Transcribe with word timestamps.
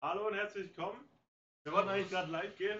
Hallo 0.00 0.28
und 0.28 0.34
herzlich 0.34 0.68
willkommen. 0.68 1.08
Wir 1.64 1.72
wollten 1.72 1.88
eigentlich 1.88 2.10
gerade 2.10 2.30
live 2.30 2.56
gehen. 2.56 2.78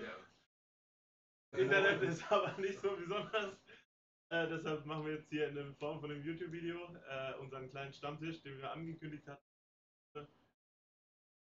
Internet 1.51 2.01
ist 2.03 2.31
aber 2.31 2.57
nicht 2.59 2.79
so 2.79 2.97
besonders. 2.97 3.57
Äh, 4.29 4.47
deshalb 4.47 4.87
machen 4.87 5.05
wir 5.05 5.15
jetzt 5.15 5.29
hier 5.29 5.49
in 5.49 5.57
der 5.57 5.75
Form 5.75 6.01
von 6.01 6.13
einem 6.13 6.23
YouTube-Video 6.23 6.79
äh, 7.09 7.35
unseren 7.41 7.69
kleinen 7.71 7.93
Stammtisch, 7.93 8.41
den 8.43 8.59
wir 8.59 8.71
angekündigt 8.71 9.27
hatten. 9.27 9.43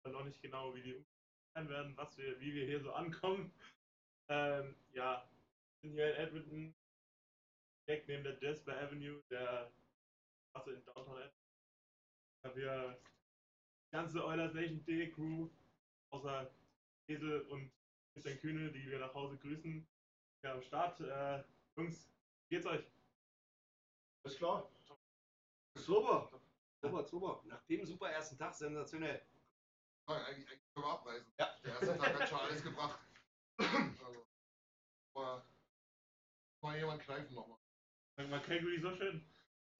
Noch 0.06 0.24
nicht 0.24 0.42
genau, 0.42 0.74
wie 0.74 0.82
die 0.82 1.06
sein 1.54 1.70
werden, 1.70 1.96
was 1.96 2.18
wir, 2.18 2.40
wie 2.40 2.56
wir 2.56 2.66
hier 2.66 2.82
so 2.82 2.92
ankommen. 2.92 3.54
Ähm, 4.28 4.76
ja, 4.94 5.30
wir 5.82 5.90
sind 5.90 5.94
hier 5.94 6.16
in 6.16 6.26
Edmonton, 6.26 6.76
direkt 7.86 8.08
neben 8.08 8.24
der 8.24 8.40
Jasper 8.42 8.76
Avenue, 8.76 9.22
der 9.30 9.72
Straße 10.50 10.72
in 10.72 10.84
Downtown 10.86 11.18
Edmonton. 11.18 11.32
Da 12.42 12.56
wir 12.56 13.00
die 13.86 13.92
ganze 13.92 14.26
Oilers 14.26 14.56
Nation 14.56 14.84
D 14.86 15.12
Crew, 15.12 15.48
außer 16.10 16.50
Esel 17.08 17.42
und 17.44 17.72
Christian 18.14 18.40
Kühne, 18.40 18.72
die 18.72 18.90
wir 18.90 19.00
nach 19.00 19.14
Hause 19.14 19.38
grüßen, 19.38 19.88
ja, 20.44 20.54
am 20.54 20.62
Start. 20.62 21.00
Äh, 21.02 21.44
Jungs, 21.76 22.10
wie 22.48 22.56
geht's 22.56 22.66
euch? 22.66 22.84
Ist 24.24 24.38
klar. 24.38 24.70
Super. 25.76 26.30
Super, 26.82 27.04
super. 27.04 27.42
Nach 27.46 27.62
dem 27.64 27.86
super 27.86 28.10
ersten 28.10 28.38
Tag 28.38 28.54
sensationell. 28.54 29.22
Nein, 30.08 30.22
eigentlich, 30.24 30.50
eigentlich 30.50 30.74
können 30.74 30.86
wir 30.86 30.92
abreisen. 30.94 31.34
Ja. 31.38 31.56
Der 31.64 31.72
erste 31.74 31.98
Tag 31.98 32.20
hat 32.20 32.30
schon 32.30 32.40
alles 32.40 32.64
gebracht. 32.64 33.00
Also, 33.58 34.26
aber 35.14 35.46
mal 36.62 36.78
jemand 36.78 37.02
kneifen 37.02 37.36
nochmal. 37.36 37.60
War 38.16 38.42
Calgary 38.42 38.80
so 38.80 38.96
schön? 38.96 39.26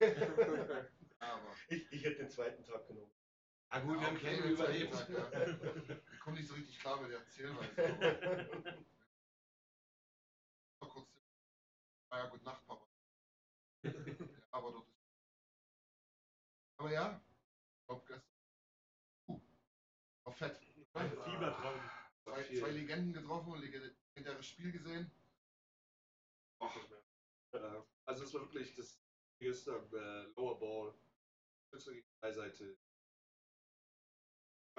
Aber, 1.18 1.54
Ich, 1.68 1.92
ich 1.92 2.04
hätte 2.04 2.16
den 2.16 2.30
zweiten 2.30 2.64
Tag 2.64 2.86
genommen. 2.86 3.12
Ah 3.72 3.78
ja, 3.78 3.84
gut, 3.84 4.00
wir 4.00 4.06
haben 4.08 4.18
zweiten 4.18 4.48
überlebt. 4.50 4.92
Ja. 5.10 5.30
Ich 6.12 6.20
komme 6.20 6.36
nicht 6.36 6.48
so 6.48 6.54
richtig 6.54 6.78
klar 6.80 7.00
mit 7.00 7.12
der 7.12 7.26
Zählweise. 7.28 7.70
aber- 7.72 8.84
Mal 10.80 10.88
kurz. 10.88 11.08
Ah 12.10 12.18
ja, 12.18 12.26
gut 12.26 12.42
Nacht, 12.42 12.66
Papa. 12.66 12.86
Ja, 13.82 13.92
aber 14.50 14.72
dort 14.72 14.88
ist. 14.88 14.96
Aber 16.78 16.90
ja, 16.92 17.20
ich 17.78 17.86
glaube 17.86 18.04
gestern. 18.06 18.34
Uh, 19.28 19.40
war 20.24 20.32
fett. 20.32 20.60
Ein 20.94 21.10
Fiebertraum. 21.10 21.80
Zwei, 22.24 22.42
zwei 22.58 22.70
Legenden 22.70 23.12
getroffen, 23.12 23.54
legendäres 23.60 24.46
Spiel 24.46 24.72
gesehen. 24.72 25.10
Ja, 27.52 27.86
also 28.04 28.24
es 28.24 28.34
war 28.34 28.40
wirklich 28.42 28.74
das 28.74 29.00
gestern 29.38 29.84
äh, 29.94 30.22
Lower 30.36 30.58
Ball. 30.58 30.94
Beiseite. 32.20 32.76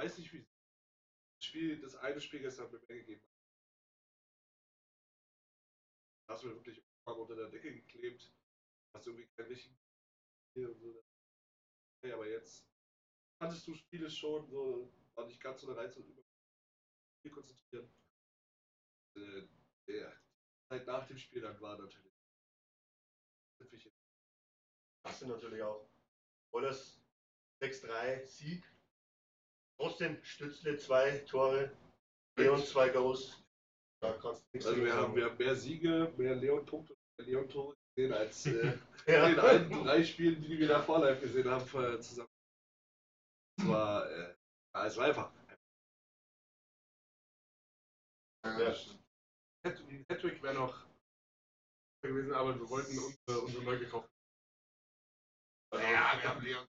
Weiß 0.01 0.17
nicht, 0.17 0.33
wie 0.33 0.39
das 0.39 1.45
Spiel, 1.45 1.79
das 1.79 1.95
eine 1.95 2.19
Spiel 2.19 2.39
gestern 2.39 2.65
hat 2.65 2.71
mir 2.71 2.79
gegeben. 2.79 3.21
Da 6.25 6.33
hast 6.33 6.41
du 6.41 6.47
mir 6.47 6.55
wirklich 6.55 6.83
unter 7.05 7.35
der 7.35 7.49
Decke 7.49 7.71
geklebt. 7.71 8.33
Hast 8.95 9.05
irgendwie 9.05 9.27
kein 9.35 9.45
richtigen 9.45 9.77
Spiel 10.49 10.69
und 10.69 10.79
so. 10.79 11.05
Okay, 11.97 12.13
aber 12.13 12.27
jetzt 12.27 12.67
kanntest 13.39 13.67
du 13.67 13.75
Spiele 13.75 14.09
schon, 14.09 14.49
so 14.49 14.91
war 15.13 15.27
nicht 15.27 15.39
ganz 15.39 15.61
so 15.61 15.67
der 15.67 15.77
Reiz 15.77 15.95
und 15.97 16.07
über 16.07 16.23
Spiel 17.19 17.31
konzentrieren. 17.31 17.93
Äh, 19.15 19.47
der 19.87 20.19
Zeit 20.67 20.87
nach 20.87 21.05
dem 21.05 21.19
Spiel 21.19 21.41
dann 21.41 21.61
war 21.61 21.77
natürlich 21.77 22.11
Hast 25.03 25.21
du 25.21 25.27
natürlich 25.27 25.61
auch. 25.61 25.87
Oilers 26.51 26.99
6-3 27.59 28.25
Sieg. 28.25 28.80
Trotzdem 29.81 30.23
Stützle 30.23 30.77
zwei 30.77 31.17
Tore. 31.25 31.75
Leon 32.37 32.63
zwei 32.63 32.89
Goals. 32.89 33.43
Da 33.99 34.13
kannst 34.13 34.43
du 34.43 34.47
nichts 34.53 34.67
Also 34.67 34.83
wir 34.83 34.93
haben, 34.93 35.15
wir 35.15 35.25
haben 35.25 35.37
mehr 35.37 35.55
Siege, 35.55 36.13
mehr 36.17 36.35
Leon-Punkte, 36.35 36.95
mehr 37.17 37.27
Leon-Tore 37.27 37.75
gesehen 37.95 38.13
als 38.13 38.45
äh, 38.45 38.77
Ja. 39.07 39.27
in 39.27 39.39
allen 39.39 39.71
drei 39.71 40.03
Spielen, 40.03 40.39
die 40.39 40.59
wir 40.59 40.67
davor 40.67 40.99
live 40.99 41.19
gesehen 41.19 41.49
haben, 41.49 41.63
äh, 41.63 41.99
zusammen. 41.99 42.29
Es 43.57 43.67
war, 43.67 44.07
äh, 44.07 44.35
ja, 44.75 44.85
es 44.85 44.97
war 44.97 45.05
einfach. 45.07 45.33
Ja, 48.45 48.75
Hattrick 50.11 50.43
wäre 50.43 50.53
noch 50.53 50.85
gewesen, 52.03 52.33
aber 52.33 52.53
wir 52.59 52.69
wollten 52.69 52.99
unsere, 52.99 53.41
unsere 53.41 53.63
neu 53.63 53.79
gekauft. 53.79 54.11
Ja, 55.73 55.79
wir 56.21 56.29
haben 56.29 56.43
Leon. 56.43 56.70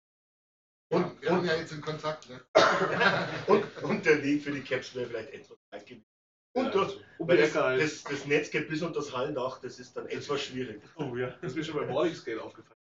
Und- 1.19 1.23
wir 1.23 1.31
haben 1.31 1.45
ja 1.45 1.55
jetzt 1.55 1.71
in 1.71 1.81
Kontakt, 1.81 2.29
ne? 2.29 2.41
und, 3.47 3.83
und 3.83 4.05
der 4.05 4.23
Weg 4.23 4.43
für 4.43 4.51
die 4.51 4.61
Caps 4.61 4.95
wäre 4.95 5.07
vielleicht 5.07 5.31
etwas 5.33 5.57
weit 5.71 5.85
gewesen. 5.85 6.05
Und 6.53 6.73
das, 6.73 6.93
Und 7.17 7.27
das, 7.29 7.53
das, 7.53 8.03
das 8.03 8.25
Netz 8.25 8.49
geht 8.49 8.67
bis 8.69 8.81
unter 8.81 8.99
das 8.99 9.15
Hallendach, 9.15 9.59
das 9.61 9.79
ist 9.79 9.95
dann 9.95 10.07
etwas 10.07 10.41
schwierig. 10.41 10.81
Oh 10.95 11.15
ja. 11.15 11.29
Das 11.41 11.51
ist 11.51 11.55
mir 11.57 11.63
schon 11.63 11.75
beim 11.75 11.89
Morning 11.89 12.15
Scale 12.15 12.41
aufgefallen. 12.41 12.79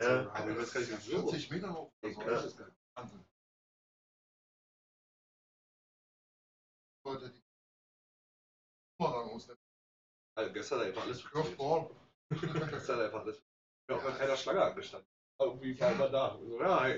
Ja. 0.00 0.30
Aber 0.32 0.54
das 0.54 0.72
kann 0.72 0.82
ich 0.82 0.90
nicht 0.90 1.02
so. 1.02 1.28
40 1.28 1.50
Meter 1.50 1.74
hoch. 1.74 1.90
Also, 2.02 2.20
das 2.22 2.44
nicht. 2.58 2.72
Wahnsinn. 2.94 3.24
Leute, 7.04 7.30
die 7.30 7.42
Bumerang 9.00 9.30
aus 9.30 9.46
der 9.46 9.56
Also 10.36 10.52
gestern 10.52 10.80
einfach 10.82 11.02
alles. 11.02 11.24
Gestern 12.30 13.00
einfach 13.00 13.20
alles. 13.22 13.38
Ich 13.38 13.94
habe 13.94 14.00
auch 14.00 14.04
bei 14.04 14.18
keiner 14.18 14.36
Schlange 14.36 14.62
angestanden. 14.62 15.08
Irgendwie 15.40 15.80
war 15.80 15.92
immer 15.92 16.08
da. 16.08 16.36
So, 16.44 16.60
ja. 16.60 16.86
Ja, 16.88 16.96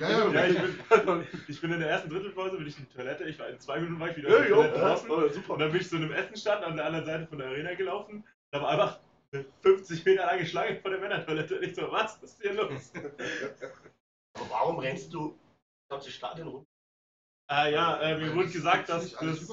ja, 0.00 0.30
Ja, 0.32 0.46
ich 0.46 0.56
bin, 0.58 1.26
ich 1.48 1.60
bin 1.60 1.72
in 1.72 1.80
der 1.80 1.90
ersten 1.90 2.10
Drittelpause, 2.10 2.56
bin 2.58 2.66
ich 2.66 2.78
in 2.78 2.86
die 2.88 2.94
Toilette. 2.94 3.24
Ich 3.24 3.38
war 3.38 3.48
in 3.48 3.58
zwei 3.58 3.80
Minuten 3.80 4.00
war 4.00 4.10
ich 4.10 4.16
wieder 4.16 4.28
Ja, 4.30 4.36
in 4.36 4.42
der 4.42 4.50
jo, 4.50 4.56
Toilette 4.56 4.78
ja, 4.78 4.88
draußen. 4.88 5.10
oh, 5.10 5.28
super. 5.28 5.52
Und 5.54 5.58
dann 5.60 5.72
bin 5.72 5.80
ich 5.80 5.88
zu 5.88 5.96
einem 5.96 6.12
Essenstand 6.12 6.64
an 6.64 6.76
der 6.76 6.86
anderen 6.86 7.04
Seite 7.06 7.26
von 7.26 7.38
der 7.38 7.48
Arena 7.48 7.74
gelaufen. 7.74 8.24
Da 8.52 8.62
war 8.62 8.68
einfach 8.70 9.00
eine 9.32 9.44
50 9.62 10.04
Meter 10.04 10.26
lange 10.26 10.46
Schlange 10.46 10.76
vor 10.80 10.90
der 10.92 11.00
Männertoilette. 11.00 11.56
Und 11.56 11.64
ich 11.64 11.74
so, 11.74 11.90
was 11.90 12.22
ist 12.22 12.40
hier 12.40 12.52
los? 12.54 12.92
Aber 14.34 14.50
warum 14.50 14.78
rennst 14.78 15.12
du 15.12 15.36
das 15.88 15.98
ganze 15.98 16.10
Stadion 16.12 16.48
rum? 16.48 16.66
äh, 17.50 17.72
ja, 17.72 18.00
äh, 18.00 18.18
mir 18.18 18.34
wurde 18.34 18.48
gesagt, 18.48 18.88
dass 18.88 19.12
das, 19.12 19.52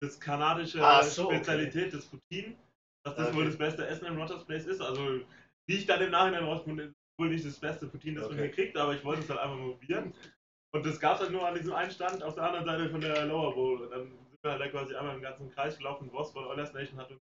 das 0.00 0.18
kanadische 0.20 0.80
Ach 0.82 1.02
so, 1.04 1.26
okay. 1.26 1.36
Spezialität, 1.36 1.94
das 1.94 2.06
Poutine, 2.06 2.56
dass 3.04 3.14
das 3.16 3.28
Okay. 3.28 3.36
wohl 3.36 3.44
das 3.46 3.58
beste 3.58 3.86
Essen 3.86 4.06
im 4.06 4.20
Rogers 4.20 4.44
Place 4.44 4.66
ist. 4.66 4.80
Also, 4.80 5.20
wie 5.66 5.76
ich 5.76 5.86
dann 5.86 6.00
im 6.02 6.10
Nachhinein 6.10 6.44
rausgefunden 6.44 6.94
wohl 7.18 7.28
nicht 7.30 7.44
das 7.46 7.58
beste 7.58 7.86
Poutine, 7.86 8.20
das 8.20 8.28
man 8.28 8.38
Okay. 8.38 8.46
hier 8.46 8.54
kriegt, 8.54 8.76
aber 8.76 8.94
ich 8.94 9.04
wollte 9.04 9.22
es 9.22 9.30
halt 9.30 9.40
einfach 9.40 9.56
mal 9.56 9.70
probieren. 9.70 10.14
Und 10.72 10.84
das 10.84 10.98
gab 10.98 11.16
es 11.16 11.20
halt 11.22 11.32
nur 11.32 11.46
an 11.46 11.54
diesem 11.54 11.72
einen 11.72 11.90
Stand 11.90 12.22
auf 12.22 12.34
der 12.34 12.44
anderen 12.44 12.64
Seite 12.64 12.90
von 12.90 13.00
der 13.00 13.26
Lower 13.26 13.54
Bowl. 13.54 13.82
Und 13.82 13.90
dann 13.90 14.08
sind 14.08 14.42
wir 14.42 14.50
halt 14.50 14.60
da 14.60 14.68
quasi 14.68 14.94
einmal 14.94 15.14
im 15.14 15.22
ganzen 15.22 15.50
Kreis 15.52 15.76
gelaufen. 15.78 16.10
Boss 16.10 16.32
von 16.32 16.44
Oilers 16.46 16.72
Nation 16.72 16.98
hat 16.98 17.10
uns 17.10 17.20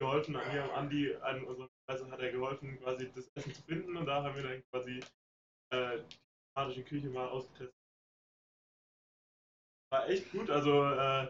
geholfen, 0.00 0.36
an 0.36 0.52
mir 0.52 0.62
und 0.64 0.70
Andi, 0.70 1.14
an 1.16 1.42
unserem 1.44 1.68
Kreis 1.86 2.04
hat 2.04 2.20
er 2.20 2.30
geholfen, 2.30 2.78
quasi 2.80 3.10
das 3.12 3.28
Essen 3.34 3.54
zu 3.54 3.62
finden. 3.62 3.96
Und 3.96 4.06
da 4.06 4.22
haben 4.22 4.36
wir 4.36 4.42
dann 4.42 4.62
quasi 4.70 5.00
äh, 5.70 5.98
die 5.98 6.16
thematische 6.54 6.84
Küche 6.84 7.08
mal 7.08 7.26
ausgetestet. 7.28 7.74
War 9.90 10.08
echt 10.08 10.30
gut, 10.30 10.50
also 10.50 10.84
äh, 10.84 11.28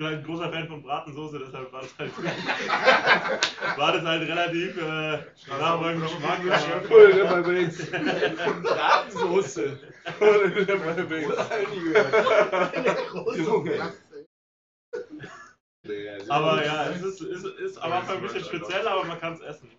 bin 0.00 0.08
halt 0.08 0.18
ein 0.20 0.24
großer 0.24 0.50
Fan 0.50 0.66
von 0.66 0.82
Bratensoße, 0.82 1.38
deshalb 1.40 1.70
war 1.72 1.82
das 1.82 1.98
halt, 1.98 2.10
war 3.78 3.92
das 3.92 4.02
halt 4.02 4.22
relativ 4.28 4.76
äh, 4.78 5.18
nach 5.48 5.78
meinem 5.80 6.00
Geschmack. 6.00 6.40
aber- 6.40 6.82
Voll 6.88 7.10
in 7.10 7.46
Wings. 7.46 7.90
Bratensoße. 8.62 9.78
Voll 10.18 10.52
in 10.56 10.66
my 10.66 11.10
Wings. 11.10 11.36
Junge. 13.36 13.92
Aber 16.28 16.64
ja, 16.64 16.90
es 16.90 17.02
ist, 17.02 17.20
ist, 17.20 17.44
ist 17.44 17.76
am 17.78 17.92
Anfang 17.92 18.16
ein 18.16 18.22
bisschen 18.22 18.44
speziell, 18.44 18.88
aber 18.88 19.04
man 19.04 19.20
kann 19.20 19.34
es 19.34 19.40
essen. 19.40 19.70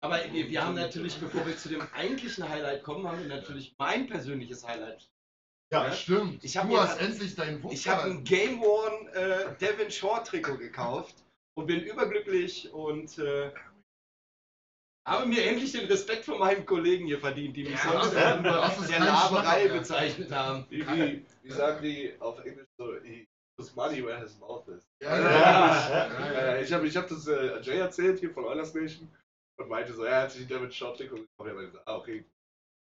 Aber 0.00 0.18
wir, 0.32 0.48
wir 0.48 0.64
haben 0.64 0.74
natürlich, 0.74 1.18
bevor 1.18 1.46
wir 1.46 1.56
zu 1.56 1.68
dem 1.68 1.82
eigentlichen 1.94 2.48
Highlight 2.48 2.82
kommen, 2.82 3.06
haben 3.06 3.20
wir 3.20 3.28
natürlich 3.28 3.74
mein 3.78 4.06
persönliches 4.06 4.66
Highlight. 4.66 5.10
Ja, 5.74 5.92
stimmt. 5.92 6.44
Ich 6.44 6.52
du 6.54 6.64
mir 6.64 6.80
hast 6.80 7.00
endlich 7.00 7.34
deinen 7.34 7.62
Wuchs. 7.62 7.74
Ich 7.74 7.88
habe 7.88 8.02
ein 8.02 8.24
Game 8.24 8.60
Worn 8.60 9.08
äh, 9.08 9.54
Devin 9.60 9.90
Shore 9.90 10.22
Trikot 10.22 10.58
gekauft 10.58 11.14
und 11.56 11.66
bin 11.66 11.80
überglücklich 11.80 12.72
und 12.72 13.18
äh, 13.18 13.50
habe 15.06 15.26
mir 15.26 15.44
endlich 15.44 15.72
den 15.72 15.86
Respekt 15.86 16.24
von 16.24 16.38
meinen 16.38 16.64
Kollegen 16.64 17.06
hier 17.06 17.20
verdient, 17.20 17.56
die 17.56 17.64
mich 17.64 17.72
Ja, 17.84 17.92
sonst 17.92 18.14
ja, 18.14 18.36
der 18.38 19.00
Laberei 19.00 19.68
bezeichnet 19.68 20.32
haben. 20.32 20.64
Wie, 20.70 20.86
wie, 20.86 21.26
wie 21.42 21.50
sagen 21.50 21.82
die 21.82 22.14
auf 22.20 22.42
Englisch 22.44 22.66
so, 22.78 22.94
he 23.02 23.26
puts 23.56 23.74
money 23.74 24.04
where 24.04 24.18
his 24.18 24.38
mouth 24.38 24.66
is. 24.68 24.82
Ja, 25.02 25.18
Ja, 25.18 25.30
ja, 25.30 25.88
ja, 25.88 26.32
ja, 26.32 26.54
ja. 26.54 26.62
ich 26.62 26.72
habe 26.72 26.86
ich 26.86 26.96
hab 26.96 27.08
das 27.08 27.26
äh, 27.28 27.60
Jay 27.60 27.78
erzählt 27.78 28.20
hier 28.20 28.30
von 28.30 28.44
Oilers 28.44 28.74
Nation 28.74 29.08
und 29.58 29.68
meinte 29.68 29.92
so, 29.92 30.04
ja, 30.04 30.10
er 30.10 30.22
hat 30.22 30.32
sich 30.32 30.46
David 30.46 30.72
Shaw 30.72 30.96
Trikot 30.96 31.16
gekauft. 31.16 31.30
Ich 31.40 31.50
habe 31.50 31.66
gesagt, 31.66 31.86
ah, 31.86 31.96
okay. 31.96 32.24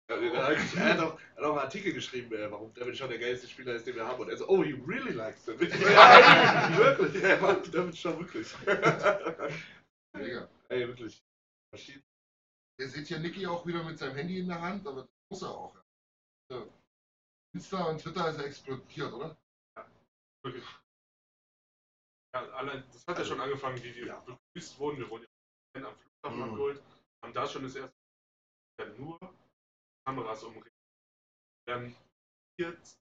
Ja, 0.07 0.16
er, 0.18 0.94
hat 0.94 1.00
auch, 1.00 1.19
er 1.19 1.36
hat 1.36 1.44
auch 1.44 1.50
einen 1.52 1.60
Artikel 1.60 1.94
geschrieben, 1.94 2.31
äh, 2.34 2.52
warum 2.52 2.74
David 2.74 2.96
Shaw 2.98 3.07
der 3.07 3.18
geilste 3.18 3.48
Spieler 3.48 3.74
ist, 3.74 3.88
den 3.88 3.96
wir 3.96 4.06
haben. 4.06 4.22
Und 4.22 4.30
er 4.30 4.38
so, 4.38 4.48
oh, 4.48 4.63
he 4.63 4.74
really 4.86 5.12
likes 5.13 5.46
so, 5.46 5.52
ja, 5.54 6.78
wirklich. 6.78 7.24
Er 7.24 7.42
mag 7.42 7.63
David 7.72 7.98
Shaw 7.98 8.19
wirklich. 8.19 8.54
Mega. 10.13 10.48
Ey, 10.69 10.88
wirklich. 10.88 11.24
Maschinen. 11.72 12.04
Ihr 12.80 12.90
seht 12.90 13.07
hier 13.07 13.19
Niki 13.19 13.48
auch 13.48 13.66
wieder 13.66 13.84
mit 13.84 13.98
seinem 13.98 14.16
Handy 14.16 14.40
in 14.40 14.48
der 14.48 14.62
Hand, 14.62 14.86
aber 14.86 15.02
das 15.02 15.10
muss 15.31 15.42
er 15.42 15.50
auch. 15.50 15.75
Ja. 16.52 16.68
Insta 17.56 17.84
und 17.86 18.00
Twitter 18.02 18.30
ist 18.30 18.38
er 18.38 18.46
explodiert, 18.46 19.13
oder? 19.13 19.38
Wirklich. 20.44 20.66
Ja, 22.36 22.42
allein, 22.52 22.84
das 22.92 23.07
hat 23.07 23.18
ja 23.18 23.25
schon 23.25 23.40
angefangen, 23.42 23.81
wie 23.81 23.96
wir 23.96 24.07
Ja. 24.07 24.19
begrüßt 24.19 24.78
wurden. 24.78 25.00
Wir 25.00 25.10
wurden 25.10 25.25
ja 25.78 25.88
am 25.88 25.96
Flughafen 25.96 26.38
Mhm. 26.38 26.44
abgeholt, 26.44 26.84
haben 27.24 27.34
da 27.34 27.48
schon 27.48 27.63
das 27.63 27.75
erste 27.75 27.96
ja, 28.80 28.86
nur. 28.98 29.18
Dann 31.68 31.96
jetzt 32.60 33.00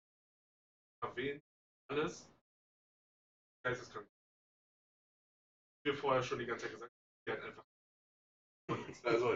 erwähnt, 1.03 1.45
alles. 1.91 2.31
Geisteskrank. 3.65 4.09
Wir 5.85 5.95
vorher 5.95 6.23
schon 6.23 6.39
die 6.39 6.47
ganze 6.47 6.65
Zeit 6.67 6.75
gesagt, 6.75 6.95
die 7.27 7.33
hat 7.33 7.41
einfach. 7.43 7.65
Also, 9.05 9.35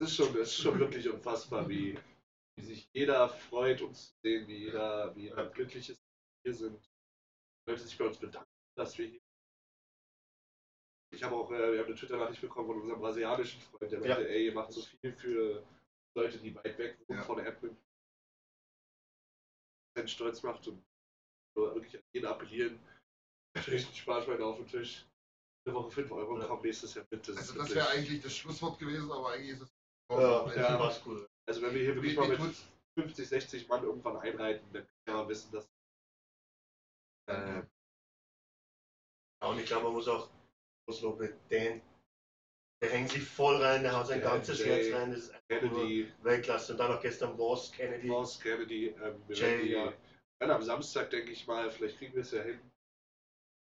das 0.00 0.10
ist 0.10 0.16
schon, 0.16 0.32
das 0.34 0.48
ist 0.48 0.58
schon 0.58 0.78
wirklich 0.78 1.08
unfassbar, 1.08 1.68
wie, 1.68 1.98
wie 2.56 2.64
sich 2.64 2.88
jeder 2.92 3.28
freut, 3.28 3.82
uns 3.82 4.10
zu 4.10 4.14
sehen, 4.22 4.46
wie 4.46 4.58
jeder, 4.58 5.14
wie 5.16 5.22
jeder 5.22 5.50
glücklich 5.50 5.88
ist, 5.88 6.00
dass 6.00 6.44
wir 6.44 6.52
hier 6.52 6.54
sind. 6.54 6.90
Leute 7.66 7.82
sich 7.82 7.98
bei 7.98 8.06
uns 8.06 8.18
bedanken, 8.18 8.52
dass 8.76 8.96
wir 8.98 9.08
hier 9.08 9.23
Ich 11.14 11.22
habe 11.22 11.34
auch, 11.36 11.50
äh, 11.52 11.72
wir 11.72 11.78
haben 11.80 11.86
eine 11.86 11.94
Twitter-Nachricht 11.94 12.40
bekommen 12.40 12.66
von 12.68 12.80
unserem 12.80 13.00
brasilianischen 13.00 13.60
Freund, 13.60 13.90
der 13.92 14.00
meinte, 14.00 14.22
Ja. 14.22 14.28
ey, 14.28 14.46
ihr 14.46 14.52
macht 14.54 14.72
so 14.72 14.82
viel 14.82 15.12
für 15.12 15.64
Leute, 16.16 16.38
die 16.38 16.54
weit 16.54 16.76
weg 16.78 16.98
wohnen 17.06 17.18
Ja. 17.20 17.24
von 17.24 17.36
der 17.36 17.46
Edmonton. 17.46 17.78
Einen 19.96 20.08
stolz 20.08 20.42
macht 20.42 20.66
und 20.68 20.84
wirklich 21.56 21.96
an 21.96 22.02
jeden 22.12 22.26
appellieren. 22.26 22.78
Natürlich 23.54 23.86
ein 23.88 23.94
Sparschwein 23.94 24.42
auf 24.42 24.56
den 24.56 24.66
Tisch. 24.66 25.06
Eine 25.66 25.76
Woche 25.76 25.90
5 25.92 26.10
Euro 26.10 26.38
Ja. 26.38 26.46
kommen 26.46 26.62
nächstes 26.62 26.94
Jahr 26.94 27.06
mit. 27.10 27.26
Das 27.28 27.36
Also 27.36 27.54
das 27.54 27.74
wäre 27.74 27.88
eigentlich 27.88 28.20
das 28.20 28.36
Schlusswort 28.36 28.78
gewesen, 28.78 29.10
aber 29.12 29.30
eigentlich 29.30 29.50
ist 29.52 29.62
es. 29.62 29.74
Ja, 30.10 30.52
Ja. 30.54 30.78
war's 30.80 31.00
cool. 31.06 31.26
Also 31.46 31.62
wenn 31.62 31.74
wir 31.74 31.80
hier 31.82 31.94
wirklich 31.94 32.12
Wie- 32.12 32.16
mal 32.16 32.26
wie 32.26 32.30
mit 32.32 32.40
tut's? 32.40 32.66
50, 32.98 33.28
60 33.28 33.68
Mann 33.68 33.84
irgendwann 33.84 34.16
einreiten, 34.18 34.66
dann 34.72 34.86
kann 35.06 35.16
man 35.16 35.28
wissen, 35.28 35.50
dass 35.52 35.68
äh, 37.28 37.62
Ja, 39.42 39.48
und 39.50 39.58
ich 39.58 39.66
glaube, 39.66 39.84
man 39.84 39.92
muss 39.94 40.08
auch 40.08 40.28
mit 41.18 41.34
den, 41.50 41.82
der 42.82 42.90
hängt 42.90 43.10
sich 43.10 43.22
voll 43.22 43.56
rein, 43.62 43.82
der 43.82 43.96
haut 43.96 44.06
sein 44.06 44.20
Ja, 44.20 44.30
ganzes 44.30 44.58
Jay, 44.58 44.90
Herz 44.90 44.94
rein, 44.94 45.10
das 45.10 45.20
ist 45.20 45.34
einfach 45.48 45.70
nur 45.70 45.80
Kennedy, 45.80 46.12
Weltklasse. 46.22 46.72
Und 46.72 46.78
dann 46.78 46.90
noch 46.92 47.00
gestern 47.00 47.36
Voss, 47.36 47.72
Kennedy. 47.72 48.08
Ross, 48.08 48.40
Kennedy, 48.40 48.88
ähm, 48.88 49.22
Jay, 49.30 49.72
ja. 49.72 49.92
dann 50.40 50.50
am 50.50 50.62
Samstag 50.62 51.10
denke 51.10 51.32
ich 51.32 51.46
mal, 51.46 51.70
vielleicht 51.70 51.98
kriegen 51.98 52.14
wir 52.14 52.22
es 52.22 52.32
ja 52.32 52.42
hin, 52.42 52.60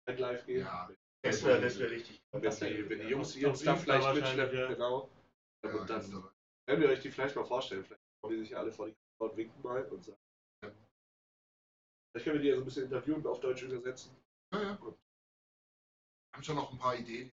ein 0.08 0.18
live 0.18 0.46
gehen. 0.46 0.62
Ja. 0.62 0.90
Das 1.24 1.44
wäre 1.46 1.62
das 1.62 1.80
wär 1.80 1.90
richtig. 1.90 2.22
Wenn, 2.32 2.42
die, 2.42 2.90
wenn 2.90 3.00
die. 3.00 3.08
Jungs 3.08 3.36
ihren 3.36 3.56
Stuff 3.56 3.78
Insta 3.78 4.00
vielleicht 4.00 4.16
mitschleppen, 4.16 4.60
ja. 4.60 4.68
genau. 4.68 5.10
Ja, 5.64 5.74
und 5.74 5.90
dann 5.90 6.02
Insta. 6.02 6.34
werden 6.68 6.82
wir 6.82 6.90
euch 6.90 7.00
die 7.00 7.12
vielleicht 7.12 7.36
mal 7.36 7.46
vorstellen. 7.46 7.86
Vielleicht 7.86 8.02
kommen 8.22 8.36
die 8.36 8.44
sich 8.44 8.58
alle 8.58 8.72
vor 8.72 8.88
die 8.88 8.94
Kamera 8.94 9.32
und 9.32 9.38
winken 9.38 9.62
mal 9.62 9.86
und 9.86 10.04
sagen. 10.04 10.18
ähm, 10.66 10.72
Vielleicht 12.12 12.26
können 12.26 12.36
wir 12.36 12.42
die 12.42 12.48
ja 12.50 12.56
so 12.56 12.62
ein 12.62 12.66
bisschen 12.66 12.84
interviewen 12.86 13.18
und 13.18 13.28
auf 13.28 13.40
Deutsch 13.40 13.64
übersetzen. 13.64 14.14
Ja, 14.54 14.62
ja. 14.62 14.80
Wir 14.82 14.94
haben 16.34 16.44
schon 16.44 16.56
noch 16.56 16.72
ein 16.72 16.78
paar 16.78 16.96
Ideen. 16.96 17.32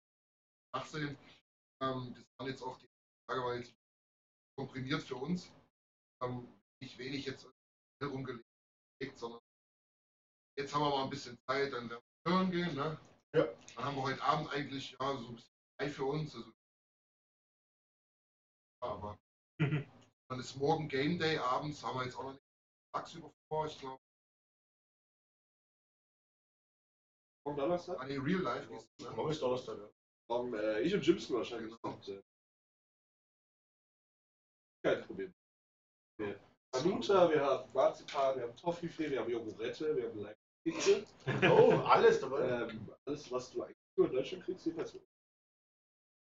Nachsehen. 0.73 1.17
Ähm, 1.81 2.13
das 2.13 2.25
waren 2.37 2.47
jetzt 2.47 2.61
auch 2.61 2.77
die 2.77 2.87
Frage, 3.25 3.43
war 3.43 3.55
jetzt 3.55 3.73
komprimiert 4.57 5.01
für 5.03 5.15
uns. 5.15 5.51
Ähm, 6.21 6.47
nicht 6.81 6.97
wenig 6.97 7.25
jetzt 7.25 7.47
herumgelegt, 8.01 8.43
sondern 9.15 9.39
jetzt 10.57 10.73
haben 10.73 10.81
wir 10.81 10.89
mal 10.89 11.03
ein 11.03 11.09
bisschen 11.09 11.37
Zeit, 11.47 11.73
dann 11.73 11.89
werden 11.89 12.03
wir 12.23 12.33
hören 12.33 12.51
gehen. 12.51 12.75
Ne? 12.75 12.99
Ja. 13.33 13.45
Dann 13.75 13.85
haben 13.85 13.95
wir 13.95 14.03
heute 14.03 14.21
Abend 14.23 14.49
eigentlich 14.51 14.91
ja, 14.91 15.17
so 15.17 15.27
ein 15.27 15.35
bisschen 15.35 15.53
frei 15.77 15.89
für 15.89 16.05
uns. 16.05 16.35
Also, 16.35 16.51
aber 18.81 19.17
dann 19.59 20.39
ist 20.39 20.55
morgen 20.55 20.87
Game 20.87 21.17
Day 21.17 21.37
abends, 21.37 21.83
haben 21.83 21.97
wir 21.97 22.05
jetzt 22.05 22.15
auch 22.15 22.23
noch 22.23 22.33
nicht 22.33 22.43
tagsüber 22.93 23.31
vor, 23.47 23.65
ich 23.65 23.79
glaube. 23.79 24.01
Morgen 27.49 27.61
Donnerstag? 27.61 27.99
An 27.99 28.07
die 28.07 28.17
Real 28.17 28.41
Life 28.41 28.71
gehst 28.71 28.87
du, 28.99 29.05
ne? 29.05 29.11
Morgen 29.15 29.31
ist 29.31 29.41
Donnerstag, 29.41 29.79
ja. 29.79 29.89
Morgen, 30.29 30.53
äh, 30.53 30.81
ich 30.81 30.93
und 30.93 31.01
Jimson 31.01 31.37
wahrscheinlich. 31.37 31.73
Genau. 31.81 31.95
Und, 31.95 32.07
äh, 32.07 32.21
kein 34.83 35.03
Problem. 35.03 35.33
Wir 36.19 36.27
haben 36.27 36.37
Hanuta, 36.75 37.31
wir 37.31 37.43
haben 37.43 37.73
Marzipan, 37.73 38.35
wir 38.35 38.43
haben 38.43 38.55
Toffifee, 38.55 39.09
wir 39.09 39.21
haben 39.21 39.31
Jogurette, 39.31 39.95
wir 39.95 40.09
haben 40.09 40.19
Leibkekse. 40.19 41.07
Oh, 41.49 41.71
alles 41.87 42.19
dabei. 42.19 42.47
ähm, 42.47 42.87
alles, 43.05 43.31
was 43.31 43.51
du 43.51 43.63
eigentlich 43.63 43.77
nur 43.97 44.05
in 44.07 44.13
Deutschland 44.13 44.45
kriegst, 44.45 44.67
jedenfalls. 44.67 44.93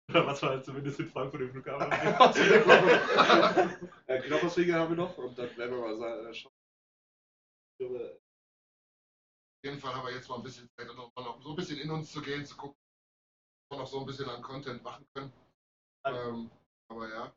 Oder 0.09 0.25
was 0.25 0.41
war 0.41 0.51
halt 0.51 0.63
zumindest 0.63 1.01
in 1.01 1.09
Frankfurt 1.09 1.41
im 1.41 1.51
Flughafen. 1.51 1.91
äh, 4.07 4.21
Knoppersriegel 4.21 4.73
haben 4.73 4.91
wir 4.91 4.97
noch 5.03 5.17
und 5.17 5.37
dann 5.37 5.57
werden 5.57 5.75
wir 5.75 5.97
mal 5.97 6.27
äh, 6.27 6.33
schauen. 6.33 6.53
Jeden 9.63 9.79
Fall 9.79 9.93
haben 9.93 10.05
wir 10.05 10.13
jetzt 10.13 10.29
mal 10.29 10.37
ein 10.37 10.43
bisschen 10.43 10.69
Zeit, 10.77 10.87
noch 10.87 11.41
so 11.41 11.49
ein 11.49 11.55
bisschen 11.55 11.79
in 11.79 11.91
uns 11.91 12.11
zu 12.11 12.21
gehen, 12.21 12.45
zu 12.45 12.55
gucken, 12.55 12.77
was 13.69 13.77
wir 13.77 13.81
noch 13.83 13.87
so 13.87 13.99
ein 13.99 14.05
bisschen 14.05 14.29
an 14.29 14.41
Content 14.41 14.81
machen 14.83 15.05
können. 15.13 15.33
Ähm, 16.05 16.49
aber 16.89 17.09
ja. 17.09 17.35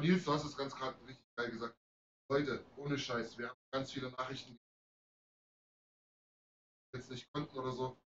Nils, 0.00 0.24
du 0.24 0.32
hast 0.32 0.44
es 0.44 0.56
ganz 0.56 0.74
gerade 0.74 1.00
richtig 1.06 1.24
geil 1.36 1.50
gesagt. 1.50 1.76
Leute, 2.28 2.64
ohne 2.76 2.98
Scheiß, 2.98 3.38
wir 3.38 3.50
haben 3.50 3.58
ganz 3.72 3.92
viele 3.92 4.10
Nachrichten, 4.12 4.52
die 4.52 4.58
wir 6.92 7.00
jetzt 7.00 7.10
nicht 7.10 7.32
konnten 7.32 7.56
oder 7.56 7.72
so. 7.72 7.96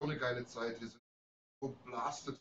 So 0.00 0.06
eine 0.06 0.18
geile 0.18 0.44
Zeit, 0.44 0.80
wir 0.80 0.88
sind 0.88 1.02
so 1.62 1.68
blastet. 1.84 2.38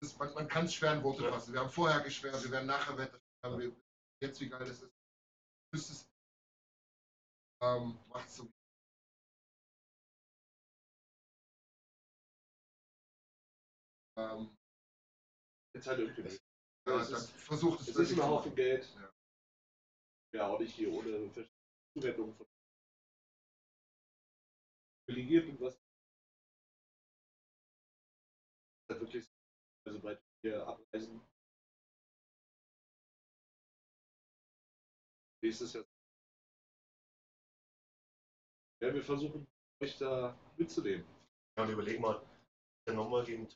Das, 0.00 0.16
man 0.18 0.32
man 0.34 0.48
kann 0.48 0.64
es 0.64 0.74
schwer 0.74 0.94
in 0.94 1.02
Worte 1.02 1.28
fassen. 1.28 1.52
Wir 1.52 1.60
haben 1.60 1.70
vorher 1.70 2.00
geschwärmt, 2.00 2.42
wir 2.42 2.50
werden 2.50 2.66
nachher 2.66 2.94
schwärmen. 2.94 3.60
Wir, 3.60 3.76
jetzt 4.22 4.40
wie 4.40 4.48
geil 4.48 4.60
das 4.60 4.82
ist. 4.82 4.94
Müsst 5.72 5.90
es. 5.90 6.08
Ähm, 7.62 7.98
macht's 8.08 8.36
so. 8.36 8.50
Ähm, 14.16 14.56
jetzt 15.74 15.86
halt 15.86 15.98
irgendwie 16.00 16.22
nicht. 16.22 16.42
ja, 16.86 17.00
es 17.00 17.10
ist, 17.10 17.30
versucht 17.32 17.80
es 17.80 17.88
es 17.88 17.96
ist 17.96 18.12
ein 18.12 18.22
Haufen 18.22 18.54
Geld. 18.54 18.88
Ja. 18.94 19.12
Ja, 20.32 20.46
auch 20.48 20.60
nicht 20.60 20.74
hier 20.74 20.92
ohne 20.92 21.30
Zuwendung 21.92 22.34
von. 22.34 22.46
privilegiert 25.06 25.48
und 25.48 25.60
was. 25.60 25.78
Das 28.88 28.96
ist 28.96 29.02
wirklich, 29.02 29.29
sobald 29.92 30.20
wir 30.42 30.66
abreisen. 30.66 31.20
Nächstes 35.42 35.72
Jahr. 35.72 35.84
Ja, 38.82 38.94
wir 38.94 39.02
versuchen, 39.02 39.46
euch 39.82 39.98
da 39.98 40.36
mitzunehmen. 40.56 41.04
Ja, 41.56 41.64
und 41.64 41.70
überleg 41.70 42.00
mal, 42.00 42.22
der 42.86 42.94
nochmal 42.94 43.24
gegen 43.24 43.48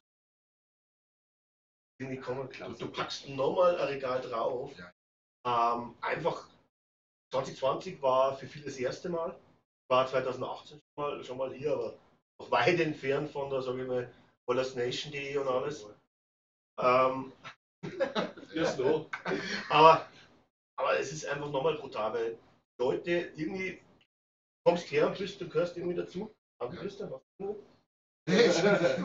irgendwie 1.98 2.20
kommen. 2.20 2.48
Du, 2.50 2.72
du 2.72 2.92
packst 2.92 3.28
nochmal 3.28 3.78
ein 3.78 3.88
Regal 3.88 4.20
drauf. 4.20 4.72
Ja. 4.76 4.92
Ähm, 5.46 5.94
einfach 6.00 6.48
2020 7.32 8.00
war 8.02 8.36
für 8.36 8.46
viele 8.46 8.66
das 8.66 8.76
erste 8.76 9.08
Mal. 9.08 9.38
War 9.88 10.06
2018 10.06 10.80
schon 10.80 11.04
mal, 11.04 11.24
schon 11.24 11.38
mal 11.38 11.52
hier, 11.52 11.72
aber 11.72 11.98
noch 12.40 12.50
weit 12.50 12.80
entfernt 12.80 13.30
von 13.30 13.50
der, 13.50 13.62
sag 13.62 13.76
ich 13.76 13.86
mal, 13.86 14.12
Nation.de 14.46 15.36
und 15.36 15.48
alles. 15.48 15.86
Ähm, 16.78 17.32
Ja, 18.54 18.64
so. 18.72 19.10
aber, 19.68 20.08
aber 20.76 20.98
es 20.98 21.12
ist 21.12 21.26
einfach 21.26 21.50
nochmal 21.50 21.76
brutal, 21.76 22.12
weil 22.14 22.38
Leute 22.78 23.32
irgendwie 23.36 23.82
kommst 24.66 24.90
her 24.90 25.06
und 25.08 25.18
bist, 25.18 25.40
du 25.40 25.48
gehörst 25.48 25.76
irgendwie 25.76 25.96
dazu. 25.96 26.34
Danke, 26.58 26.76
Ja. 26.76 26.82
Christian. 26.82 27.10
was 27.10 27.22
du? 27.38 27.66
Nee, 28.26 28.40
ich, 28.46 28.56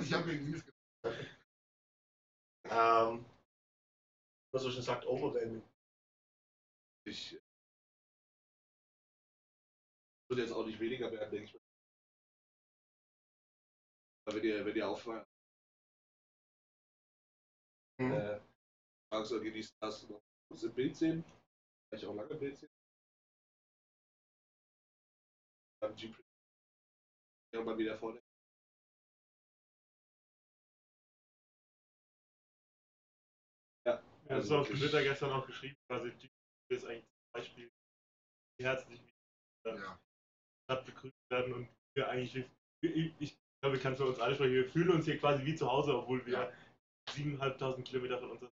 ich 0.07 0.13
habe 0.13 0.27
wegen 0.27 0.45
Nils 0.49 0.63
gesagt. 0.65 1.39
Ähm, 2.65 3.25
was 4.53 4.63
so 4.63 4.71
schon 4.71 4.81
sagt, 4.83 5.05
overwhelming. 5.05 5.61
Ich 7.05 7.37
wird 10.29 10.41
jetzt 10.41 10.51
auch 10.51 10.65
nicht 10.65 10.79
weniger 10.79 11.11
werden, 11.11 11.31
denke 11.31 11.45
ich 11.45 11.53
mal. 11.53 11.61
Aber 14.27 14.35
wenn 14.37 14.43
ihr, 14.43 14.65
wenn 14.65 14.75
ihr 14.75 14.87
auffallt, 14.87 15.25
Mhm. 17.99 18.13
äh, 18.13 18.39
genießen, 19.11 19.75
dass 19.81 20.07
du 20.07 20.13
noch 20.13 20.63
im 20.63 20.73
Bild 20.73 20.95
sehen, 20.95 21.23
vielleicht 21.89 22.05
auch 22.05 22.15
lange 22.15 22.35
Bild 22.35 22.57
sehen. 22.57 22.69
Beim 25.81 25.95
Jeep. 25.95 26.15
Ja, 27.53 27.61
mal 27.61 27.77
wieder 27.77 27.97
vorne. 27.97 28.21
Ja, 33.85 34.03
Ja, 34.29 34.35
das 34.37 34.49
war 34.49 34.61
auf 34.61 34.69
Twitter 34.69 35.03
gestern 35.03 35.31
auch 35.31 35.45
geschrieben, 35.45 35.75
quasi 35.87 36.11
die 36.11 36.29
ist 36.73 36.85
eigentlich 36.85 37.03
zum 37.03 37.31
Beispiel 37.33 37.71
wie 38.57 38.63
herzlich 38.65 39.01
wie 39.01 39.69
Ja. 39.69 39.99
Stadt 40.69 40.85
begrüßt 40.85 41.31
werden 41.31 41.53
und 41.53 41.69
wir 41.95 42.07
eigentlich, 42.07 42.45
ich, 42.81 43.13
ich 43.19 43.37
glaube, 43.61 43.77
ich 43.77 43.83
kann 43.83 43.97
für 43.97 44.05
uns 44.05 44.19
alle 44.19 44.35
sprechen, 44.35 44.53
wir 44.53 44.69
fühlen 44.69 44.91
uns 44.91 45.05
hier 45.05 45.17
quasi 45.17 45.43
wie 45.45 45.55
zu 45.55 45.69
Hause, 45.69 45.97
obwohl 45.97 46.25
wir 46.25 46.33
Ja. 46.33 46.53
7.500 47.11 47.83
Kilometer 47.83 48.19
von 48.19 48.31
uns. 48.31 48.51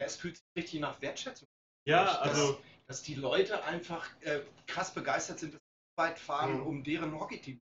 Es 0.00 0.16
fühlt 0.16 0.36
sich 0.36 0.46
richtig 0.56 0.80
nach 0.80 1.00
Wertschätzung. 1.00 1.48
Ja, 1.86 2.04
dass, 2.04 2.18
also 2.18 2.62
dass 2.86 3.02
die 3.02 3.14
Leute 3.14 3.64
einfach 3.64 4.08
äh, 4.22 4.44
krass 4.66 4.94
begeistert 4.94 5.38
sind, 5.40 5.54
dass 5.54 5.60
sie 5.60 6.00
weit 6.02 6.18
fahren, 6.18 6.56
Mhm. 6.60 6.66
um 6.66 6.84
deren 6.84 7.18
Hockeyteam. 7.18 7.60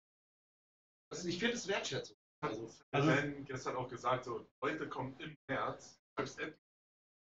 Also 1.10 1.26
ich 1.28 1.38
finde 1.38 1.54
es 1.54 1.66
Wertschätzung. 1.68 2.16
Also, 2.44 2.70
Also- 2.92 3.42
gestern 3.44 3.76
auch 3.76 3.88
gesagt, 3.88 4.24
so 4.24 4.46
heute 4.62 4.88
kommt 4.88 5.20
im 5.20 5.36
März, 5.48 5.98
selbst 6.18 6.38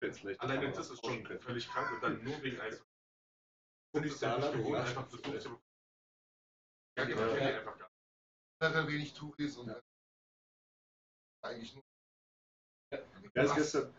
endlich, 0.02 0.40
alleine 0.40 0.72
das 0.72 0.90
ist 0.90 1.06
schon 1.06 1.26
völlig 1.42 1.68
krank 1.68 1.92
und 1.92 2.02
dann 2.02 2.24
nur 2.24 2.42
wegen 2.44 2.60
Eis. 2.62 2.82
Finde 3.94 4.08
ich 4.08 4.16
sehr 4.16 4.38
gewohnt, 4.38 4.76
ja. 4.76 4.84
einfach 4.84 5.04
Besuch 5.04 5.22
zu 5.22 5.32
bekommen. 5.32 5.62
Ja, 6.98 7.06
die 7.06 7.12
Ja. 7.12 7.58
einfach 7.60 7.78
gar 7.78 7.91
wenig 8.62 9.14
Touris 9.14 9.58
und 9.58 9.76
eigentlich 11.44 11.74
nur. 11.74 11.84
Ja, 13.34 13.44
ist 13.44 13.56
gestern, 13.56 13.94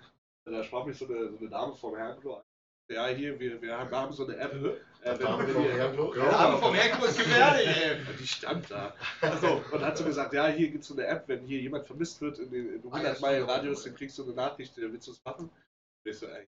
da 0.45 0.63
sprach 0.63 0.85
mich 0.85 0.97
so 0.99 1.07
eine, 1.07 1.31
so 1.31 1.39
eine 1.39 1.49
Dame 1.49 1.75
vom 1.75 1.97
Herrnklo 1.97 2.37
an. 2.37 2.43
Ja, 2.91 3.07
hier, 3.09 3.39
wir, 3.41 3.61
wir 3.63 3.77
haben- 3.79 4.13
so 4.13 4.27
eine 4.27 4.37
App. 4.37 4.53
Äh, 4.53 4.79
wenn, 5.03 5.19
Dame 5.19 5.47
wenn 5.47 5.55
vom 5.55 5.65
ihr, 5.65 5.73
Herrnklo? 5.73 6.13
Der 6.15 6.31
Name 6.31 6.59
vom 6.59 6.75
Herrn 6.75 7.03
ist 7.03 7.19
gefährlich, 7.19 7.67
ey. 7.67 8.05
Die 8.19 8.27
stand 8.27 8.71
da. 8.71 8.95
Also, 9.21 9.65
und 9.73 9.81
hat 9.81 9.97
so 9.97 10.05
gesagt, 10.05 10.33
ja, 10.35 10.47
hier 10.49 10.71
gibt 10.71 10.83
es 10.83 10.89
so 10.89 10.95
eine 10.95 11.07
App, 11.07 11.27
wenn 11.27 11.45
hier 11.47 11.61
jemand 11.61 11.87
vermisst 11.87 12.21
wird 12.21 12.39
in 12.39 12.51
den 12.51 12.75
in 12.75 12.83
100 12.85 13.21
Meilen 13.21 13.49
Radius, 13.49 13.85
dann 13.85 13.95
kriegst 13.95 14.19
du 14.19 14.25
eine 14.25 14.35
Nachricht, 14.35 14.77
äh, 14.79 14.93
willst 14.93 15.09
du 15.09 15.13
es 15.13 15.25
machen? 15.25 15.47
Und 15.49 16.11
ich 16.11 16.19
so, 16.19 16.27
ey, 16.27 16.47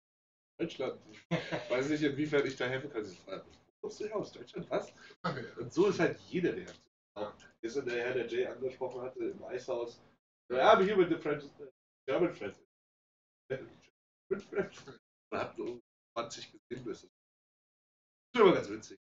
Deutschland, 0.60 1.00
ich 1.10 1.30
weiß 1.70 1.88
nicht, 1.88 2.02
inwiefern 2.02 2.46
ich 2.46 2.56
da 2.56 2.66
helfen 2.66 2.90
kann. 2.92 3.04
Sie 3.04 3.14
so, 3.14 3.30
"Äh, 3.30 3.40
kommst 3.80 4.00
du 4.00 4.04
her 4.06 4.16
aus 4.16 4.32
Deutschland, 4.32 4.68
was? 4.70 4.92
Und 5.58 5.72
so 5.72 5.86
ist 5.88 5.98
halt 5.98 6.18
jede 6.28 6.54
Reaktion. 6.54 6.93
Auch 7.16 7.32
gestern 7.62 7.86
der 7.86 8.04
Herr, 8.04 8.14
der 8.14 8.26
Jay 8.26 8.46
angesprochen 8.46 9.02
hatte, 9.02 9.24
im 9.24 9.44
Eishaus, 9.44 10.02
ja, 10.50 10.72
aber 10.72 10.84
hier 10.84 10.96
mit 10.96 11.10
den 11.10 11.18
Friends, 11.20 11.46
äh, 11.60 11.70
German 12.06 12.34
Friends. 12.34 12.62
German 13.48 13.70
Friends. 14.50 14.84
Man 15.32 15.40
hat 15.40 15.56
so 15.56 15.80
20 16.16 16.52
gesehen, 16.52 16.84
das 16.86 17.04
ist 17.04 17.10
immer 18.34 18.52
ganz 18.52 18.68
witzig. 18.68 18.98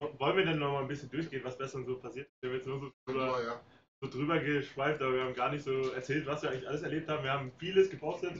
wollen 0.00 0.36
wir 0.36 0.44
denn 0.44 0.58
noch 0.58 0.72
mal 0.72 0.82
ein 0.82 0.88
bisschen 0.88 1.10
durchgehen, 1.10 1.44
was 1.44 1.58
gestern 1.58 1.84
so 1.84 1.98
passiert 1.98 2.28
ist? 2.28 2.42
Wir 2.42 2.50
haben 2.50 2.56
jetzt 2.56 2.66
nur 2.66 2.80
so 2.80 2.92
drüber, 3.06 3.26
Ja, 3.26 3.42
ja. 3.42 3.64
so 4.02 4.10
drüber 4.10 4.40
geschweift, 4.40 5.02
aber 5.02 5.14
wir 5.14 5.24
haben 5.24 5.34
gar 5.34 5.50
nicht 5.50 5.64
so 5.64 5.90
erzählt, 5.92 6.26
was 6.26 6.42
wir 6.42 6.50
eigentlich 6.50 6.68
alles 6.68 6.82
erlebt 6.82 7.08
haben. 7.08 7.22
Wir 7.22 7.32
haben 7.32 7.52
vieles 7.58 7.90
gepostet. 7.90 8.32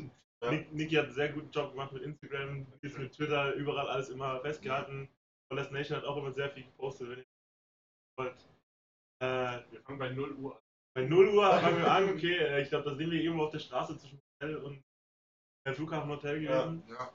Ja. 0.42 0.50
Nick, 0.50 0.72
Niki 0.72 0.94
hat 0.94 1.04
einen 1.06 1.14
sehr 1.14 1.32
guten 1.32 1.50
Job 1.50 1.72
gemacht 1.72 1.92
mit 1.92 2.02
Instagram, 2.02 2.66
ist 2.80 2.98
mit 2.98 3.12
Twitter, 3.12 3.52
überall 3.54 3.88
alles 3.88 4.08
immer 4.08 4.40
festgehalten. 4.40 5.08
Wallace 5.50 5.70
Nation 5.70 5.98
hat 5.98 6.04
auch 6.04 6.16
immer 6.16 6.32
sehr 6.32 6.50
viel 6.50 6.64
gepostet. 6.64 7.10
Wenn 7.10 7.18
ihr 7.18 7.26
wollt. 8.20 8.36
Äh, 9.22 9.60
Wir 9.72 9.80
fangen 9.82 9.98
bei 9.98 10.10
0 10.10 10.32
Uhr 10.34 10.54
an. 10.56 10.62
bei 10.94 11.02
0 11.04 11.28
Uhr 11.28 11.60
fangen 11.60 11.78
wir 11.78 11.90
an, 11.90 12.08
okay, 12.10 12.36
äh, 12.36 12.62
ich 12.62 12.68
glaube, 12.68 12.90
da 12.90 12.96
sind 12.96 13.10
wir 13.10 13.20
irgendwo 13.20 13.44
auf 13.44 13.50
der 13.52 13.58
Straße 13.58 13.98
zwischen 13.98 14.20
Hotel 14.42 14.56
und 14.56 14.82
äh, 15.66 15.72
Flughafenhotel 15.72 16.40
gewesen. 16.40 16.82
ja. 16.88 17.12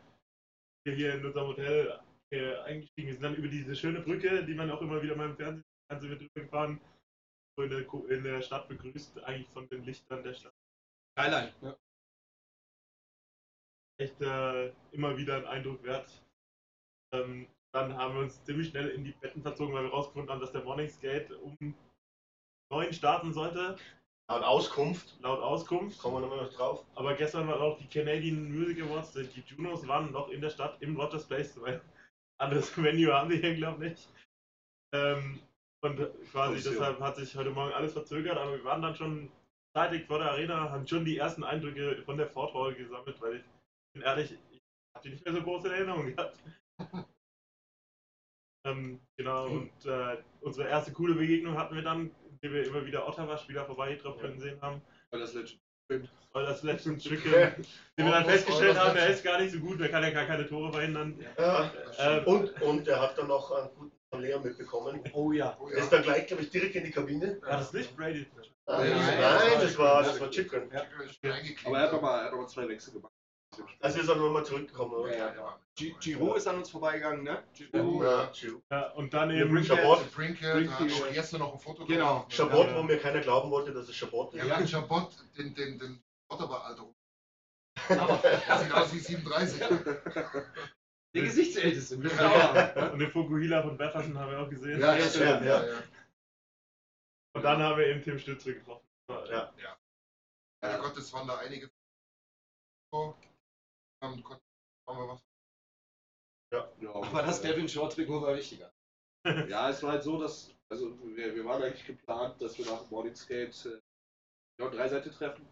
Wir 0.86 0.96
hier 0.96 1.16
in 1.16 1.26
unserem 1.26 1.48
Hotel 1.48 2.00
äh, 2.32 2.56
eingestiegen. 2.62 3.08
Wir 3.08 3.14
sind 3.16 3.24
dann 3.24 3.36
über 3.36 3.48
diese 3.48 3.76
schöne 3.76 4.02
Brücke, 4.02 4.46
die 4.46 4.54
man 4.54 4.70
auch 4.72 4.82
immer 4.82 5.02
wieder 5.02 5.16
mal 5.16 5.30
im 5.30 5.36
Fernsehen, 5.36 5.64
Fernsehen 5.90 6.12
mit 6.12 6.22
drüber 6.22 6.42
gefahren, 6.42 6.82
so 7.58 7.64
in 7.64 7.70
der, 7.72 7.94
in 8.10 8.24
der 8.24 8.42
Stadt 8.42 8.68
begrüßt, 8.68 9.24
eigentlich 9.24 9.50
von 9.50 9.68
den 9.70 9.84
Lichtern 9.84 10.24
der 10.24 10.34
Stadt. 10.34 10.54
Skyline. 11.18 11.54
Ja. 11.62 11.78
Echt 13.98 14.22
äh, 14.22 14.74
immer 14.92 15.18
wieder 15.18 15.38
ein 15.38 15.46
Eindruck 15.46 15.82
wert. 15.84 16.12
Ähm, 17.14 17.48
dann 17.76 17.98
haben 17.98 18.16
wir 18.16 18.22
uns 18.22 18.42
ziemlich 18.44 18.70
schnell 18.70 18.90
in 18.90 19.04
die 19.04 19.12
Betten 19.12 19.42
verzogen, 19.42 19.74
weil 19.74 19.84
wir 19.84 19.92
rausgefunden 19.92 20.32
haben, 20.32 20.40
dass 20.40 20.54
der 20.54 20.64
Morningsgate 20.64 21.38
um 21.38 21.76
9 22.72 22.94
starten 22.94 23.34
sollte, 23.34 23.78
Laut 24.28 24.42
Auskunft, 24.42 25.20
laut 25.22 25.40
Auskunft. 25.40 26.00
kommen 26.00 26.16
wir 26.16 26.22
nochmal 26.22 26.46
noch 26.46 26.54
drauf. 26.54 26.84
Aber 26.96 27.14
gestern 27.14 27.48
waren 27.48 27.62
auch 27.62 27.78
die 27.78 27.88
Canadian 27.88 28.52
Music 28.52 28.82
Awards, 28.82 29.14
die 29.14 29.44
Junos 29.46 29.88
waren 29.88 30.12
noch 30.12 30.30
in 30.30 30.42
der 30.42 30.50
Stadt, 30.50 30.82
im 30.82 31.00
Rogers 31.00 31.28
Place, 31.28 31.62
weil 31.62 31.80
anderes 32.42 32.76
Venue 32.76 33.14
haben 33.14 33.30
die 33.30 33.38
hier, 33.38 33.54
glaube 33.54 33.86
ich, 33.86 33.92
nicht. 33.92 34.10
Ähm, 34.96 35.40
und 35.84 35.98
quasi 36.32 36.56
Option. 36.56 36.74
deshalb 36.74 37.00
hat 37.02 37.18
sich 37.18 37.36
heute 37.36 37.52
Morgen 37.52 37.74
alles 37.74 37.94
verzögert, 37.94 38.38
aber 38.38 38.54
wir 38.54 38.64
waren 38.64 38.82
dann 38.82 38.96
schon 38.96 39.32
zeitig 39.76 40.08
vor 40.08 40.18
der 40.18 40.32
Arena, 40.32 40.72
haben 40.72 40.88
schon 40.88 41.06
die 41.06 41.18
ersten 41.18 41.44
Eindrücke 41.44 42.02
von 42.04 42.18
der 42.18 42.28
Ford 42.28 42.52
Hall 42.56 42.74
gesammelt, 42.74 43.22
weil 43.22 43.36
ich 43.36 43.44
bin 43.94 44.02
ehrlich, 44.02 44.32
ich 44.32 44.60
habe 44.96 45.04
die 45.04 45.10
nicht 45.10 45.24
mehr 45.24 45.36
so 45.36 45.44
groß 45.44 45.66
in 45.66 45.72
Erinnerung 45.72 46.16
gehabt. 46.16 46.40
ähm, 48.66 49.00
genau, 49.18 49.46
und 49.48 49.72
äh, 49.86 50.18
unsere 50.42 50.68
erste 50.68 50.92
coole 50.92 51.16
Begegnung 51.16 51.58
hatten 51.58 51.76
wir 51.76 51.84
dann, 51.84 52.12
indem 52.30 52.54
wir 52.54 52.66
immer 52.68 52.86
wieder 52.86 53.08
Ottawa-Spieler 53.08 53.66
vorbeigetroffen 53.66 54.40
sehen 54.40 54.60
haben. 54.62 54.82
Weil 55.12 55.20
das 55.22 55.34
letzte 55.34 55.58
Weil 56.34 56.46
das 56.46 56.64
letzte 56.64 57.00
Stück, 57.00 57.26
Ja. 57.26 57.52
den 57.98 58.06
wir 58.06 58.12
dann 58.12 58.26
festgestellt 58.26 58.78
haben, 58.78 58.96
der 58.96 59.08
ist 59.10 59.24
gar 59.24 59.40
nicht 59.40 59.54
so 59.54 59.60
gut, 59.60 59.80
der 59.80 59.90
kann 59.90 60.04
ja 60.04 60.10
gar 60.10 60.26
keine 60.26 60.48
Tore 60.48 60.72
verhindern. 60.74 61.18
Ja. 61.38 61.72
Ähm, 62.00 62.24
Und, 62.26 62.62
und 62.62 62.88
er 62.88 63.00
hat 63.02 63.18
dann 63.18 63.28
noch 63.28 63.52
einen 63.52 63.70
guten 63.76 63.92
von 64.10 64.22
Lea 64.22 64.38
mitbekommen. 64.44 65.02
Oh 65.14 65.32
ja. 65.32 65.58
Oh, 65.60 65.68
Er 65.70 65.78
ja. 65.78 65.84
ist 65.84 65.92
dann 65.94 66.04
gleich, 66.04 66.28
glaube 66.28 66.44
ich, 66.44 66.50
direkt 66.50 66.76
in 66.76 66.84
die 66.86 66.92
Kabine. 66.92 67.40
war 67.42 67.58
das 67.58 67.74
nicht 67.74 67.96
Brady? 67.96 68.26
Nein, 68.68 68.90
Nein, 68.90 69.20
nein, 69.20 69.62
das 69.62 69.78
war, 69.78 70.04
das 70.04 70.20
war 70.20 70.30
Chikrin. 70.32 70.70
Ja. 70.74 70.82
Aber 71.66 71.78
er 71.80 71.92
hat 72.26 72.34
mal 72.34 72.48
zwei 72.48 72.68
Wechsel 72.68 72.94
gemacht. 72.94 73.14
Also 73.80 74.00
ist 74.00 74.08
er 74.10 74.16
nochmal 74.16 74.46
zurückgekommen, 74.46 74.92
Ja, 74.94 74.98
oder? 75.00 75.18
ja, 75.18 75.34
ja. 75.36 75.60
Gi- 75.76 75.96
Giroud 76.00 76.38
ist 76.38 76.48
an 76.48 76.58
uns 76.58 76.70
vorbeigegangen, 76.70 77.24
ne? 77.24 77.44
Giroud. 77.54 78.04
Ja, 78.04 78.32
Chiu. 78.32 78.62
Ja, 78.72 78.92
und 78.92 79.14
dann 79.14 79.32
eben. 79.32 79.64
Chabot, 79.64 80.10
Brinkhead 80.14 80.70
auch 80.70 81.14
gestern 81.14 81.40
noch 81.42 81.54
ein 81.54 81.60
Foto 81.60 81.86
Genau. 81.86 82.20
gemacht. 82.20 82.34
Chabot, 82.34 82.68
Ja. 82.68 82.78
wo 82.78 82.84
mir 82.84 82.98
keiner 83.00 83.20
glauben 83.22 83.52
wollte, 83.52 83.74
dass 83.74 83.90
es 83.90 83.96
Chabot 83.96 84.34
ist. 84.34 84.40
Ja, 84.46 84.60
ja. 84.60 84.66
Chabot, 84.68 85.12
den, 85.38 85.54
den, 85.54 85.78
den 85.80 86.02
Otterbar-Alter. 86.30 86.86
Aber 87.90 88.18
Der 88.24 88.58
sieht 88.60 88.72
aus 88.74 88.94
wie 88.94 89.00
37. 89.00 89.60
der 91.14 91.22
Gesichtsälteste. 91.24 91.96
Und 91.96 93.00
den 93.00 93.12
Fukuhila 93.12 93.62
von 93.64 93.78
Befferson 93.78 94.18
haben 94.18 94.32
wir 94.32 94.40
auch 94.40 94.50
gesehen. 94.50 94.80
Ja, 94.80 94.96
ja, 94.96 95.06
ja, 95.06 95.24
ja. 95.24 95.44
ja. 95.44 95.66
ja. 95.74 95.84
Und 97.36 97.42
dann 97.44 97.62
haben 97.62 97.78
wir 97.78 97.88
eben 97.88 98.02
Tim 98.02 98.18
Stützle 98.18 98.56
getroffen. 98.56 98.88
Ja. 99.30 99.54
Ja 100.64 100.78
Gott, 100.78 100.98
es 100.98 101.12
waren 101.14 101.28
da 101.28 101.38
einige. 101.38 101.70
Ähm, 104.02 104.24
konnten- 104.24 104.44
haben 104.88 104.98
wir 105.00 105.08
was 105.10 105.22
Ja. 106.52 106.72
Ja, 106.80 106.94
Aber 106.96 107.22
das 107.24 107.42
Devin 107.42 107.68
Shore 107.68 107.90
Trikot 107.90 108.22
war 108.22 108.36
wichtiger. 108.36 108.72
Ja, 109.50 109.70
es 109.70 109.82
war 109.82 109.94
halt 109.94 110.04
so, 110.04 110.20
dass, 110.20 110.56
also 110.70 110.98
wir, 111.16 111.36
wir 111.36 111.46
waren 111.46 111.64
eigentlich 111.64 111.86
geplant, 111.86 112.40
dass 112.42 112.58
wir 112.60 112.66
nach 112.68 112.82
dem 112.82 112.90
Morning 112.92 113.16
Skate 113.16 113.66
äh, 113.66 113.82
ja, 114.62 114.70
drei 114.70 114.88
Seite 114.88 115.12
treffen. 115.12 115.48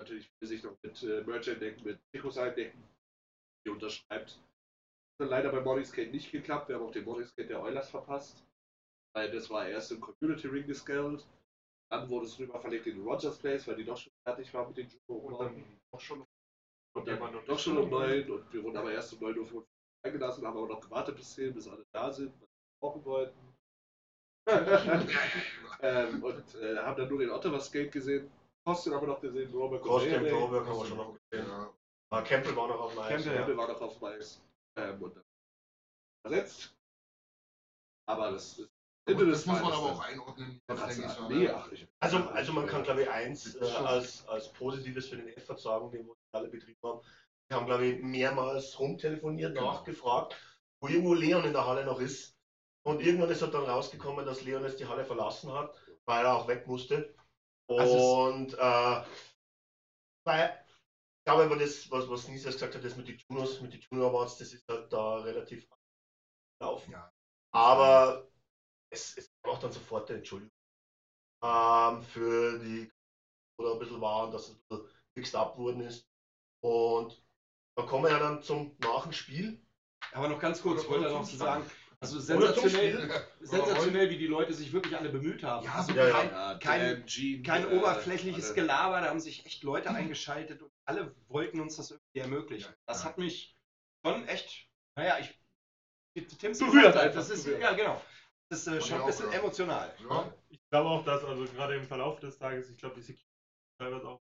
Natürlich 0.00 0.30
will 0.40 0.48
sich 0.48 0.62
noch 0.62 0.76
mit 0.82 1.02
äh, 1.02 1.22
Merch 1.22 1.48
entdecken, 1.48 1.82
mit 1.84 2.00
Trikots 2.12 2.38
eindecken, 2.38 2.82
die 3.66 3.70
unterschreibt. 3.70 4.30
Hat 4.32 5.20
dann 5.20 5.28
leider 5.28 5.50
beim 5.50 5.64
Morning 5.64 5.84
Skate 5.84 6.12
nicht 6.12 6.30
geklappt. 6.32 6.68
Wir 6.68 6.76
haben 6.76 6.86
auch 6.86 6.92
den 6.92 7.04
Morning 7.04 7.26
Skate 7.26 7.50
der 7.50 7.62
Oilers 7.62 7.90
verpasst. 7.90 8.44
Weil 9.16 9.30
das 9.30 9.50
war 9.50 9.68
erst 9.68 9.92
im 9.92 10.00
Community 10.00 10.48
Ring 10.48 10.66
gescaled. 10.66 11.26
Dann 11.90 12.08
wurde 12.08 12.26
es 12.26 12.38
rüber 12.38 12.60
verlegt 12.60 12.86
in 12.86 13.02
Rogers 13.02 13.38
Place, 13.38 13.66
weil 13.68 13.76
die 13.76 13.84
doch 13.84 13.96
schon 13.96 14.12
fertig 14.26 14.52
war 14.54 14.66
mit 14.68 14.76
den 14.76 14.88
Judo 14.88 15.14
Und 15.14 15.38
dann 15.40 15.80
auch 15.92 16.00
schon 16.00 16.24
und 16.96 17.08
dann 17.08 17.20
war 17.20 17.30
noch 17.30 17.44
doch 17.44 17.58
schon 17.58 17.76
um 17.76 17.90
neun 17.90 18.30
und 18.30 18.52
wir 18.52 18.62
wurden 18.62 18.76
aber 18.76 18.92
erst 18.92 19.12
um 19.14 19.20
9 19.20 19.38
Uhr 19.38 19.66
eingelassen, 20.04 20.46
haben 20.46 20.56
aber 20.56 20.68
noch 20.68 20.80
gewartet 20.80 21.16
bis 21.16 21.34
10, 21.34 21.54
bis 21.54 21.68
alle 21.68 21.84
da 21.92 22.12
sind, 22.12 22.32
was 22.40 22.48
wir 22.48 22.80
brauchen 22.80 23.04
wollten. 23.04 23.54
ähm, 25.80 26.22
und 26.22 26.54
äh, 26.56 26.76
haben 26.76 26.96
dann 26.96 27.08
nur 27.08 27.18
den 27.18 27.30
Ottawa 27.30 27.58
Skate 27.60 27.92
gesehen, 27.92 28.30
Kostin 28.66 28.92
aber 28.92 29.06
noch 29.06 29.20
gesehen, 29.20 29.52
Robert 29.52 29.82
Kostin, 29.82 30.12
Correa, 30.12 30.38
Broberg 30.38 30.66
haben 30.66 30.78
wir 30.78 30.86
schon 30.86 30.96
noch 30.98 31.18
gesehen. 31.30 31.48
Ja, 31.48 31.72
Ah, 32.14 32.22
Campbell 32.22 32.54
war 32.54 32.68
noch 32.68 32.78
auf 32.78 32.92
dem 32.92 33.00
Eis. 33.00 33.08
Campbell 33.08 33.32
ja. 33.32 33.38
Campbell 33.38 33.56
war 33.56 33.68
noch 33.68 33.80
auf 33.80 33.98
dem 33.98 34.04
Eis. 34.04 34.40
Ähm, 34.76 35.02
und 35.02 35.16
dann 35.16 35.24
ersetzt. 36.24 36.76
Aber 38.06 38.30
das 38.30 38.58
ist 38.58 38.70
Ende 39.06 39.26
das 39.26 39.44
muss 39.46 39.60
man 39.60 39.72
aber 39.72 39.92
auch 39.92 40.00
einordnen. 40.00 40.60
Das 40.66 40.96
denke 40.96 41.12
ich. 41.12 41.28
Nee, 41.28 41.48
ach, 41.48 41.70
ich, 41.72 41.86
Also, 42.00 42.18
also 42.18 42.52
man 42.52 42.66
kann, 42.66 42.82
glaube 42.82 43.02
ich, 43.02 43.10
eins 43.10 43.54
äh, 43.56 43.64
als, 43.64 44.26
als 44.28 44.52
Positives 44.52 45.08
für 45.08 45.16
den 45.16 45.28
Effort 45.28 45.58
sagen, 45.58 45.90
den 45.90 46.06
wir 46.06 46.14
alle 46.32 46.48
betrieben 46.48 46.78
haben. 46.82 47.00
Wir 47.48 47.56
haben, 47.58 47.66
glaube 47.66 47.86
ich, 47.86 48.02
mehrmals 48.02 48.78
rumtelefoniert, 48.78 49.54
Genau. 49.54 49.72
nachgefragt, 49.72 50.34
wo 50.80 50.88
irgendwo 50.88 51.14
Leon 51.14 51.44
in 51.44 51.52
der 51.52 51.66
Halle 51.66 51.84
noch 51.84 52.00
ist. 52.00 52.34
Und 52.86 53.00
irgendwann 53.00 53.30
ist 53.30 53.42
er 53.42 53.48
dann 53.48 53.64
rausgekommen, 53.64 54.24
dass 54.24 54.42
Leon 54.42 54.62
jetzt 54.64 54.80
die 54.80 54.86
Halle 54.86 55.04
verlassen 55.04 55.52
hat, 55.52 55.74
weil 56.06 56.24
er 56.24 56.36
auch 56.36 56.48
weg 56.48 56.66
musste. 56.66 57.14
Und 57.66 58.54
äh, 58.54 59.04
weil, 60.26 60.50
ich 61.18 61.24
glaube 61.26 61.44
aber 61.44 61.56
das, 61.56 61.90
was, 61.90 62.08
was 62.08 62.28
Nisa 62.28 62.50
gesagt 62.50 62.74
hat, 62.74 62.84
das 62.84 62.96
mit 62.96 63.08
den 63.08 63.18
Junos, 63.28 63.60
mit 63.60 63.72
den 63.72 63.80
Junior 63.90 64.10
Awards, 64.10 64.38
das 64.38 64.52
ist 64.52 64.66
halt 64.68 64.92
da 64.92 65.16
relativ 65.18 65.68
laufen. 66.60 66.92
Ja. 66.92 67.10
Aber 67.52 68.28
es, 68.94 69.16
es 69.16 69.30
braucht 69.42 69.62
dann 69.62 69.72
sofort 69.72 70.08
eine 70.08 70.18
Entschuldigung 70.18 70.52
ähm, 71.42 72.02
für 72.02 72.58
die 72.58 72.90
oder 73.60 73.74
ein 73.74 73.78
bisschen 73.78 74.00
waren, 74.00 74.32
dass 74.32 74.48
es 74.48 74.54
ein 74.54 74.60
bisschen 74.68 74.88
fixed 75.16 75.34
up 75.36 75.56
worden 75.58 75.82
ist. 75.82 76.08
Und 76.62 77.22
da 77.76 77.84
kommen 77.84 78.04
wir 78.04 78.10
ja 78.10 78.18
dann 78.18 78.42
zum 78.42 78.76
nach 78.80 79.02
dem 79.04 79.12
Spiel. 79.12 79.60
Aber 80.12 80.28
noch 80.28 80.38
ganz 80.38 80.62
kurz, 80.62 80.82
ich 80.82 80.88
wollte 80.88 81.10
noch 81.10 81.24
zu 81.24 81.36
sagen, 81.36 81.64
also 82.00 82.20
sensationell, 82.20 83.26
sensationell, 83.40 84.10
wie 84.10 84.18
die 84.18 84.26
Leute 84.26 84.52
sich 84.52 84.72
wirklich 84.72 84.96
alle 84.96 85.08
bemüht 85.08 85.42
haben. 85.42 85.64
Ja, 85.64 85.74
also 85.74 85.92
ja, 85.92 86.10
kein, 86.10 86.30
Ja, 86.30 86.58
kein, 86.58 87.42
kein 87.42 87.70
äh, 87.70 87.76
oberflächliches 87.78 88.46
alle. 88.46 88.54
Gelaber, 88.54 89.00
da 89.00 89.08
haben 89.08 89.20
sich 89.20 89.46
echt 89.46 89.62
Leute 89.62 89.90
eingeschaltet 89.90 90.62
und 90.62 90.70
alle 90.84 91.14
wollten 91.28 91.60
uns 91.60 91.76
das 91.76 91.90
irgendwie 91.92 92.18
ermöglichen. 92.18 92.70
Ja, 92.70 92.76
Das 92.86 93.02
ja. 93.02 93.08
hat 93.08 93.18
mich 93.18 93.56
schon 94.04 94.26
echt, 94.28 94.68
naja, 94.96 95.18
ich. 95.18 95.40
Tim's 96.38 96.58
Berührt 96.58 96.96
einfach, 96.96 97.14
Das 97.16 97.30
ist, 97.30 97.44
berührt. 97.44 97.62
ja, 97.62 97.72
genau. 97.72 98.00
Das 98.50 98.60
ist 98.60 98.66
äh, 98.68 98.80
schon 98.80 99.00
ein 99.00 99.06
bisschen 99.06 99.28
auch, 99.28 99.32
ja. 99.32 99.38
emotional. 99.38 99.94
Ja, 99.98 100.34
Ich 100.48 100.60
glaube 100.70 100.88
auch, 100.90 101.04
dass 101.04 101.24
also 101.24 101.44
gerade 101.52 101.76
im 101.76 101.84
Verlauf 101.84 102.20
des 102.20 102.38
Tages, 102.38 102.70
ich 102.70 102.78
glaube, 102.78 102.94
die 102.96 103.02
Security 103.02 103.26
teilweise 103.80 104.08
auch 104.08 104.20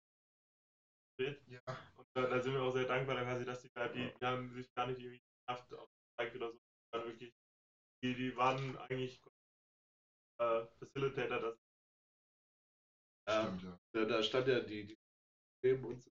wird. 1.18 1.40
ja. 1.48 1.60
Und 1.96 2.06
da, 2.14 2.26
da 2.26 2.40
sind 2.40 2.52
wir 2.52 2.62
auch 2.62 2.72
sehr 2.72 2.84
dankbar, 2.86 3.16
da 3.16 3.22
quasi, 3.24 3.44
dass 3.44 3.60
die, 3.62 3.70
da- 3.74 3.88
die, 3.88 4.12
die 4.20 4.24
haben 4.24 4.52
sich 4.54 4.66
gar 4.74 4.86
nicht 4.86 5.00
irgendwie 5.00 5.20
geschafft, 5.46 5.72
aufgezeigt 5.74 6.36
oder 6.36 6.50
so. 6.52 6.58
Dann 6.92 7.04
wirklich, 7.06 7.32
die, 8.02 8.14
die 8.14 8.36
waren 8.36 8.76
eigentlich 8.78 9.20
äh, 10.40 10.66
Facilitator, 10.78 11.40
das 11.40 11.58
Ja, 13.28 13.42
Stimmt, 13.42 13.62
ja. 13.62 13.78
da, 13.92 14.04
da 14.04 14.22
stand 14.22 14.48
ja 14.48 14.60
die, 14.60 14.86
die 14.86 14.98
neben 15.64 15.84
uns. 15.84 16.10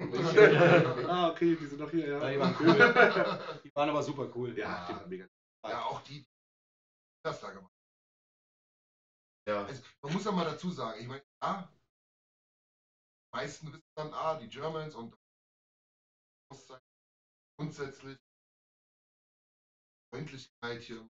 Ah, 1.08 1.30
okay, 1.30 1.56
die 1.56 1.66
sind 1.66 1.80
noch 1.80 1.90
hier, 1.90 2.06
ja. 2.08 2.20
Ja, 2.20 2.30
die 2.30 2.38
waren 2.38 2.56
cool. 2.60 3.60
Die 3.64 3.74
waren 3.74 3.88
aber 3.88 4.02
super 4.02 4.30
cool. 4.34 4.56
Ja, 4.58 4.86
die 4.88 4.94
waren 4.94 5.08
mega. 5.08 5.26
Ja, 5.64 5.84
auch 5.86 6.02
die, 6.02 6.20
die 6.20 6.26
das 7.24 7.40
da 7.40 7.50
gemacht 7.50 7.72
Ja. 9.48 9.64
Also, 9.64 9.82
man 10.02 10.12
muss 10.12 10.24
ja 10.24 10.32
mal 10.32 10.44
dazu 10.44 10.70
sagen, 10.70 11.00
ich 11.00 11.06
meine, 11.06 11.24
ja, 11.42 11.70
die 11.72 13.36
meisten 13.36 13.72
wissen 13.72 13.90
dann, 13.94 14.12
ah, 14.14 14.38
die 14.38 14.48
Germans 14.48 14.94
und 14.94 15.16
grundsätzlich 17.58 18.18
Freundlichkeit 20.12 20.82
hier. 20.82 21.08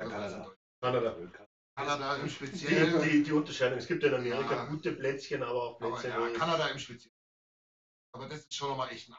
Ja, 0.00 0.08
Kanada. 0.08 0.56
Kanada. 0.80 1.38
Kanada 1.76 2.16
im 2.16 2.24
Die, 2.24 2.30
Speziellen. 2.30 3.02
die, 3.02 3.22
die 3.24 3.32
Unterscheidung. 3.32 3.78
Es 3.78 3.86
gibt 3.86 4.02
ja 4.02 4.08
in 4.10 4.14
Amerika 4.14 4.54
Ja. 4.54 4.64
gute 4.66 4.92
Plätzchen, 4.92 5.42
aber 5.42 5.62
auch 5.62 5.80
Aber 5.80 5.90
Plätze, 5.98 6.08
ja, 6.08 6.38
Kanada 6.38 6.68
im 6.68 6.78
Speziellen. 6.78 7.16
Aber 8.14 8.28
das 8.28 8.40
ist 8.40 8.54
schon 8.54 8.70
nochmal 8.70 8.90
echt 8.90 9.08
ein 9.08 9.16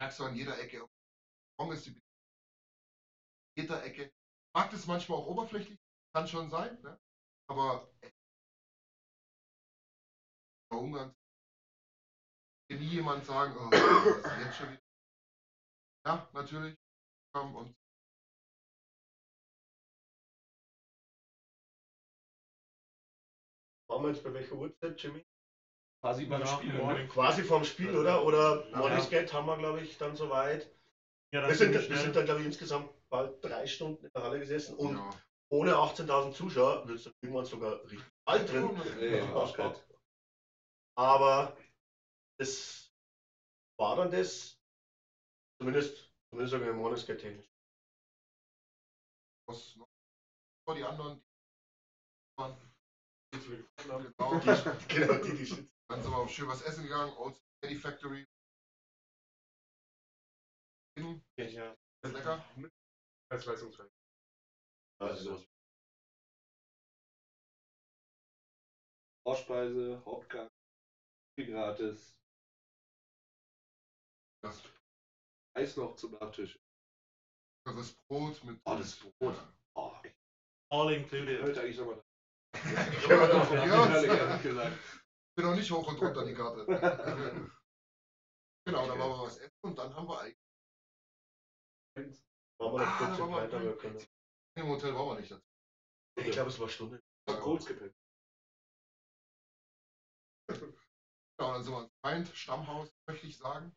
Merkst 0.00 0.18
du 0.18 0.24
an 0.24 0.34
jeder 0.34 0.58
Ecke. 0.58 0.88
Warum 1.56 1.72
ist 1.72 1.86
die 1.86 2.00
jeder 3.56 3.82
Ecke. 3.84 4.12
Mag 4.54 4.70
das 4.70 4.86
manchmal 4.86 5.18
auch 5.18 5.26
oberflächlich, 5.26 5.78
kann 6.14 6.28
schon 6.28 6.50
sein, 6.50 6.80
ne? 6.82 6.98
aber 7.48 7.88
bei 10.70 10.76
Ungarn 10.76 11.14
kann 12.68 12.78
nie 12.78 12.86
jemand 12.86 13.24
sagen, 13.24 13.54
oh, 13.56 13.70
was 13.70 14.38
ist 14.38 14.44
jetzt 14.44 14.56
schon 14.56 14.72
wieder. 14.72 14.82
Ja, 16.06 16.28
natürlich. 16.32 16.76
Komm, 17.34 17.54
Und 17.54 17.74
Waren 23.88 24.04
wir 24.04 24.10
jetzt 24.10 24.24
bei 24.24 24.32
welcher 24.32 24.54
Uhrzeit, 24.54 25.02
Jimmy? 25.02 25.22
Quasi 26.00 26.24
beim 26.24 26.40
Nach 26.40 26.58
Spiel. 26.58 26.72
Ne? 26.72 27.08
Quasi 27.08 27.44
vorm 27.44 27.64
Spiel, 27.64 27.94
oder? 27.94 28.24
Oder 28.24 28.68
Ja. 28.70 28.78
Morning 28.78 29.00
Skate 29.00 29.32
haben 29.32 29.46
wir, 29.46 29.58
glaube 29.58 29.82
ich, 29.82 29.98
dann 29.98 30.16
soweit. 30.16 30.68
Ja, 31.32 31.46
Wir 31.46 31.54
sind, 31.54 31.72
wir 31.72 31.98
sind 31.98 32.16
dann, 32.16 32.24
glaube 32.24 32.40
ich, 32.40 32.46
insgesamt 32.46 32.90
bald 33.12 33.44
drei 33.44 33.66
Stunden 33.66 34.06
in 34.06 34.10
der 34.14 34.22
Halle 34.22 34.40
gesessen 34.40 34.74
und 34.74 34.96
ja. 34.96 35.10
ohne 35.52 35.72
18.000 35.72 36.32
Zuschauer 36.32 36.88
wird 36.88 36.98
es 36.98 37.12
irgendwann 37.20 37.44
sogar 37.44 37.82
richtig 37.84 38.10
alt 38.26 38.50
drin. 38.50 39.34
Arschkalt. 39.34 39.86
Aber 40.96 41.56
das 42.38 42.90
war 43.78 43.96
dann 43.96 44.10
das, 44.10 44.58
zumindest, 45.60 46.10
zumindest 46.30 46.60
wir 46.60 46.72
Morning 46.72 46.98
Skate 46.98 47.20
technisch. 47.20 47.46
Was 49.46 49.76
noch? 49.76 49.86
Die 50.74 50.84
anderen, 50.84 51.18
die 51.18 52.38
waren 52.38 52.56
genau, 53.76 54.00
Die, 54.00 54.46
genau, 54.88 55.14
die, 55.24 55.36
die 55.36 55.44
sind. 55.44 55.70
Dann 55.90 56.02
sind 56.02 56.10
wir 56.10 56.28
schön 56.28 56.48
was 56.48 56.62
essen 56.62 56.84
gegangen, 56.84 57.12
Old 57.18 57.36
City 57.62 57.76
Factory. 57.76 58.24
Ist 60.96 61.52
Ja. 61.52 61.76
lecker. 62.04 62.44
Als 62.56 62.81
Leistungsfähig. 63.32 63.90
Also 65.00 65.24
sowas. 65.24 65.46
Vorspeise, 69.24 70.02
Hauptgang, 70.04 70.48
viel 71.38 71.52
gratis. 71.52 72.16
Das, 74.44 74.60
Eis 75.56 75.76
noch 75.76 75.94
zum 75.96 76.12
Nachtisch. 76.12 76.58
das 77.64 77.92
Brot 78.08 78.42
mit. 78.44 78.60
Oh, 78.64 78.76
das 78.76 78.96
Brot. 78.96 79.36
Oh, 79.76 79.92
ich 80.02 80.12
All 80.70 80.92
included. 80.92 81.42
wollte 81.42 81.60
eigentlich 81.60 81.78
nochmal. 81.78 82.02
Können 82.52 83.20
wir 83.20 83.28
dann 83.28 83.68
Ja. 83.68 84.02
Ja, 84.02 84.36
gesagt. 84.38 84.76
Ich 85.30 85.36
bin 85.36 85.46
noch 85.46 85.54
nicht 85.54 85.70
hoch 85.70 85.86
und 85.88 86.00
runter 86.00 86.24
die 86.26 86.34
Karte. 86.34 86.66
genau, 88.66 88.86
dann 88.86 88.98
waren 88.98 89.10
wir 89.10 89.22
was 89.22 89.38
essen 89.38 89.56
und 89.62 89.78
dann 89.78 89.94
haben 89.94 90.08
wir 90.08 90.20
eigentlich. 90.20 90.36
Waren 92.62 92.72
wir 92.74 92.86
noch 92.86 92.98
kurz 92.98 93.18
im 93.18 93.18
waren 93.18 93.30
wir- 93.30 93.36
Weiter, 93.38 93.56
aber 93.56 93.64
wir 93.66 93.76
können. 93.78 94.06
Im 94.54 94.68
Hotel 94.68 94.94
waren 94.94 95.08
wir 95.08 95.20
nicht 95.20 95.30
dazu. 95.32 95.44
Ich 96.16 96.30
glaube, 96.30 96.50
es 96.50 96.60
war 96.60 96.68
Stunde. 96.68 97.02
Kurz 97.26 97.66
gepennt. 97.66 97.94
Genau, 100.48 101.52
dann 101.54 101.64
sind 101.64 101.72
wir 101.72 101.82
ins 101.82 101.92
Feind, 102.04 102.28
Stammhaus, 102.36 102.92
möchte 103.08 103.26
ich 103.26 103.36
sagen. 103.38 103.74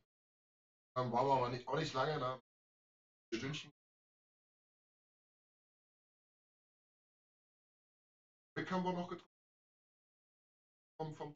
Dann 0.96 1.12
waren 1.12 1.26
wir 1.28 1.34
aber 1.34 1.50
nicht, 1.50 1.68
auch 1.68 1.76
nicht 1.78 1.94
lange, 1.94 2.20
da 2.20 2.36
ein 2.36 3.38
Stündchen. 3.38 3.72
Rick 8.58 8.72
haben 8.72 8.84
wir 8.84 8.94
noch 8.94 9.08
getrunken. 9.10 9.32
Vom, 10.98 11.16
vom 11.16 11.36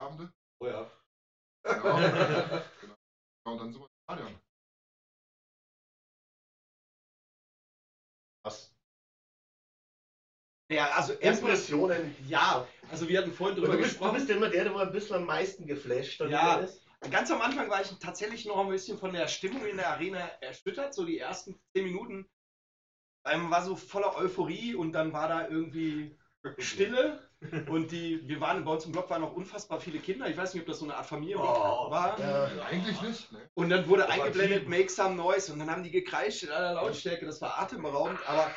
Abende. 0.00 0.32
Oh 0.60 0.66
ja. 0.66 0.90
Ja, 1.64 1.72
genau. 2.80 2.96
Und 3.44 3.58
dann 3.58 3.72
sind 3.72 3.80
wir 3.82 3.86
im 3.86 4.02
Stadion. 4.04 4.40
Ja, 10.70 10.90
also 10.90 11.14
erstmal. 11.14 11.52
Impressionen. 11.52 12.14
Ja, 12.26 12.66
also 12.90 13.08
wir 13.08 13.18
hatten 13.18 13.32
vorhin 13.32 13.56
Du 13.56 13.62
drüber 13.62 13.76
bist, 13.76 13.90
du 13.90 13.94
gesprochen. 13.94 14.14
bist 14.16 14.30
immer 14.30 14.48
der, 14.48 14.64
der 14.64 14.72
mal 14.72 14.86
ein 14.86 14.92
bisschen 14.92 15.16
am 15.16 15.24
meisten 15.26 15.66
geflasht 15.66 16.20
Ja. 16.20 16.56
ist. 16.56 16.82
ganz 17.10 17.30
am 17.30 17.40
Anfang 17.40 17.70
war 17.70 17.80
ich 17.80 17.88
tatsächlich 18.00 18.44
noch 18.44 18.58
ein 18.58 18.68
bisschen 18.68 18.98
von 18.98 19.12
der 19.12 19.28
Stimmung 19.28 19.64
in 19.66 19.76
der 19.78 19.88
Arena 19.90 20.18
erschüttert. 20.40 20.92
So 20.94 21.04
die 21.04 21.18
ersten 21.18 21.58
zehn 21.72 21.84
Minuten 21.84 22.28
ähm, 23.24 23.50
war 23.50 23.64
so 23.64 23.76
voller 23.76 24.16
Euphorie 24.16 24.74
und 24.74 24.92
dann 24.92 25.12
war 25.12 25.28
da 25.28 25.48
irgendwie 25.48 26.16
Stille. 26.58 27.20
Und 27.68 27.92
die, 27.92 28.26
wir 28.28 28.40
waren 28.40 28.64
bei 28.64 28.72
uns 28.72 28.84
im 28.84 28.90
Block 28.90 29.08
waren 29.10 29.20
noch 29.22 29.32
unfassbar 29.32 29.80
viele 29.80 30.00
Kinder. 30.00 30.28
Ich 30.28 30.36
weiß 30.36 30.54
nicht, 30.54 30.62
ob 30.62 30.66
das 30.66 30.80
so 30.80 30.86
eine 30.86 30.96
Art 30.96 31.06
Familie 31.06 31.36
Oh, 31.38 31.88
war. 31.88 32.18
ja. 32.18 32.50
Eigentlich 32.68 33.00
nicht. 33.00 33.30
Ne? 33.30 33.48
Und 33.54 33.70
dann 33.70 33.88
wurde 33.88 34.02
Das 34.02 34.10
eingeblendet, 34.10 34.68
make 34.68 34.88
some 34.88 35.14
noise. 35.14 35.52
Und 35.52 35.60
dann 35.60 35.70
haben 35.70 35.84
die 35.84 35.92
gekreischt 35.92 36.42
in 36.42 36.50
aller 36.50 36.72
Lautstärke. 36.74 37.24
Das 37.26 37.40
war 37.40 37.56
atemberaubend. 37.60 38.18
Aber, 38.26 38.46
äh, 38.46 38.50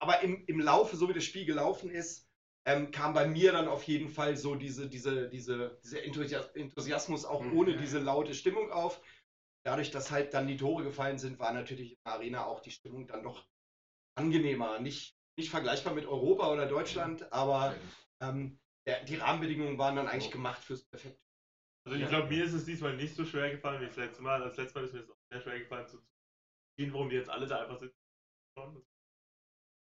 aber 0.00 0.20
im, 0.22 0.44
im 0.46 0.60
Laufe, 0.60 0.96
so 0.96 1.08
wie 1.08 1.12
das 1.14 1.24
Spiel 1.24 1.44
gelaufen 1.44 1.90
ist, 1.90 2.28
ähm, 2.66 2.90
kam 2.90 3.14
bei 3.14 3.26
mir 3.26 3.52
dann 3.52 3.68
auf 3.68 3.82
jeden 3.84 4.08
Fall 4.08 4.36
so 4.36 4.54
diese, 4.54 4.88
diese, 4.88 5.28
diese, 5.28 5.78
dieser 5.82 6.02
Enthusias- 6.04 6.54
Enthusiasmus 6.54 7.24
auch 7.24 7.40
Mhm. 7.42 7.56
ohne 7.56 7.76
diese 7.76 7.98
laute 7.98 8.34
Stimmung 8.34 8.70
auf. 8.70 9.00
Dadurch, 9.64 9.90
dass 9.90 10.10
halt 10.10 10.34
dann 10.34 10.46
die 10.46 10.56
Tore 10.56 10.84
gefallen 10.84 11.18
sind, 11.18 11.38
war 11.38 11.52
natürlich 11.52 11.92
in 11.92 11.98
der 12.04 12.12
Arena 12.14 12.44
auch 12.46 12.60
die 12.60 12.70
Stimmung 12.70 13.06
dann 13.06 13.22
doch 13.22 13.46
angenehmer. 14.16 14.78
Nicht, 14.80 15.16
nicht 15.36 15.50
vergleichbar 15.50 15.94
mit 15.94 16.06
Europa 16.06 16.52
oder 16.52 16.66
Deutschland, 16.66 17.30
aber 17.32 17.74
ähm, 18.20 18.58
der, 18.86 19.04
die 19.04 19.16
Rahmenbedingungen 19.16 19.78
waren 19.78 19.96
dann 19.96 20.08
eigentlich 20.08 20.30
gemacht 20.30 20.62
fürs 20.62 20.84
perfekte. 20.84 21.20
Also 21.86 21.98
ich 21.98 22.08
glaube, 22.08 22.28
mir 22.28 22.44
ist 22.44 22.52
es 22.52 22.66
diesmal 22.66 22.96
nicht 22.96 23.14
so 23.14 23.24
schwer 23.24 23.50
gefallen 23.50 23.80
wie 23.80 23.86
das 23.86 23.96
letzte 23.96 24.22
Mal. 24.22 24.40
Das 24.40 24.56
letzte 24.56 24.78
Mal 24.78 24.84
ist 24.84 24.92
mir 24.92 25.00
es 25.00 25.10
auch 25.10 25.16
sehr 25.32 25.40
schwer 25.40 25.58
gefallen 25.58 25.86
zu 25.86 25.98
sehen, 26.76 26.92
warum 26.92 27.08
die 27.08 27.16
jetzt 27.16 27.30
alle 27.30 27.46
da 27.46 27.62
einfach 27.62 27.78
sitzen. 27.78 27.96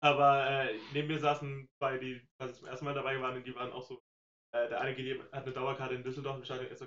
Aber 0.02 0.48
äh, 0.48 0.74
neben 0.92 1.08
mir 1.08 1.18
saßen 1.18 1.68
zwei, 1.78 1.98
die 1.98 2.20
quasi 2.38 2.54
zum 2.54 2.66
ersten 2.66 2.84
Mal 2.86 2.94
dabei 2.94 3.20
waren 3.20 3.36
und 3.36 3.46
die 3.46 3.54
waren 3.54 3.72
auch 3.72 3.84
so. 3.84 4.00
Äh, 4.52 4.68
der 4.68 4.80
eine 4.80 4.94
geht, 4.94 5.20
hat 5.32 5.44
eine 5.44 5.52
Dauerkarte 5.52 5.94
in 5.94 6.02
Düsseldorf 6.02 6.44
Stadion. 6.44 6.66
Er 6.66 6.72
ist 6.72 6.80
so, 6.80 6.86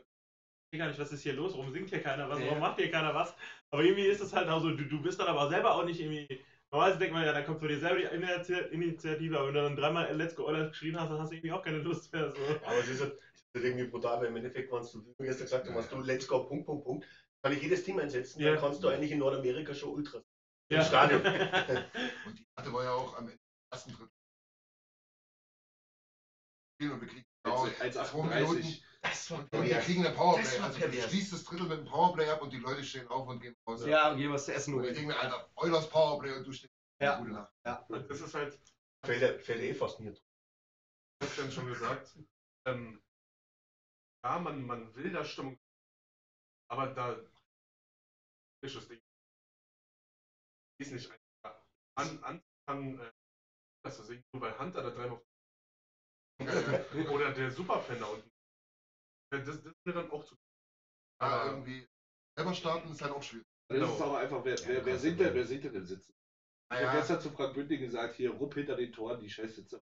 ich 0.72 0.80
gar 0.80 0.88
nicht, 0.88 1.00
was 1.00 1.12
ist 1.14 1.22
hier 1.22 1.34
los? 1.34 1.54
Warum 1.54 1.72
singt 1.72 1.90
hier 1.90 2.02
keiner 2.02 2.28
was? 2.28 2.40
Warum 2.40 2.56
Ja. 2.56 2.60
macht 2.60 2.80
hier 2.80 2.92
keiner 2.92 3.14
was? 3.14 3.36
Aber 3.72 3.84
irgendwie 3.84 4.08
ist 4.08 4.22
es 4.22 4.34
halt 4.34 4.50
auch 4.50 4.62
so, 4.62 4.72
du, 4.72 4.84
du 4.84 5.02
bist 5.02 5.20
dann 5.20 5.28
aber 5.28 5.48
selber 5.50 5.76
auch 5.76 5.86
nicht 5.86 6.00
irgendwie. 6.00 6.44
Normalerweise 6.72 7.00
denkt 7.00 7.14
man 7.14 7.24
ja, 7.24 7.34
dann 7.34 7.46
kommt 7.46 7.60
von 7.60 7.68
dir 7.68 7.80
selber 7.80 8.00
die 8.02 8.08
Initi- 8.08 8.68
Initiative, 8.72 9.38
aber 9.38 9.48
wenn 9.48 9.54
du 9.54 9.62
dann 9.62 9.76
dreimal 9.76 10.12
Let's 10.16 10.36
Go 10.36 10.48
Oilers 10.48 10.72
geschrien 10.72 11.00
hast, 11.00 11.10
dann 11.12 11.20
hast 11.20 11.30
du 11.30 11.36
irgendwie 11.36 11.52
auch 11.52 11.62
keine 11.62 11.78
Lust 11.78 12.12
mehr. 12.12 12.32
So. 12.32 12.42
Aber 12.66 12.80
es 12.80 12.90
ist 12.90 13.02
halt, 13.02 13.20
halt 13.56 13.66
irgendwie 13.66 13.86
brutal, 13.86 14.20
weil 14.20 14.28
im 14.28 14.36
Endeffekt, 14.38 14.72
wenn 14.72 14.82
du, 14.82 15.24
gestern 15.24 15.46
gesagt 15.46 15.70
hast, 15.70 15.92
du 15.92 16.00
Let's 16.00 16.28
Go, 16.28 16.44
Punkt, 16.46 16.66
Punkt, 16.66 16.84
Punkt, 16.84 17.08
kann 17.44 17.54
ich 17.54 17.62
jedes 17.62 17.84
Team 17.84 18.00
einsetzen, 18.00 18.42
Ja. 18.42 18.52
dann 18.54 18.60
kannst 18.60 18.84
du 18.84 18.88
eigentlich 18.88 19.12
in 19.12 19.20
Nordamerika 19.20 19.76
schon 19.76 19.94
Ultras. 19.94 20.24
Im 20.70 20.78
Ja. 20.78 20.84
Stadion. 20.86 21.22
Und 22.26 22.40
die 22.40 22.48
hatte 22.58 22.74
war 22.74 22.84
ja 22.84 22.92
auch 22.92 23.16
am 23.18 23.28
Ende 23.28 23.38
des 23.38 23.42
ersten 23.72 23.92
Drittel. 23.92 24.10
Und 26.92 27.02
wir 27.02 27.08
kriegen 27.08 27.26
genau 27.44 27.64
Als- 27.64 27.82
als 27.82 27.94
zwei 27.96 28.02
38. 28.20 28.64
Minuten. 28.66 28.84
Das 29.02 29.32
war 29.32 29.40
Und 29.40 29.52
wir 29.52 29.80
kriegen 29.80 30.06
eine 30.06 30.16
Powerplay. 30.16 30.60
Also 30.60 30.80
du 30.80 31.02
schließt 31.02 31.34
das 31.34 31.44
Drittel 31.44 31.68
mit 31.68 31.80
einem 31.80 31.88
Powerplay 31.88 32.30
ab 32.30 32.42
und 32.42 32.52
die 32.52 32.58
Leute 32.60 32.84
stehen 32.84 33.08
auf 33.10 33.28
und 33.28 33.40
gehen 33.42 33.56
raus. 33.68 33.86
Ja, 33.86 34.12
und 34.12 34.18
gehen 34.18 34.32
was 34.32 34.46
zu 34.46 34.54
essen 34.54 34.74
Und 34.76 34.84
ich 34.86 34.94
denke 34.94 35.08
mir, 35.14 35.20
Alter, 35.20 35.50
Eulers 35.56 35.90
Powerplay 35.90 36.32
und 36.38 36.46
du 36.46 36.52
stehst. 36.54 36.74
Ja. 37.02 37.18
Gute 37.20 37.32
Nacht. 37.32 37.52
Und 37.90 38.10
das 38.10 38.22
ist 38.22 38.34
halt, 38.34 38.60
Fällt, 39.06 39.22
er- 39.22 39.40
fällt 39.40 39.60
er 39.62 39.70
eh 39.70 39.74
fast 39.74 40.00
nie. 40.00 40.14
Christian 41.22 41.52
schon 41.52 41.68
gesagt, 41.68 42.18
ähm, 42.66 43.02
ja, 44.26 44.40
man, 44.40 44.66
man 44.66 44.94
will 44.96 45.12
da 45.12 45.26
Stimmung, 45.26 45.60
aber 46.72 46.88
da 46.94 47.12
ist 48.62 48.76
das 48.78 48.88
Ding. 48.88 49.02
Ist 50.84 50.92
nicht 50.92 51.12
einfach. 51.12 51.64
An, 51.96 52.24
anfangen, 52.24 53.00
äh, 53.00 53.12
das 53.86 53.98
zu 53.98 54.04
singen, 54.04 54.24
nur 54.34 54.42
weil 54.42 54.58
Hunter 54.60 54.82
da 54.84 54.90
dreimal 54.90 55.22
oder 57.12 57.32
der 57.34 57.52
Superfan 57.52 58.00
da 58.00 58.06
unten. 58.08 58.30
Das, 59.32 59.46
das 59.46 59.56
ist 59.58 59.86
mir 59.86 59.94
dann 59.94 60.12
auch 60.12 60.24
zu. 60.26 60.36
Ja, 61.22 61.28
Aber 61.28 61.46
irgendwie 61.52 61.88
selber 62.38 62.54
starten 62.54 62.92
ist 62.92 63.02
halt 63.02 63.14
auch 63.14 63.24
schwierig. 63.24 63.46
Das 63.70 63.90
ist 63.90 64.02
aber 64.02 64.18
einfach, 64.20 64.44
wer, 64.44 64.58
wer, 64.68 64.86
wer 64.86 65.00
singt 65.00 65.20
denn, 65.20 65.34
wer 65.34 65.46
singt 65.46 65.64
denn 65.64 65.76
im 65.76 65.86
Sitzen? 65.86 66.12
Ich 66.12 66.78
habe 66.78 66.86
Naja, 66.86 67.00
gestern 67.00 67.22
zu 67.22 67.30
Frank 67.32 67.54
Bünding 67.54 67.80
gesagt, 67.80 68.16
hier, 68.16 68.32
rupp 68.32 68.54
hinter 68.56 68.76
den 68.76 68.92
Toren, 68.92 69.20
die 69.20 69.30
Scheißsitze. 69.30 69.82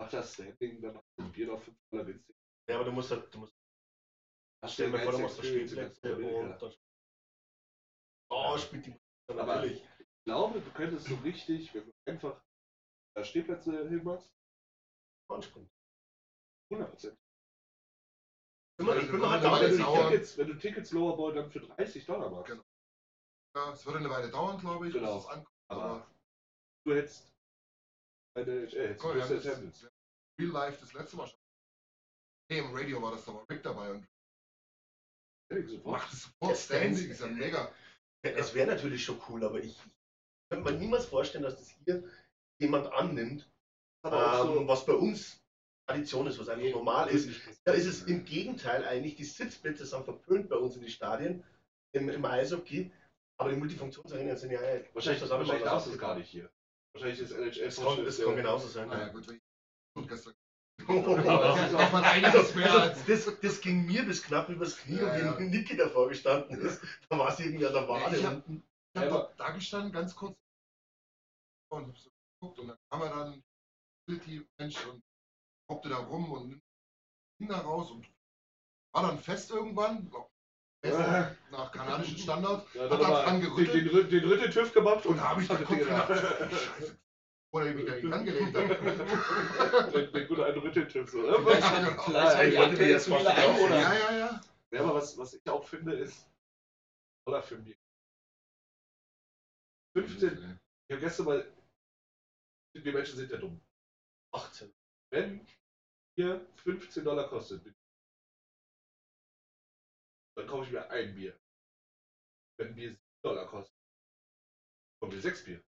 Mach 0.00 0.10
das 0.10 0.34
Standing, 0.34 0.80
dann 0.82 0.94
macht 0.94 1.06
das 1.16 1.32
Bier 1.32 1.46
noch 1.46 1.60
5 1.60 1.76
Dollar 1.90 2.04
günstig. 2.04 2.36
Ja, 2.68 2.76
aber 2.76 2.84
du 2.84 2.92
musst 2.92 3.10
halt, 3.10 3.32
du 3.32 3.38
musst, 3.38 3.54
Hast 4.62 4.74
stell 4.74 4.90
dir 4.90 4.98
mal 4.98 5.04
vor, 5.04 5.12
du 5.12 5.18
machst 5.20 5.38
da 5.38 5.42
Experience, 5.42 5.70
die 5.70 5.76
Stehplätze 5.76 6.00
ganze 6.00 6.22
Familie, 6.22 6.52
und 6.52 6.62
dann. 6.62 6.74
Oh, 8.30 8.58
spielt 8.58 8.86
die 8.86 9.00
Aber- 9.28 9.54
natürlich. 9.56 9.88
Ich 10.28 10.30
glaube, 10.34 10.60
du 10.60 10.70
könntest 10.72 11.06
so 11.06 11.14
richtig, 11.24 11.72
wenn 11.72 11.86
du 11.86 11.92
einfach 12.06 12.38
da 13.16 13.24
Stehplätze 13.24 13.88
hinmachst, 13.88 14.30
Anspringen. 15.30 15.70
100%. 16.70 17.16
Immer, 18.78 18.96
ich 18.96 19.10
bin 19.10 19.20
noch 19.20 19.30
halt 19.30 19.42
da, 19.42 19.52
Aber 19.52 19.62
wenn, 19.64 19.70
du 19.70 19.82
dauern- 19.82 20.10
Tickets, 20.10 20.36
wenn 20.36 20.48
du 20.48 20.58
Tickets 20.58 20.90
Lowerboy 20.90 21.34
dann 21.34 21.50
für 21.50 21.60
30 21.60 22.04
Dollar 22.04 22.28
machst. 22.28 22.48
Genau. 22.48 22.62
ja, 23.56 23.72
es 23.72 23.86
würde 23.86 24.00
eine 24.00 24.10
Weile 24.10 24.30
dauern, 24.30 24.60
glaube 24.60 24.88
ich, 24.88 24.92
Genau. 24.92 25.16
ankommt. 25.28 25.48
Aber 25.70 26.06
du 26.84 26.92
hättest 26.94 27.32
eine 28.36 28.50
äh, 28.52 28.96
mal, 28.98 29.14
wir 29.16 29.24
haben 29.24 29.34
das-. 29.72 29.90
Real 30.38 30.50
Life 30.52 30.78
das 30.82 30.92
letzte 30.92 31.16
Mal 31.16 31.26
schon. 31.26 31.40
Nee, 32.50 32.58
im 32.58 32.74
Radio 32.74 33.00
war 33.00 33.12
das, 33.12 33.24
da 33.24 33.32
war 33.32 33.48
Rick 33.48 33.62
dabei 33.62 33.92
und 33.92 34.06
macht 35.86 36.12
das 36.12 36.24
sofort 36.24 36.52
Das 36.52 36.64
Standing. 36.66 36.94
Standing, 36.96 37.10
ist 37.12 37.20
ja 37.22 37.26
mega. 37.28 37.74
Es 38.22 38.52
wäre 38.52 38.66
natürlich 38.70 39.02
schon 39.02 39.18
cool, 39.30 39.42
aber 39.42 39.60
ich 39.64 39.80
könnte 40.48 40.72
mir 40.72 40.78
niemals 40.78 41.06
vorstellen, 41.06 41.44
dass 41.44 41.56
das 41.58 41.74
hier 41.84 42.02
jemand 42.58 42.92
annimmt, 42.92 43.48
ähm, 44.04 44.68
was 44.68 44.86
bei 44.86 44.94
uns 44.94 45.42
Tradition 45.86 46.26
ist, 46.26 46.38
was 46.38 46.48
einfach 46.48 46.70
normal 46.70 47.08
ist. 47.08 47.30
Da 47.64 47.72
ist 47.72 47.86
es 47.86 48.02
im 48.02 48.24
Gegenteil 48.24 48.84
eigentlich, 48.84 49.16
die 49.16 49.24
Sitzplätze 49.24 49.86
sind 49.86 50.04
verpönt 50.04 50.48
bei 50.48 50.56
uns 50.56 50.76
in 50.76 50.82
den 50.82 50.90
Stadien, 50.90 51.42
im, 51.92 52.08
im 52.10 52.24
Eishockey, 52.24 52.90
aber 53.38 53.50
die 53.50 53.56
Multifunktionsarenen 53.56 54.36
sind 54.36 54.50
ja 54.50 54.60
Wahrscheinlich, 54.92 55.20
das 55.20 55.30
wahrscheinlich 55.30 55.64
darfst 55.64 55.86
du 55.86 55.92
es 55.92 55.98
gar 55.98 56.16
nicht 56.16 56.28
hier. 56.28 56.50
Wahrscheinlich 56.92 57.20
ist 57.20 57.32
NHL 57.32 57.66
Es 57.66 57.76
kann, 57.76 58.06
es 58.06 58.22
kann 58.22 58.36
genauso 58.36 58.68
sein. 58.68 58.88
Gut, 60.86 61.06
wenn 61.06 61.24
das 61.24 61.92
man 61.92 62.04
Also, 62.04 62.78
als. 62.78 63.04
das, 63.06 63.40
das 63.40 63.60
ging 63.60 63.86
mir 63.86 64.04
bis 64.04 64.22
knapp 64.22 64.48
übers 64.48 64.76
Knie 64.76 64.98
Ja, 64.98 65.12
und 65.12 65.18
ja. 65.18 65.38
wie 65.38 65.48
Niki 65.48 65.76
davor 65.76 66.08
gestanden 66.08 66.60
ist, 66.60 66.80
da 67.08 67.18
war 67.18 67.30
es 67.30 67.40
irgendwie 67.40 67.66
an 67.66 67.72
der 67.72 67.88
Wade 67.88 68.04
unten. 68.04 68.16
Ich 68.16 68.24
habe 68.24 68.42
Ja, 69.02 69.08
da, 69.10 69.32
da 69.36 69.50
gestanden, 69.50 69.92
ganz 69.92 70.14
kurz. 70.14 70.36
Und 71.70 71.88
hab 71.88 71.98
so 71.98 72.10
geguckt 72.40 72.58
und 72.60 72.68
dann 72.68 72.78
kam 72.90 73.02
er 73.02 73.10
dann, 73.10 73.42
Mensch, 74.58 74.86
und 74.86 75.02
hoppte 75.70 75.88
da 75.90 75.96
rum 75.98 76.32
und 76.32 76.48
nimmt 76.48 76.62
Kinder 77.38 77.58
raus 77.58 77.90
und 77.90 78.08
war 78.94 79.02
dann 79.02 79.18
fest 79.18 79.50
irgendwann. 79.50 80.10
Besser, 80.80 81.36
nach 81.50 81.72
kanadischem 81.72 82.18
Standard. 82.18 82.64
Ja, 82.74 82.82
Hat 82.84 82.92
dann 82.92 83.00
dann 83.00 83.10
dran 83.10 83.40
den, 83.40 83.50
gerüttelt. 83.50 83.74
den, 83.86 83.88
Rütt- 83.88 84.10
den 84.10 84.24
Rütteltüff 84.24 84.72
gemacht 84.72 85.06
Und 85.06 85.16
da 85.16 85.30
habe 85.30 85.42
ich 85.42 85.48
den 85.48 85.56
Kopf 85.58 85.68
Ding 85.70 85.78
gedacht. 85.80 86.08
Scheiße. 86.08 86.96
Oder 87.50 87.66
ich 87.66 87.74
mich 87.74 87.88
habe. 87.90 88.10
den, 89.92 90.12
den 90.12 90.28
guten 90.28 90.40
alten 90.42 90.58
Rütteltüff, 90.60 91.10
so, 91.10 91.26
Ja, 91.26 91.34
oder? 91.34 91.54
genau. 91.60 92.02
Vielleicht 92.02 92.32
Ja, 92.32 92.38
ein 92.38 92.52
ja, 92.52 92.60
Jahr 92.60 92.72
ja, 92.72 92.86
jetzt 92.86 93.08
wieder 93.08 93.34
ein, 93.34 93.60
oder? 93.60 93.76
Ja, 93.78 93.94
ja, 93.94 94.18
ja. 94.18 94.40
Ja, 94.70 94.80
aber 94.82 94.94
was, 94.94 95.16
was 95.18 95.34
ich 95.34 95.48
auch 95.48 95.64
finde, 95.64 95.94
ist, 95.94 96.28
oder 97.26 97.42
für 97.42 97.56
mich. 97.58 97.76
15, 100.06 100.60
ich 100.88 100.94
habe 100.94 101.00
gestern 101.00 101.26
mal, 101.26 101.56
die 102.74 102.92
Menschen 102.92 103.16
sind 103.16 103.30
ja 103.30 103.38
dumm. 103.38 103.60
18. 104.32 104.72
Wenn 105.12 105.44
Bier 106.16 106.46
15 106.62 107.04
Dollar 107.04 107.28
kostet, 107.28 107.64
dann 110.36 110.46
kaufe 110.46 110.66
ich 110.66 110.72
mir 110.72 110.88
ein 110.90 111.14
Bier. 111.14 111.36
Wenn 112.60 112.74
Bier 112.74 112.90
7 112.90 113.00
Dollar 113.24 113.46
kostet, 113.46 113.74
kaufe 115.00 115.12
ich 115.12 115.16
mir 115.16 115.22
6 115.22 115.44
Bier. 115.44 115.64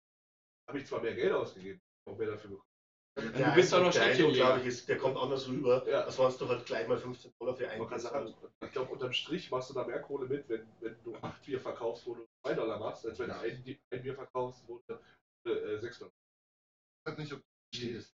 Habe 0.67 0.79
ich 0.79 0.87
zwar 0.87 1.01
mehr 1.01 1.13
Geld 1.13 1.33
ausgegeben, 1.33 1.79
auch 2.07 2.17
mehr 2.17 2.31
dafür 2.31 2.51
bekommen. 2.51 2.74
Der 3.17 3.51
bist 3.55 3.71
doch 3.71 3.81
noch 3.81 3.93
ist, 4.65 4.89
der 4.89 4.97
kommt 4.97 5.15
anders 5.17 5.47
rüber, 5.47 5.87
Ja. 5.89 6.01
als 6.03 6.19
wenn 6.19 6.37
du 6.37 6.49
halt 6.49 6.65
gleich 6.65 6.85
mal 6.87 6.97
15 6.97 7.31
Dollar 7.39 7.55
für 7.55 7.69
ein 7.69 7.79
Man 7.79 7.87
kann 7.87 7.97
Bier 7.97 8.09
sagen, 8.09 8.35
ich 8.61 8.71
glaube, 8.73 8.91
unterm 8.91 9.13
Strich 9.13 9.49
machst 9.49 9.69
du 9.69 9.73
da 9.73 9.85
mehr 9.85 10.01
Kohle 10.01 10.27
mit, 10.27 10.49
wenn, 10.49 10.67
wenn 10.81 11.01
du 11.03 11.15
8 11.15 11.41
Bier 11.45 11.59
verkaufst, 11.61 12.05
wo 12.05 12.15
du 12.15 12.27
2 12.45 12.53
Dollar 12.55 12.77
machst, 12.77 13.05
als 13.05 13.17
wenn 13.19 13.29
du 13.29 13.39
ein, 13.39 13.63
Bier- 13.63 13.79
ein 13.91 14.01
Bier 14.03 14.15
verkaufst, 14.15 14.67
wo 14.67 14.81
du 14.87 15.49
äh, 15.49 15.79
6 15.79 15.99
Dollar 15.99 16.11
Ich 17.05 17.11
weiß 17.11 17.17
nicht, 17.19 17.33
ob 17.33 17.41
stehst. 17.73 18.13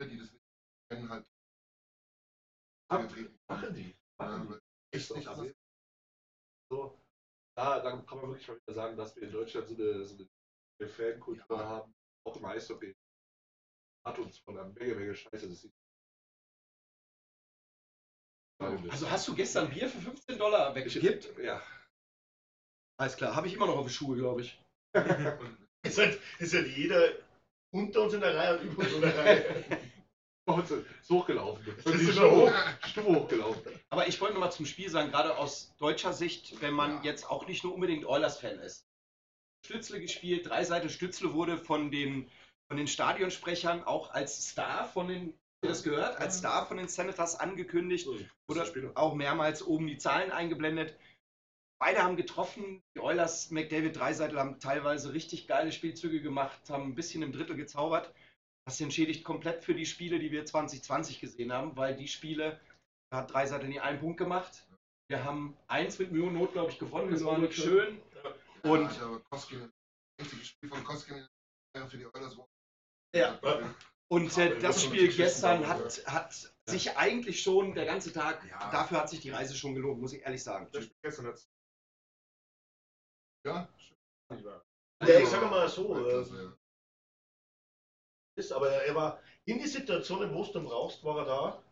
die, 0.00 0.08
die 0.08 0.18
das 0.18 0.32
nicht 0.32 0.44
kennen, 0.88 1.08
halt. 1.08 1.26
Ab-. 2.90 3.02
Machen 3.02 3.16
die. 3.16 3.22
Ja, 3.22 3.30
Machen 3.58 3.74
die. 3.74 3.96
weil 4.50 4.60
Ist 4.92 5.16
nicht 5.16 5.26
anders. 5.26 5.52
so. 6.70 6.96
Da, 7.56 7.80
da 7.80 7.90
kann 8.02 8.18
man 8.18 8.30
wirklich 8.30 8.46
mal 8.46 8.56
wieder 8.60 8.74
sagen, 8.74 8.96
dass 8.96 9.16
wir 9.16 9.22
in 9.24 9.32
Deutschland 9.32 9.68
so 9.68 9.74
eine, 9.74 10.04
so 10.04 10.16
eine 10.80 10.88
Fankultur 10.88 11.56
Ja. 11.58 11.64
haben, 11.68 11.94
auch 12.24 12.36
im 12.36 12.44
Eishockey. 12.44 12.94
Hat 14.06 14.18
uns 14.18 14.38
von 14.38 14.58
einer 14.58 14.68
Menge, 14.68 14.94
Menge 14.94 15.14
Scheiße. 15.14 15.48
Das 15.48 15.60
sieht 15.62 15.72
Also 18.90 19.10
hast 19.10 19.28
du 19.28 19.34
gestern 19.34 19.70
Bier 19.70 19.88
für 19.88 20.00
15 20.00 20.38
Dollar 20.38 20.74
weggegeben? 20.74 21.20
Ja. 21.42 21.62
Alles 23.00 23.16
klar, 23.16 23.34
habe 23.34 23.46
ich 23.46 23.54
immer 23.54 23.66
noch 23.66 23.76
auf 23.76 23.86
die 23.86 23.92
Schuhe, 23.92 24.16
glaube 24.16 24.42
ich. 24.42 24.60
Ist 25.84 25.98
halt, 25.98 26.18
ist 26.38 26.54
halt 26.54 26.66
jeder 26.74 27.12
unter 27.70 28.02
uns 28.02 28.14
in 28.14 28.20
der 28.20 28.34
Reihe 28.34 28.58
und 28.58 28.72
über 28.72 28.84
uns 28.84 28.92
in 28.94 29.00
der 29.02 29.18
Reihe. 29.18 29.64
Ist 31.00 31.10
hochgelaufen. 31.10 31.66
ist 31.76 32.14
sogar 32.14 32.30
hoch. 32.30 32.52
Stufe 32.86 33.08
hochgelaufen. 33.08 33.62
Aber 33.88 34.08
ich 34.08 34.20
wollte 34.20 34.34
noch 34.34 34.40
mal 34.40 34.50
zum 34.50 34.66
Spiel 34.66 34.90
sagen, 34.90 35.10
gerade 35.10 35.36
aus 35.36 35.74
deutscher 35.78 36.12
Sicht, 36.12 36.60
wenn 36.60 36.74
man 36.74 37.02
jetzt 37.02 37.30
auch 37.30 37.46
nicht 37.46 37.64
nur 37.64 37.74
unbedingt 37.74 38.04
Oilers-Fan 38.04 38.58
ist. 38.60 38.86
Stützle 39.64 40.00
gespielt, 40.00 40.46
drei 40.46 40.62
Seite 40.64 40.90
Stützle 40.90 41.32
wurde 41.32 41.56
von 41.56 41.90
den, 41.90 42.30
von 42.74 42.78
den 42.78 42.88
Stadionsprechern 42.88 43.84
auch 43.84 44.10
als 44.10 44.48
Star 44.48 44.88
von 44.88 45.06
den, 45.06 45.32
das 45.60 45.84
gehört, 45.84 46.16
als 46.16 46.38
Star 46.38 46.66
von 46.66 46.76
den 46.76 46.88
Senators 46.88 47.38
angekündigt, 47.38 48.08
wurde 48.48 48.90
auch 48.96 49.14
mehrmals 49.14 49.64
oben 49.64 49.86
die 49.86 49.96
Zahlen 49.96 50.32
eingeblendet. 50.32 50.98
Beide 51.80 52.02
haben 52.02 52.16
getroffen. 52.16 52.82
Die 52.96 53.00
Oilers, 53.00 53.52
McDavid, 53.52 53.96
Dreiseitel 53.96 54.40
haben 54.40 54.58
teilweise 54.58 55.12
richtig 55.12 55.46
geile 55.46 55.70
Spielzüge 55.70 56.20
gemacht, 56.20 56.68
haben 56.68 56.88
ein 56.88 56.94
bisschen 56.96 57.22
im 57.22 57.30
Drittel 57.30 57.54
gezaubert. 57.54 58.12
Das 58.66 58.80
entschädigt 58.80 59.22
komplett 59.22 59.62
für 59.62 59.76
die 59.76 59.86
Spiele, 59.86 60.18
die 60.18 60.32
wir 60.32 60.44
2020 60.44 61.20
gesehen 61.20 61.52
haben, 61.52 61.76
weil 61.76 61.94
die 61.94 62.08
Spiele, 62.08 62.58
da 63.12 63.18
hat 63.18 63.32
Dreiseitel 63.32 63.68
nie 63.68 63.78
einen 63.78 64.00
Punkt 64.00 64.18
gemacht. 64.18 64.66
Wir 65.08 65.22
haben 65.22 65.56
eins 65.68 66.00
mit 66.00 66.10
Mühe 66.10 66.24
und 66.26 66.34
Not, 66.34 66.54
glaube 66.54 66.72
ich, 66.72 66.78
gewonnen. 66.80 67.12
Das 67.12 67.22
war 67.22 67.38
nicht 67.38 67.54
schön. 67.54 68.00
Und 68.64 68.90
Ja, 68.98 69.20
einzige 70.18 70.44
Spiel 70.44 70.68
von 70.70 70.82
Koskinen 70.82 71.28
für 71.88 71.98
die 71.98 72.06
Oilers 72.06 72.36
war. 72.36 72.48
Ja. 73.14 73.38
Und 74.08 74.36
äh, 74.38 74.58
das 74.58 74.82
Spiel 74.82 75.14
gestern 75.14 75.66
hat, 75.66 76.04
hat 76.06 76.54
sich 76.66 76.96
eigentlich 76.96 77.42
schon 77.42 77.74
der 77.74 77.86
ganze 77.86 78.12
Tag, 78.12 78.44
Ja. 78.48 78.70
dafür 78.70 78.98
hat 78.98 79.08
sich 79.08 79.20
die 79.20 79.30
Reise 79.30 79.54
schon 79.56 79.74
gelohnt, 79.74 80.00
muss 80.00 80.12
ich 80.12 80.22
ehrlich 80.22 80.42
sagen. 80.42 80.68
Das 80.72 80.84
Spiel 80.84 80.96
gestern 81.02 81.26
hat's. 81.26 81.48
Ja, 83.46 83.68
Ja, 85.02 85.18
ich 85.18 85.28
sage 85.28 85.46
mal 85.46 85.68
so, 85.68 86.08
äh, 86.08 86.52
ist, 88.36 88.52
aber 88.52 88.70
er 88.70 88.94
war 88.94 89.22
in 89.46 89.58
die 89.58 89.68
Situation, 89.68 90.34
wo 90.34 90.44
du 90.44 90.58
ihn 90.58 90.64
brauchst, 90.64 91.04
war 91.04 91.18
er 91.18 91.24
da. 91.24 91.64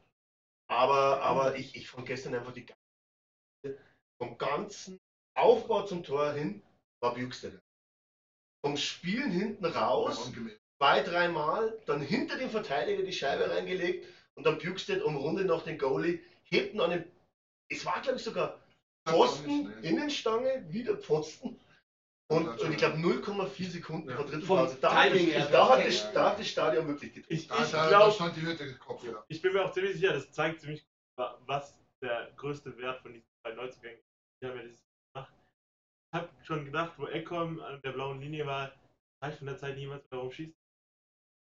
Aber, 0.70 1.22
aber 1.22 1.56
ich, 1.56 1.74
ich 1.74 1.88
fand 1.90 2.06
gestern 2.06 2.34
einfach 2.34 2.52
die 2.52 2.66
ganze, 2.66 3.82
vom 4.20 4.38
ganzen 4.38 5.00
Aufbau 5.36 5.84
zum 5.86 6.04
Tor 6.04 6.32
hin 6.32 6.62
war 7.02 7.14
Bukestead. 7.14 7.60
Vom 8.64 8.76
Spielen 8.76 9.30
hinten 9.30 9.64
raus. 9.64 10.30
Zwei, 10.82 11.00
dreimal, 11.02 11.78
dann 11.86 12.00
hinter 12.00 12.36
dem 12.36 12.50
Verteidiger 12.50 13.04
die 13.04 13.12
Scheibe 13.12 13.48
reingelegt 13.48 14.04
und 14.34 14.44
dann 14.44 14.58
Bukestead 14.58 15.00
umrundet 15.02 15.46
noch 15.46 15.62
den 15.62 15.78
Goalie, 15.78 16.20
hebt 16.42 16.74
ihn 16.74 16.80
an 16.80 16.90
den, 16.90 17.04
es 17.70 17.86
war 17.86 18.00
glaube 18.00 18.18
ich 18.18 18.24
sogar 18.24 18.58
Pfosten. 19.08 19.72
Innenstange, 19.82 20.64
wieder 20.72 20.96
Pfosten. 20.96 21.56
Und, 22.28 22.48
und 22.48 22.70
ich 22.72 22.78
glaube 22.78 22.96
0,4 22.96 23.68
Sekunden 23.70 24.08
Ja. 24.10 24.16
vor 24.16 24.24
dritten 24.24 24.42
Vom 24.42 24.58
Phase. 24.58 24.76
Da, 24.80 25.04
Timing 25.04 25.32
da, 25.52 25.68
hat 25.68 25.86
das, 25.86 26.12
da 26.12 26.30
hat 26.30 26.38
das 26.40 26.48
Stadion 26.48 26.88
wirklich 26.88 27.12
getroffen. 27.12 27.32
Ich, 27.32 27.46
Da, 27.46 27.62
ich 27.64 27.70
da, 27.70 28.10
stand 28.10 28.36
die 28.36 28.40
Hütte 28.42 28.74
Kopf, 28.78 29.04
ja. 29.04 29.24
ich 29.28 29.40
bin 29.40 29.52
mir 29.52 29.64
auch 29.64 29.72
ziemlich 29.72 29.94
sicher, 29.94 30.14
das 30.14 30.32
zeigt 30.32 30.60
ziemlich, 30.62 30.84
wa- 31.16 31.38
was 31.46 31.78
der 32.02 32.32
größte 32.36 32.76
Wert 32.78 33.00
von 33.02 33.12
diesen 33.12 33.26
zwei 33.44 33.54
Neuzugängen 33.54 33.98
ist. 33.98 34.06
Die 34.42 34.48
haben 34.48 34.56
ja 34.56 34.62
dieses 34.64 34.80
gemacht. 35.14 35.32
Ich 36.12 36.18
habe 36.18 36.28
schon 36.42 36.64
gedacht, 36.64 36.92
wo 36.96 37.06
Ekholm 37.06 37.60
an 37.60 37.80
der 37.82 37.92
blauen 37.92 38.20
Linie 38.20 38.46
war, 38.46 38.72
reicht 39.22 39.38
von 39.38 39.46
der 39.46 39.58
Zeit 39.58 39.76
niemals 39.76 40.02
mehr 40.10 40.18
darum 40.18 40.32
schießt. 40.32 40.54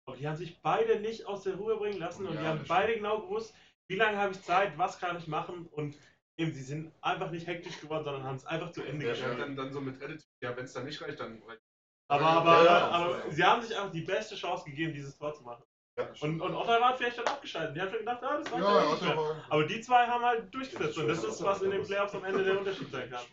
Aber 0.05 0.17
die 0.17 0.27
haben 0.27 0.35
sich 0.35 0.61
beide 0.61 0.99
nicht 0.99 1.25
aus 1.25 1.43
der 1.43 1.55
Ruhe 1.55 1.77
bringen 1.77 1.99
lassen 1.99 2.27
und 2.27 2.35
Ja, 2.35 2.41
die 2.41 2.47
haben 2.47 2.65
beide 2.67 2.95
genau 2.95 3.21
gewusst, 3.21 3.53
wie 3.87 3.95
lange 3.95 4.17
habe 4.17 4.33
ich 4.33 4.41
Zeit, 4.41 4.77
was 4.77 4.99
kann 4.99 5.17
ich 5.17 5.27
machen 5.27 5.67
und 5.71 5.95
eben, 6.37 6.53
sie 6.53 6.63
sind 6.63 6.91
einfach 7.01 7.31
nicht 7.31 7.47
hektisch 7.47 7.79
geworden, 7.79 8.03
sondern 8.03 8.23
haben 8.23 8.35
es 8.35 8.45
einfach 8.45 8.71
zu 8.71 8.83
Ende 8.83 9.05
Ja, 9.05 9.11
geschafft. 9.11 9.37
Ja, 9.37 9.45
dann, 9.45 9.55
dann 9.55 9.73
so 9.73 9.81
mit 9.81 9.95
Attitude. 9.95 10.23
Ja, 10.41 10.55
wenn 10.55 10.65
es 10.65 10.73
dann 10.73 10.85
nicht 10.85 11.01
reicht, 11.01 11.19
dann 11.19 11.41
reicht 11.43 11.61
Aber, 12.07 12.25
aber, 12.25 12.63
ja, 12.63 12.87
aber 12.89 13.17
ja. 13.17 13.31
sie 13.31 13.43
haben 13.43 13.61
sich 13.61 13.75
einfach 13.75 13.91
die 13.91 14.01
beste 14.01 14.35
Chance 14.35 14.65
gegeben, 14.65 14.93
dieses 14.93 15.17
Tor 15.17 15.33
zu 15.33 15.43
machen. 15.43 15.63
Ja. 15.97 16.09
Und, 16.21 16.41
und 16.41 16.53
Ottawa 16.53 16.89
hat 16.89 16.97
vielleicht 16.97 17.17
dann 17.17 17.27
abgeschaltet. 17.27 17.75
Die 17.75 17.81
haben 17.81 17.89
schon 17.89 17.99
gedacht, 17.99 18.21
ah, 18.21 18.37
das 18.37 18.51
war 18.51 18.59
ja, 18.59 18.91
nicht 18.91 19.01
mehr. 19.01 19.45
Aber 19.49 19.65
die 19.65 19.79
zwei 19.79 20.05
haben 20.05 20.23
halt 20.23 20.53
durchgesetzt 20.53 20.97
und 20.97 21.07
das 21.07 21.23
ist, 21.23 21.41
was 21.41 21.61
in 21.61 21.71
den 21.71 21.83
Playoffs 21.83 22.13
am 22.13 22.25
Ende 22.25 22.43
der 22.43 22.59
Unterschied 22.59 22.91
sein 22.91 23.09
kann. 23.09 23.23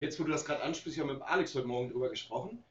Jetzt, 0.00 0.20
wo 0.20 0.24
du 0.24 0.30
das 0.30 0.44
gerade 0.44 0.62
ansprichst, 0.62 0.98
ich 0.98 1.02
habe 1.02 1.14
mit 1.14 1.22
Alex 1.22 1.54
heute 1.54 1.66
Morgen 1.66 1.90
drüber 1.90 2.10
gesprochen. 2.10 2.62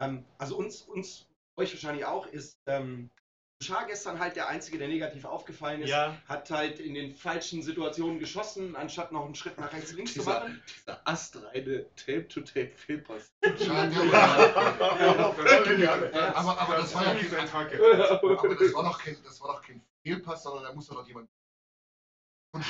Ähm, 0.00 0.24
also 0.38 0.56
uns, 0.56 0.82
uns, 0.82 1.26
euch 1.56 1.72
wahrscheinlich 1.72 2.04
auch, 2.04 2.26
ist 2.26 2.58
ähm, 2.66 3.10
Bouchard 3.60 3.86
gestern 3.88 4.18
halt 4.18 4.36
der 4.36 4.48
Einzige, 4.48 4.78
der 4.78 4.88
negativ 4.88 5.24
aufgefallen 5.24 5.82
ist. 5.82 5.90
Ja, 5.90 6.16
Hat 6.28 6.50
halt 6.50 6.80
in 6.80 6.94
den 6.94 7.14
falschen 7.14 7.62
Situationen 7.62 8.18
geschossen, 8.18 8.76
anstatt 8.76 9.12
noch 9.12 9.24
einen 9.24 9.34
Schritt 9.34 9.58
nach 9.58 9.72
rechts, 9.72 9.92
links 9.92 10.12
zu 10.12 10.18
Dieser, 10.20 10.40
machen. 10.40 10.62
dieser 10.76 11.08
astreine 11.08 11.86
Tape-to-Tape-Fehlpass. 11.96 13.32
Ja. 13.58 13.86
Gerne. 15.76 16.34
Aber, 16.34 16.58
aber 16.60 16.76
das 16.76 16.94
war 16.94 17.04
ja 17.04 17.14
kein, 17.14 17.48
aber 17.50 18.54
das 18.54 18.74
war 18.74 18.82
doch 18.84 18.98
kein, 18.98 19.16
das 19.24 19.40
war 19.40 19.48
doch 19.54 19.62
kein 19.62 19.80
Fehlpass, 20.02 20.42
sondern 20.42 20.64
da 20.64 20.72
musste 20.72 20.94
doch 20.94 21.06
jemand. 21.06 21.28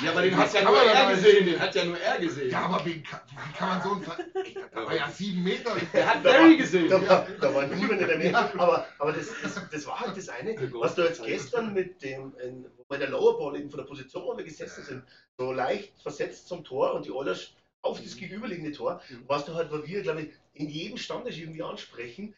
Ja, 0.03 0.11
aber 0.11 0.21
den 0.23 0.35
hat 0.35 0.51
ja 0.53 0.63
nur 0.63 0.81
er 0.81 1.15
gesehen, 1.15 1.45
den 1.45 1.59
hat 1.59 1.75
ja 1.75 1.85
nur 1.85 1.99
er 1.99 2.17
gesehen. 2.19 2.49
Ja, 2.49 2.61
aber 2.65 2.83
wie 2.85 3.03
kann, 3.03 3.19
wie 3.29 3.53
kann 3.53 3.69
man 3.69 3.81
so 3.81 3.91
ein 3.91 4.03
Da 4.71 4.85
war 4.85 4.95
ja 4.95 5.09
sieben 5.09 5.43
Meter. 5.43 5.75
Der 5.93 6.07
hat 6.15 6.23
Barry 6.23 6.57
gesehen. 6.57 6.89
Da 6.89 7.07
war, 7.07 7.27
da 7.39 7.53
war 7.53 7.67
niemand 7.67 8.01
in 8.01 8.07
der 8.07 8.17
Nähe. 8.17 8.35
Aber, 8.35 8.87
aber 8.97 9.11
das, 9.13 9.27
das, 9.43 9.61
das 9.69 9.85
war 9.85 9.99
halt 9.99 10.17
das 10.17 10.29
eine, 10.29 10.55
was 10.73 10.95
du 10.95 11.03
jetzt 11.03 11.23
gestern 11.23 11.73
mit 11.73 12.01
dem, 12.01 12.33
in, 12.43 12.65
wo 12.77 12.83
bei 12.87 12.97
der 12.97 13.09
Lower 13.09 13.37
Ball 13.37 13.57
eben 13.59 13.69
von 13.69 13.77
der 13.79 13.85
Position, 13.85 14.23
wo 14.23 14.35
wir 14.35 14.43
gesessen 14.43 14.83
sind, 14.83 15.03
so 15.37 15.51
leicht 15.51 16.01
versetzt 16.01 16.47
zum 16.47 16.63
Tor 16.63 16.93
und 16.93 17.05
die 17.05 17.11
Oilers 17.11 17.53
auf 17.81 18.01
das 18.01 18.15
gegenüberliegende 18.17 18.71
Tor, 18.71 19.01
Mhm. 19.09 19.23
was 19.27 19.45
du 19.45 19.53
halt, 19.53 19.71
wo 19.71 19.85
wir, 19.85 20.01
glaube 20.01 20.21
ich, 20.23 20.33
in 20.53 20.67
jedem 20.69 20.97
Stammtisch 20.97 21.37
irgendwie 21.37 21.61
ansprechen, 21.61 22.33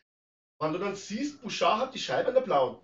wenn 0.60 0.74
du 0.74 0.80
dann 0.80 0.96
siehst, 0.96 1.42
Bouchard 1.42 1.80
hat 1.80 1.94
die 1.94 2.00
Scheibe 2.00 2.30
an 2.30 2.34
der 2.34 2.42
blauen. 2.42 2.78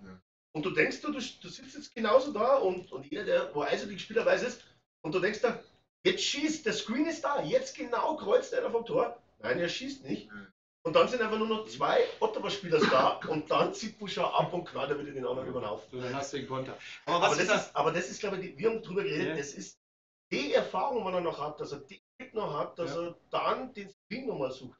Ja. 0.54 0.60
Und 0.60 0.66
du 0.66 0.70
denkst, 0.72 1.02
du, 1.02 1.12
du, 1.12 1.20
du 1.20 1.50
sitzt 1.50 1.76
jetzt 1.76 1.96
genauso 1.96 2.32
da 2.32 2.56
und, 2.58 2.92
und 2.92 3.06
jeder, 3.10 3.24
der 3.26 3.56
wo 3.56 3.62
Eishockey 3.64 3.98
Spieler 4.00 4.26
weiß 4.26 4.44
ist, 4.44 4.62
und 5.02 5.14
du 5.14 5.20
denkst 5.20 5.42
da, 5.42 5.60
jetzt 6.06 6.24
schießt, 6.24 6.66
der 6.66 6.74
Screen 6.74 7.06
ist 7.08 7.24
da, 7.24 7.42
jetzt 7.44 7.76
genau 7.76 8.16
kreuzt 8.16 8.54
einer 8.54 8.72
vom 8.72 8.86
Tor. 8.86 9.18
Nein, 9.40 9.60
er 9.60 9.68
schießt 9.70 10.04
nicht. 10.06 10.28
Ja. 10.28 10.34
Und 10.86 10.96
dann 10.96 11.08
sind 11.08 11.22
einfach 11.22 11.38
nur 11.38 11.48
noch 11.48 11.66
zwei 11.68 12.04
Ottawa-Spieler 12.20 12.80
da 12.80 13.16
und 13.30 13.50
dann 13.50 13.74
zieht 13.74 13.98
Bouchard 13.98 14.34
ab 14.34 14.54
und 14.54 14.66
knallt 14.66 14.92
er 14.92 15.00
wieder 15.00 15.12
den 15.14 15.26
anderen 15.26 15.48
über 15.50 15.62
den 15.62 15.70
Haufen. 15.70 16.02
Dann 16.02 16.14
hast 16.16 16.34
du 16.34 16.38
den 16.38 16.48
Konter. 16.48 16.78
Aber 17.06 17.16
Aber 17.26 17.36
das, 17.36 17.40
ist 17.40 17.50
das? 17.50 17.66
ist, 17.68 17.76
aber 17.76 17.92
das 17.92 18.10
ist, 18.10 18.20
glaube 18.20 18.38
ich, 18.38 18.42
die- 18.52 18.58
wir 18.58 18.70
haben 18.70 18.82
drüber 18.84 19.04
geredet, 19.04 19.30
Ja. 19.30 19.36
das 19.38 19.54
ist 19.54 19.80
die 20.32 20.54
Erfahrung, 20.54 21.06
die 21.06 21.14
er 21.14 21.22
noch 21.22 21.40
hat, 21.40 21.60
dass 21.60 21.72
er 21.72 21.80
die 21.80 22.02
noch 22.34 22.54
hat, 22.58 22.78
dass 22.80 22.96
er 22.96 23.16
dann 23.32 23.74
den 23.74 23.90
Screen 23.90 24.28
nochmal 24.28 24.52
sucht. 24.52 24.80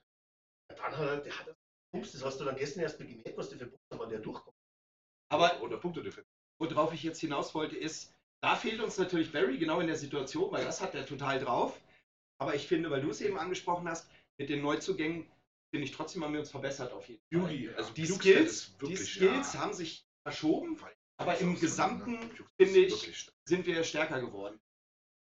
Ja, 0.70 0.76
dann 0.78 0.98
hat 0.98 1.08
er, 1.08 1.18
der 1.18 1.40
hat 1.40 1.48
er 1.48 1.56
das 2.02 2.24
hast 2.24 2.40
du 2.40 2.46
dann 2.46 2.56
gestern 2.56 2.82
erst 2.82 2.98
gemerkt, 2.98 3.38
was 3.38 3.50
der 3.50 3.60
für 3.60 3.68
Pumps 3.68 4.00
war, 4.00 4.08
der 4.08 4.20
durchkommt. 4.20 4.53
Aber 5.34 5.62
Oder 5.62 5.78
Punkte-Defense. 5.78 6.28
worauf 6.60 6.94
ich 6.94 7.04
jetzt 7.04 7.20
hinaus 7.20 7.54
wollte, 7.56 7.76
ist, 7.76 8.14
da 8.42 8.56
fehlt 8.56 8.80
uns 8.82 8.98
natürlich 8.98 9.32
Barry 9.32 9.58
genau 9.58 9.80
in 9.80 9.88
der 9.88 9.96
Situation, 9.96 10.52
weil 10.52 10.64
das 10.64 10.82
hat 10.82 10.94
er 10.96 11.06
total 11.06 11.40
drauf. 11.40 11.80
Aber 12.40 12.56
ich 12.56 12.68
finde, 12.68 12.90
weil 12.92 13.02
du 13.02 13.10
es 13.10 13.22
eben 13.22 13.38
angesprochen 13.38 13.88
hast, 13.88 14.10
mit 14.38 14.50
den 14.50 14.62
Neuzugängen, 14.62 15.26
finde 15.74 15.86
ich 15.86 15.92
trotzdem 15.92 16.24
haben 16.24 16.34
wir 16.34 16.40
uns 16.40 16.52
verbessert 16.52 16.92
auf 16.94 17.08
jeden 17.08 17.22
Fall. 17.32 17.52
Yugi, 17.52 17.70
also 17.76 17.94
Die 17.94 18.02
Bukestad 18.04 18.22
Skills, 18.22 18.78
die 18.86 18.96
Skills 18.96 19.50
stark. 19.50 19.64
haben 19.64 19.74
sich 19.74 20.06
verschoben, 20.28 20.78
aber 21.18 21.38
im 21.40 21.54
Ja. 21.54 21.60
Gesamten 21.60 22.20
Bukestad 22.20 22.48
finde 22.58 22.80
ich, 22.80 23.32
sind 23.46 23.66
wir 23.66 23.84
stärker 23.84 24.22
geworden. 24.22 24.60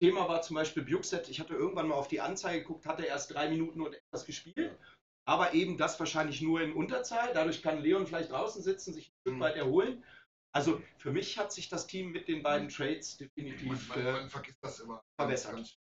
Thema 0.00 0.28
war 0.28 0.42
zum 0.42 0.56
Beispiel 0.56 0.82
Bukset. 0.82 1.28
Ich 1.28 1.38
hatte 1.38 1.54
irgendwann 1.54 1.86
mal 1.86 1.94
auf 1.94 2.08
die 2.08 2.20
Anzeige 2.20 2.62
geguckt, 2.62 2.86
hatte 2.86 3.04
erst 3.04 3.32
drei 3.32 3.48
Minuten 3.48 3.80
und 3.80 3.94
etwas 3.94 4.26
gespielt. 4.26 4.76
Aber 5.24 5.54
eben 5.54 5.78
das 5.78 5.98
wahrscheinlich 6.00 6.40
nur 6.42 6.60
in 6.62 6.72
Unterzahl. 6.72 7.32
Dadurch 7.32 7.62
kann 7.62 7.80
Leon 7.80 8.06
vielleicht 8.06 8.30
draußen 8.32 8.62
sitzen, 8.62 8.92
sich 8.92 9.08
ein 9.08 9.14
Stück 9.20 9.34
Mhm. 9.36 9.40
weit 9.40 9.56
erholen. 9.56 10.04
Also 10.54 10.82
für 10.98 11.12
mich 11.12 11.38
hat 11.38 11.52
sich 11.52 11.68
das 11.68 11.86
Team 11.86 12.10
mit 12.12 12.28
den 12.28 12.42
beiden 12.42 12.68
Trades 12.68 13.18
Man, 13.18 13.28
definitiv 13.36 13.88
man, 13.88 13.98
äh, 14.00 14.12
man 14.12 14.30
vergisst 14.30 14.58
das 14.62 14.80
immer. 14.80 15.02
verbessert. 15.18 15.54
Ganz- 15.54 15.78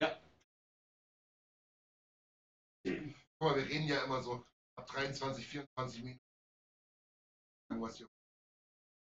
Ja. 0.00 0.20
Guck 2.84 3.40
mal, 3.40 3.56
wir 3.56 3.66
reden 3.68 3.86
ja 3.86 4.04
immer 4.04 4.22
so 4.22 4.44
ab 4.78 4.86
23, 4.86 5.46
24 5.46 6.02
Minuten. 6.02 6.20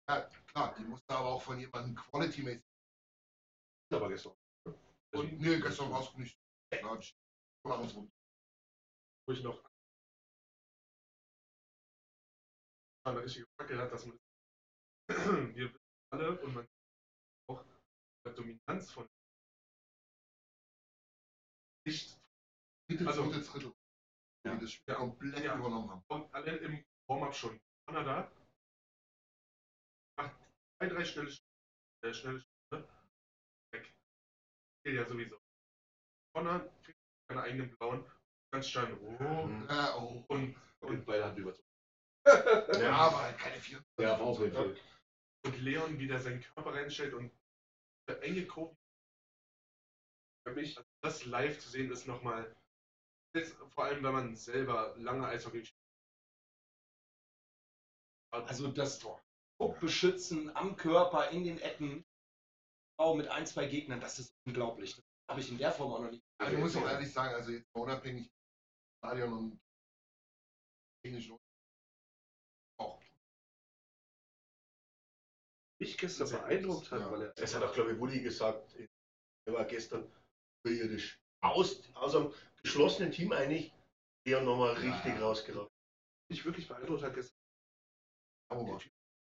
Ja, 0.09 0.29
klar, 0.49 0.75
die 0.77 0.85
musste 0.85 1.15
aber 1.15 1.29
auch 1.29 1.43
von 1.43 1.59
jemandem 1.59 1.95
quality-mäßig. 1.95 2.63
Aber 3.93 4.09
gestern. 4.09 4.35
Und 5.13 5.41
nee, 5.41 5.59
gestern 5.61 5.91
war 5.91 6.03
es 6.03 6.15
nicht. 6.17 6.39
Ja, 6.73 7.01
rum. 7.65 8.11
wo 9.27 9.33
ich 9.33 9.43
noch 9.43 9.63
richtige 13.07 13.47
Fackel 13.59 13.79
hat, 13.79 13.93
dass 13.93 14.07
man 14.07 14.19
wir 15.57 15.73
wissen 15.75 15.81
alle 16.13 16.41
und 16.41 16.55
man 16.55 16.69
auch 17.49 17.65
der 18.25 18.33
Dominanz 18.35 18.91
von 18.93 19.09
nicht 21.87 22.19
Dritte, 22.89 23.07
Also- 23.07 23.31
dritte 23.31 23.47
Drittel. 23.51 23.75
Ja. 24.47 24.57
Das 24.57 24.73
Spiel 24.73 24.93
Ja. 24.95 24.99
komplett 24.99 25.45
Ja. 25.45 25.59
übernommen 25.59 25.91
haben. 25.91 26.05
und 26.09 26.35
alle 26.35 26.57
im 26.59 26.85
Warm-up 27.09 27.35
schon 27.35 27.61
Kanada 27.87 28.31
macht 30.17 30.37
zwei, 30.79 30.89
drei 30.89 31.05
schnelle 31.05 31.31
Sch- 31.31 31.43
äh, 32.05 32.15
schnelle 32.15 32.41
Schritte 32.41 32.89
weg. 33.73 33.95
Geht 34.85 34.95
ja 34.95 35.05
sowieso. 35.07 35.39
Connor 36.35 36.61
kriegt 36.83 37.00
seine 37.31 37.43
eigenen 37.43 37.71
blauen, 37.77 38.05
ganz 38.53 38.69
steil 38.69 38.93
oh, 39.01 39.49
Ja, 39.69 39.97
oh. 39.97 40.25
und, 40.29 40.57
und 40.81 41.05
beide 41.07 41.25
hatten 41.25 41.39
überzogen. 41.39 41.67
Ja, 42.81 42.93
aber 42.93 43.23
halt 43.23 43.39
keine 43.39 43.57
4. 43.57 43.83
Ja, 43.99 44.17
jeden 44.41 44.53
Fall. 44.53 44.77
Und 45.47 45.61
Leon, 45.61 45.99
wie 45.99 46.07
der 46.07 46.21
seinen 46.21 46.41
Körper 46.41 46.75
reinstellt 46.75 47.15
und 47.15 47.33
der 48.09 48.23
enge 48.23 48.47
Kurve. 48.47 48.77
Für 50.47 50.55
mich, 50.55 50.77
Also 50.77 50.89
das 51.03 51.25
live 51.25 51.59
zu 51.59 51.71
sehen 51.71 51.91
ist 51.91 52.07
nochmal. 52.07 52.55
Vor 53.71 53.85
allem, 53.85 54.03
wenn 54.03 54.13
man 54.13 54.37
selber 54.37 54.95
lange 54.99 55.27
Eishockey 55.27 55.65
spielt. 55.65 55.81
Also 58.33 58.69
das 58.69 58.99
Druck 58.99 59.23
beschützen 59.81 60.55
am 60.57 60.77
Körper, 60.77 61.31
in 61.31 61.45
den 61.45 61.61
Ecken, 61.61 62.05
auch 62.99 63.15
mit 63.15 63.29
ein, 63.29 63.47
zwei 63.47 63.67
Gegnern, 63.67 64.01
das 64.01 64.19
ist 64.19 64.35
unglaublich. 64.47 64.97
Das 64.97 65.05
habe 65.29 65.41
ich 65.41 65.51
in 65.51 65.59
der 65.59 65.73
Form 65.73 65.93
auch 65.93 66.01
noch 66.01 66.11
nicht. 66.11 66.25
Also 66.41 66.55
ich 66.55 66.59
muss 66.59 66.77
auch 66.77 66.89
ehrlich 66.89 67.13
sagen, 67.13 67.35
also 67.35 67.51
jetzt 67.53 67.69
unabhängig 67.75 68.31
Stadion 68.99 69.33
und 69.33 69.61
technisch 71.05 71.31
auch. 72.79 73.01
mich 75.81 75.97
gestern 75.97 76.27
Sehr 76.27 76.39
beeindruckt 76.41 76.91
hat, 76.91 77.01
ja. 77.01 77.11
weil 77.11 77.23
er. 77.23 77.33
Das 77.35 77.55
hat 77.55 77.63
auch, 77.63 77.73
glaube 77.75 77.93
ich, 77.93 77.99
Woody 77.99 78.21
gesagt. 78.23 78.75
Er 79.47 79.55
war 79.55 79.65
gestern 79.65 80.11
überirdisch. 80.65 81.19
Aus, 81.43 81.83
aus 81.95 82.15
einem 82.15 82.35
geschlossenen 82.63 83.13
Team 83.13 83.33
eigentlich, 83.33 83.73
der 84.27 84.43
nochmal 84.43 84.75
richtig 84.75 85.15
Ja. 85.15 85.21
rausgeragt. 85.21 85.71
mich 86.31 86.45
wirklich 86.45 86.69
beeindruckt 86.69 87.03
hat 87.03 87.15
gestern. 87.15 87.37
Aber 88.51 88.63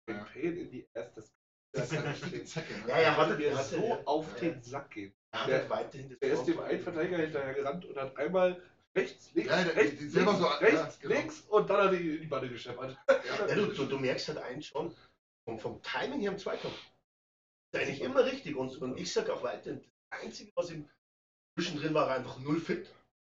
Ja. 0.08 0.24
Pain 0.24 0.56
in 0.56 0.70
die 0.70 0.86
erste. 0.92 1.24
Ne? 1.76 2.88
Ja, 2.88 3.00
ja, 3.00 3.16
hatte 3.16 3.32
hatte- 3.32 3.36
mir 3.36 3.56
so 3.62 3.76
ja. 3.76 4.02
auf 4.04 4.32
Ja. 4.34 4.38
den 4.40 4.62
Sack 4.62 4.90
gehen. 4.90 5.14
Er 5.36 5.40
hat 5.42 5.48
Der- 5.50 5.70
weiterhin 5.70 6.08
das 6.10 6.18
Er 6.20 6.32
ist 6.32 6.44
dem 6.44 6.60
einen 6.60 6.80
Verteidiger 6.80 7.18
hinterher 7.18 7.54
gerannt 7.54 7.84
und 7.84 7.96
hat 7.96 8.16
einmal 8.16 8.60
rechts, 8.96 9.30
links, 9.34 9.50
Ja, 9.50 9.64
der- 9.64 9.76
rechts, 9.76 10.00
links, 10.00 10.14
so- 10.14 10.44
ja, 10.44 10.56
rechts, 10.56 10.98
genau. 11.00 11.14
links 11.14 11.40
und 11.48 11.70
dann 11.70 11.76
hat 11.76 11.92
er 11.92 11.98
die, 11.98 12.18
die 12.20 12.26
Bande 12.26 12.48
gescheppert. 12.48 12.96
Ja, 13.08 13.46
du, 13.54 13.66
du, 13.66 13.84
du 13.86 13.98
merkst 13.98 14.28
halt 14.28 14.38
eins 14.38 14.66
schon, 14.66 14.94
vom, 15.44 15.58
vom 15.58 15.82
Timing 15.82 16.20
her 16.20 16.32
im 16.32 16.38
Zweikampf. 16.38 16.74
Ist 17.72 17.80
eigentlich 17.82 18.00
immer 18.00 18.24
richtig. 18.24 18.56
Und, 18.56 18.76
und 18.80 18.98
ich 18.98 19.12
sage 19.12 19.32
auch 19.34 19.42
weiterhin, 19.42 19.82
das 20.10 20.22
Einzige, 20.22 20.52
was 20.54 20.70
ihm 20.70 20.88
zwischendrin 21.58 21.94
war, 21.94 22.08
er 22.08 22.16
einfach 22.16 22.38
null 22.38 22.60
fit, 22.60 22.88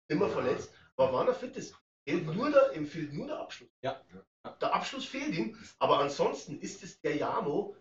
immer 0.09 0.27
Ja. 0.27 0.33
verletzt. 0.33 0.73
Aber 0.95 1.13
wann 1.13 1.27
er 1.27 1.35
fit 1.35 1.55
ist, 1.57 1.75
fehlt 2.07 2.25
nur 2.25 2.49
der, 2.49 2.73
ihm 2.73 2.85
fehlt 2.87 3.13
nur 3.13 3.27
der 3.27 3.39
Abschluss. 3.39 3.69
Ja. 3.81 4.01
Der 4.61 4.73
Abschluss 4.73 5.05
fehlt 5.05 5.35
ihm, 5.35 5.57
aber 5.79 5.99
ansonsten 5.99 6.59
ist 6.61 6.81
es 6.83 7.01
der 7.01 7.17
Jano, 7.17 7.75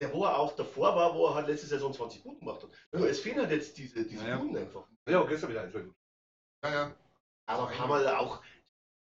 der 0.00 0.12
wo 0.12 0.24
er 0.24 0.38
auch 0.38 0.54
davor 0.56 0.96
war, 0.96 1.14
wo 1.14 1.26
er 1.26 1.34
halt 1.34 1.48
letzte 1.48 1.66
Saison 1.66 1.92
20 1.92 2.22
Punkte 2.22 2.40
gemacht 2.44 2.62
hat. 2.62 2.70
Nur 2.92 3.08
es 3.08 3.20
fehlen 3.20 3.38
halt 3.38 3.50
jetzt 3.50 3.76
diese, 3.76 4.04
diese 4.04 4.24
Ja, 4.24 4.30
ja. 4.30 4.38
Punkte 4.38 4.60
einfach. 4.60 4.86
Ja, 5.08 5.22
gestern 5.24 5.50
wieder 5.50 5.62
ein, 5.62 5.70
zwei 5.70 5.80
gut. 5.80 5.94
Ja, 6.64 6.70
ja. 6.70 6.96
Aber 7.46 7.68
ein 7.68 7.76
paar 7.76 7.88
Mal 7.88 8.06
auch 8.16 8.42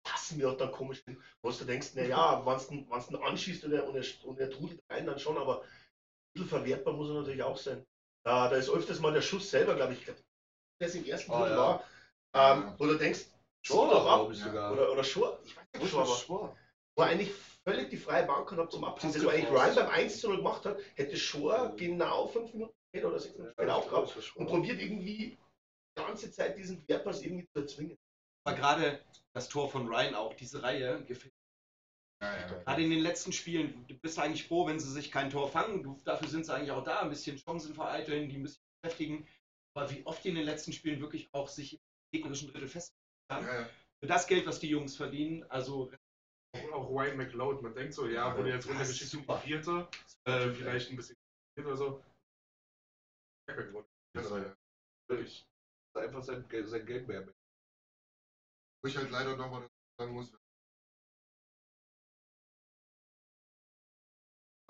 passen 0.04 0.38
mir 0.38 0.48
auch 0.50 0.56
dann 0.56 0.72
komisch 0.72 1.02
hin, 1.04 1.22
wo 1.42 1.50
du 1.50 1.64
denkst, 1.64 1.94
naja, 1.94 2.44
wenn 2.44 2.86
wenn's 2.90 3.10
ihn 3.10 3.16
anschießt 3.16 3.64
und 3.64 3.72
er, 3.72 3.86
und, 3.86 3.96
er, 3.96 4.04
und 4.24 4.40
er 4.40 4.50
trudelt 4.50 4.80
rein, 4.90 5.06
dann 5.06 5.18
schon, 5.18 5.36
aber 5.36 5.62
ein 5.62 5.68
bisschen 6.34 6.48
verwertbar 6.48 6.94
muss 6.94 7.08
er 7.10 7.14
natürlich 7.16 7.42
auch 7.42 7.58
sein. 7.58 7.84
Da, 8.24 8.48
da 8.48 8.56
ist 8.56 8.68
öfters 8.70 9.00
mal 9.00 9.12
der 9.12 9.22
Schuss 9.22 9.50
selber, 9.50 9.74
glaube 9.74 9.92
ich, 9.92 10.04
der 10.04 10.14
es 10.80 10.94
im 10.94 11.04
ersten 11.04 11.30
Oh, 11.30 11.38
Drittel 11.40 11.52
ja. 11.56 11.58
war, 11.58 11.84
ähm, 12.34 12.74
wo 12.78 12.86
du 12.86 12.94
denkst, 12.96 13.26
Schon, 13.62 13.90
doch 13.90 14.06
ab. 14.06 14.18
glaube 14.20 14.32
ich 14.32 14.38
sogar. 14.40 14.72
Oder, 14.72 14.92
oder 14.92 15.04
Schor, 15.04 15.38
ich 15.44 15.56
weiß 15.56 15.64
nicht, 15.74 15.94
ob 15.94 16.06
Schor, 16.16 16.44
aber 16.44 16.56
wo 16.96 17.02
er 17.02 17.08
eigentlich 17.08 17.32
völlig 17.68 17.90
die 17.90 17.96
freie 17.96 18.24
Bank 18.24 18.48
gehabt 18.48 18.72
zum 18.72 18.82
Pass 18.82 19.04
was 19.04 19.16
eigentlich 19.16 19.46
geforst. 19.46 19.76
Ryan 19.76 19.86
beim 19.86 19.94
1 19.94 20.20
zu 20.20 20.28
0 20.28 20.36
gemacht 20.38 20.64
hat, 20.64 20.78
hätte 20.94 21.16
Schor 21.16 21.74
genau 21.76 22.26
fünf 22.28 22.52
Minuten 22.54 22.74
später 22.88 23.08
oder 23.08 23.18
sechs 23.18 23.36
Minuten 23.36 23.52
später 23.52 23.76
auch 23.76 23.88
gehabt 23.88 24.32
und 24.36 24.46
probiert 24.46 24.80
irgendwie 24.80 25.38
die 25.96 26.02
ganze 26.02 26.30
Zeit 26.30 26.56
diesen 26.56 26.84
Querpass 26.86 27.22
irgendwie 27.22 27.46
zu 27.52 27.60
erzwingen. 27.60 27.98
Aber 28.44 28.56
gerade 28.56 29.04
das 29.34 29.48
Tor 29.48 29.70
von 29.70 29.86
Ryan 29.86 30.14
auch, 30.14 30.34
diese 30.34 30.62
Reihe, 30.62 31.04
gefällt 31.04 31.34
Ja, 32.22 32.36
ja. 32.40 32.46
Gerade 32.46 32.82
in 32.82 32.90
den 32.90 33.00
letzten 33.00 33.32
Spielen, 33.32 33.86
du 33.86 33.94
bist 33.98 34.18
eigentlich 34.18 34.46
froh, 34.46 34.66
wenn 34.66 34.80
sie 34.80 34.90
sich 34.90 35.10
kein 35.10 35.30
Tor 35.30 35.50
fangen. 35.50 35.82
Du, 35.82 36.00
dafür 36.04 36.28
sind 36.28 36.46
sie 36.46 36.54
eigentlich 36.54 36.70
auch 36.70 36.84
da, 36.84 37.00
ein 37.00 37.10
bisschen 37.10 37.36
Chancen 37.36 37.74
vereiteln, 37.74 38.28
die 38.28 38.36
ein 38.36 38.42
bisschen 38.42 38.62
beschäftigen. 38.80 39.28
Aber 39.74 39.90
wie 39.90 40.04
oft 40.06 40.24
die 40.24 40.30
in 40.30 40.36
den 40.36 40.44
letzten 40.44 40.72
Spielen 40.72 41.00
wirklich 41.00 41.28
auch 41.32 41.48
sich 41.48 41.74
im 41.74 41.80
gegnerischen 42.12 42.50
Drittel 42.50 42.68
festhalten. 42.68 42.96
Ja, 43.30 43.60
ja. 43.60 43.68
Für 44.00 44.06
das 44.06 44.26
Geld, 44.26 44.46
was 44.46 44.60
die 44.60 44.68
Jungs 44.68 44.96
verdienen, 44.96 45.44
also 45.50 45.90
Auch, 46.54 46.72
auch 46.72 46.90
Ryan 46.90 47.16
McLeod, 47.16 47.62
man 47.62 47.74
denkt 47.74 47.94
so, 47.94 48.06
ja, 48.06 48.36
wurde 48.36 48.50
jetzt 48.50 48.64
Das 48.64 48.64
ist 48.64 48.70
runtergeschickt 48.70 49.10
zum 49.10 49.20
super. 49.20 49.38
Vierte, 49.38 49.88
äh, 50.24 50.50
vielleicht 50.50 50.90
ein 50.90 50.96
bisschen 50.96 51.16
oder 51.58 51.76
so. 51.76 52.04
Das 54.14 54.30
war 54.30 54.38
ja. 54.38 54.56
Wirklich. 55.08 55.46
Das 55.92 56.02
ist 56.02 56.08
einfach 56.08 56.22
sein, 56.22 56.48
Geld- 56.48 56.68
sein 56.68 56.86
Geld 56.86 57.08
mehr. 57.08 57.26
Wo 58.82 58.88
ich 58.88 58.96
halt 58.96 59.10
leider 59.10 59.36
nochmal 59.36 59.68
sagen 59.98 60.12
muss, 60.12 60.32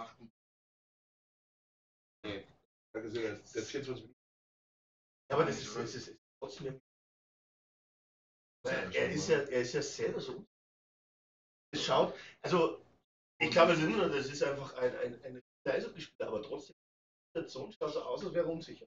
achten. 0.00 0.30
Gesehen, 2.94 3.22
der, 3.22 3.34
der 3.34 3.62
24 3.62 3.86
Minuten. 3.86 4.14
Ja, 5.30 5.36
aber 5.36 5.44
das 5.44 5.58
ist, 5.60 5.76
das 5.76 5.94
ist, 5.94 6.08
ist 6.08 6.20
trotzdem. 6.40 6.80
Er, 8.64 8.94
er, 8.94 9.10
ist 9.10 9.28
ja, 9.28 9.38
er 9.38 9.60
ist 9.60 9.74
ja 9.74 9.82
selber 9.82 10.20
so. 10.20 10.44
Es 11.70 11.84
schaut, 11.84 12.14
also 12.42 12.80
ich 13.40 13.50
glaube 13.50 13.76
nur, 13.76 14.08
das 14.08 14.26
ist 14.26 14.42
einfach 14.42 14.74
ein, 14.74 14.94
ein, 14.98 15.22
ein 15.24 15.42
Eishockeyspieler, 15.64 16.28
aber 16.28 16.42
trotzdem, 16.42 16.74
der 17.36 17.46
Zone 17.46 17.72
schaut 17.72 17.92
so 17.92 18.02
aus, 18.02 18.24
als 18.24 18.34
wäre 18.34 18.46
er 18.46 18.52
unsicher. 18.52 18.86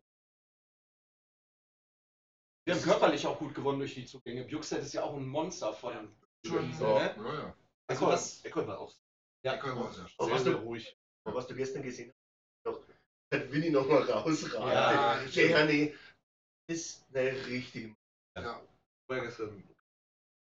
wir 2.66 2.76
haben 2.76 2.82
körperlich 2.82 3.26
auch 3.26 3.38
gut 3.38 3.54
gewonnen 3.56 3.80
durch 3.80 3.94
die 3.94 4.06
Zugänge. 4.06 4.46
Bjuxet 4.46 4.82
ist 4.82 4.94
ja 4.94 5.04
auch 5.04 5.16
ein 5.16 5.28
Monster 5.28 5.74
von 5.74 6.16
Schon, 6.46 6.70
Wiese, 6.70 6.84
ja. 6.84 6.94
ne? 6.94 7.24
Ja, 7.24 7.34
ja. 7.34 7.56
Also 7.88 8.06
das, 8.08 8.44
Eckholm 8.46 8.68
war 8.68 8.80
auch 8.80 8.94
ja, 9.44 9.56
Eckholm 9.56 9.80
war 9.80 9.92
sehr 9.92 10.08
stark. 10.08 10.20
Aber 10.20 10.26
Sehr, 10.28 10.36
was 10.36 10.44
sehr 10.44 10.54
du, 10.54 10.60
ruhig. 10.60 10.98
aber 11.26 11.36
was 11.36 11.48
du 11.48 11.56
gestern 11.56 11.84
gesehen 11.84 12.10
hast, 12.10 12.66
doch, 12.66 12.88
hat 13.34 13.52
Winnie 13.52 13.70
nochmal 13.72 14.04
rausraten. 14.04 14.68
Ja, 14.68 15.24
der 15.24 15.50
Herne 15.50 15.94
ist 16.68 17.06
eine 17.14 17.32
richtige. 17.48 17.96
Ja. 18.38 18.62
war 19.08 19.22
gestern. 19.22 19.64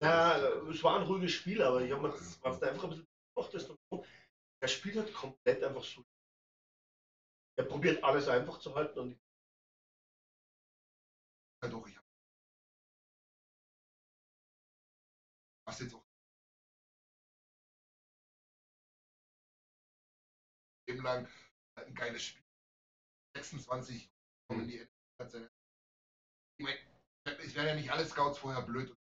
Ja, 0.02 0.38
es 0.70 0.84
war 0.84 0.98
ein 1.00 1.06
ruhiges 1.08 1.32
Spiel, 1.32 1.62
aber 1.62 1.82
ich 1.82 1.92
habe 1.92 2.02
mir 2.04 2.10
das, 2.12 2.42
was 2.42 2.60
da 2.60 2.68
einfach 2.68 2.84
ein 2.86 2.90
bisschen 2.92 3.08
beobachtest 3.36 3.70
und 3.70 3.80
so, 3.92 4.06
er 4.62 4.68
spielt 4.68 4.98
halt 4.98 5.14
komplett 5.14 5.64
einfach 5.64 5.84
so. 5.84 6.04
Er 7.58 7.66
probiert 7.66 8.04
alles 8.04 8.28
einfach 8.28 8.58
zu 8.60 8.74
halten 8.74 8.98
und 9.00 9.20
Ja, 11.62 11.70
doch, 11.70 11.88
ich 11.88 11.96
hab. 11.98 12.04
Was 15.66 15.80
jetzt 15.80 15.94
auch. 15.96 16.04
Eben 20.88 21.04
lang 21.04 21.28
halt 21.78 21.88
ein 21.88 21.96
geiles 21.96 22.24
Spiel. 22.24 22.44
26 23.36 24.10
kommen 24.50 24.68
die 24.68 24.80
Endphase. 24.80 25.50
Ich 26.58 26.66
meine, 26.66 26.80
es 27.44 27.56
wären 27.56 27.68
ja 27.68 27.76
nicht 27.76 27.92
alle 27.92 28.06
Scouts 28.06 28.38
vorher 28.40 28.62
blöd. 28.64 28.96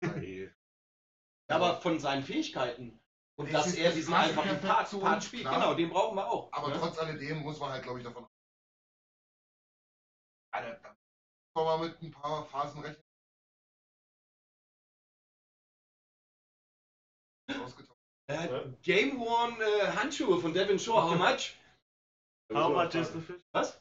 Ja, 0.00 1.56
aber 1.56 1.80
von 1.80 1.98
seinen 1.98 2.22
Fähigkeiten. 2.22 3.00
Und 3.38 3.52
Das 3.52 3.64
dass 3.64 3.74
ist 3.74 3.78
er 3.78 3.92
diesen 3.92 4.12
einfachen 4.14 4.60
Part, 4.60 4.88
zu 4.88 4.98
Part 5.00 5.22
spielt. 5.22 5.42
klar. 5.44 5.54
Genau, 5.54 5.74
den 5.74 5.88
brauchen 5.90 6.16
wir 6.16 6.28
auch. 6.28 6.52
Aber 6.52 6.68
ne? 6.68 6.76
trotz 6.78 6.98
alledem 6.98 7.38
muss 7.38 7.58
man 7.60 7.70
halt, 7.70 7.82
glaube 7.84 8.00
ich, 8.00 8.04
davon. 8.04 8.26
Ja, 10.54 10.60
da, 10.62 10.74
kann 11.54 11.64
man 11.64 11.80
mit 11.80 12.02
ein 12.02 12.10
paar 12.10 12.44
Phasen 12.46 12.80
rechnen. 12.80 13.04
Äh, 18.30 18.48
Game 18.82 19.22
One 19.22 19.56
äh, 19.64 19.86
Handschuhe 19.92 20.38
von 20.40 20.52
Devin 20.52 20.78
Shore, 20.78 21.02
how 21.02 21.16
much? 21.18 21.56
How 22.52 22.70
much 22.70 22.94
is 22.94 23.12
the 23.12 23.20
fish? 23.20 23.40
Was? 23.52 23.80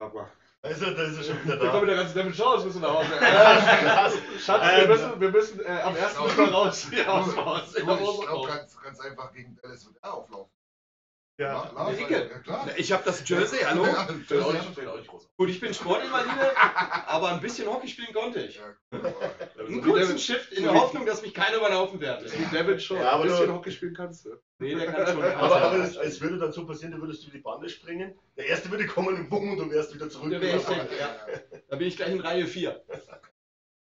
Aber. 0.00 0.30
Also 0.66 0.90
da 0.90 1.02
ist 1.02 1.16
er 1.18 1.24
schon 1.24 1.44
wieder 1.44 1.56
Da 1.56 1.70
kommt 1.70 1.82
da. 1.82 1.86
der 1.86 1.96
ganze 1.96 2.14
Devin 2.14 2.34
Shaw, 2.34 2.64
müssen 2.64 2.80
wir 2.82 2.88
nach 2.88 2.94
Hause. 2.96 3.08
Schatz, 4.44 4.62
wir 4.62 4.82
Ähm, 4.82 4.88
müssen, 4.88 5.20
wir 5.20 5.30
müssen 5.30 5.60
äh, 5.60 5.80
am 5.82 5.96
ersten 5.96 6.18
wir 6.36 6.52
raus. 6.52 6.86
Du, 6.90 7.02
aus 7.06 7.30
dem 7.30 7.44
Haus. 7.44 7.74
ich 7.76 7.84
glaube 8.26 8.48
ganz, 8.48 8.76
ganz 8.82 9.00
einfach 9.00 9.32
gegen 9.32 9.56
Dallas 9.62 9.86
wird 9.86 9.96
er 10.02 10.14
auflaufen. 10.14 10.50
Ja, 11.38 11.70
Lars, 11.74 11.98
Icke. 12.00 12.30
Ja, 12.32 12.38
klar. 12.38 12.66
Ich 12.78 12.90
habe 12.92 13.02
das 13.04 13.28
Jersey, 13.28 13.58
hallo? 13.58 13.84
Ja, 13.84 14.08
ja. 14.08 15.02
groß. 15.06 15.28
Gut, 15.36 15.50
ich 15.50 15.60
bin 15.60 15.74
Sportinvalide, 15.74 16.56
aber 17.08 17.32
ein 17.32 17.40
bisschen 17.42 17.68
Hockey 17.68 17.88
spielen 17.88 18.14
konnte 18.14 18.40
ich. 18.40 18.56
Ja, 18.56 18.74
aber- 18.90 19.08
Einen 19.58 19.68
So 19.68 19.68
wie 19.68 19.80
kurzen 19.90 20.18
Shift 20.18 20.52
in 20.52 20.62
der 20.62 20.72
Hoffnung, 20.72 21.04
dass 21.04 21.20
mich 21.20 21.34
keiner 21.34 21.58
überlaufen 21.58 22.00
Devin 22.00 22.80
Shaw 22.80 22.94
Ja, 22.96 23.10
aber 23.10 23.24
ein 23.24 23.28
bisschen 23.28 23.52
Hockey 23.52 23.70
spielen 23.70 23.92
kannst 23.94 24.24
du. 24.24 24.36
Nee, 24.60 24.74
der 24.76 24.90
kann 24.90 25.06
schon. 25.12 25.22
Aber, 25.22 25.56
aber 25.60 25.76
es, 25.84 25.96
es 25.96 26.20
würde 26.22 26.38
dann 26.38 26.52
so 26.52 26.64
passieren, 26.66 26.92
du 26.92 27.00
würdest 27.02 27.22
über 27.24 27.32
die 27.32 27.42
Bande 27.42 27.68
springen. 27.68 28.18
Der 28.38 28.46
erste 28.46 28.70
würde 28.70 28.86
kommen 28.86 29.14
und 29.14 29.28
bumm 29.28 29.50
und 29.52 29.58
du 29.58 29.70
wärst 29.70 29.94
wieder 29.94 30.08
zurück. 30.08 30.30
Da 30.32 30.40
wär 30.40 30.56
ich 30.56 30.68
weg, 30.68 30.88
ja. 30.98 31.16
Da 31.68 31.76
bin 31.76 31.86
ich 31.88 31.96
gleich 31.96 32.12
in 32.12 32.20
Reihe 32.20 32.46
4. 32.46 32.82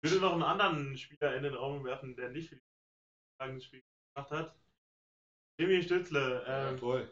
Ich 0.02 0.10
würde 0.10 0.24
noch 0.24 0.32
einen 0.32 0.42
anderen 0.42 0.98
Spieler 0.98 1.36
in 1.36 1.44
den 1.44 1.54
Raum 1.54 1.84
werfen, 1.84 2.16
der 2.16 2.30
nicht 2.30 2.48
für 2.48 2.56
die 2.56 2.62
Fragen 3.38 3.54
das 3.54 3.64
Spiel 3.64 3.82
gemacht 4.14 4.30
hat. 4.32 4.56
Jimmy 5.60 5.82
Stützle. 5.82 6.44
Ähm, 6.48 6.78
Toll. 6.78 7.08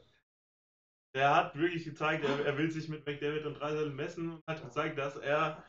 Der 1.16 1.34
hat 1.34 1.56
wirklich 1.56 1.84
gezeigt, 1.84 2.24
er, 2.24 2.44
er 2.44 2.58
will 2.58 2.70
sich 2.70 2.88
mit 2.88 3.06
McDavid 3.06 3.46
und 3.46 3.54
Dreisel 3.54 3.90
messen 3.90 4.34
und 4.34 4.42
hat 4.46 4.62
gezeigt, 4.62 4.98
dass 4.98 5.16
er 5.16 5.64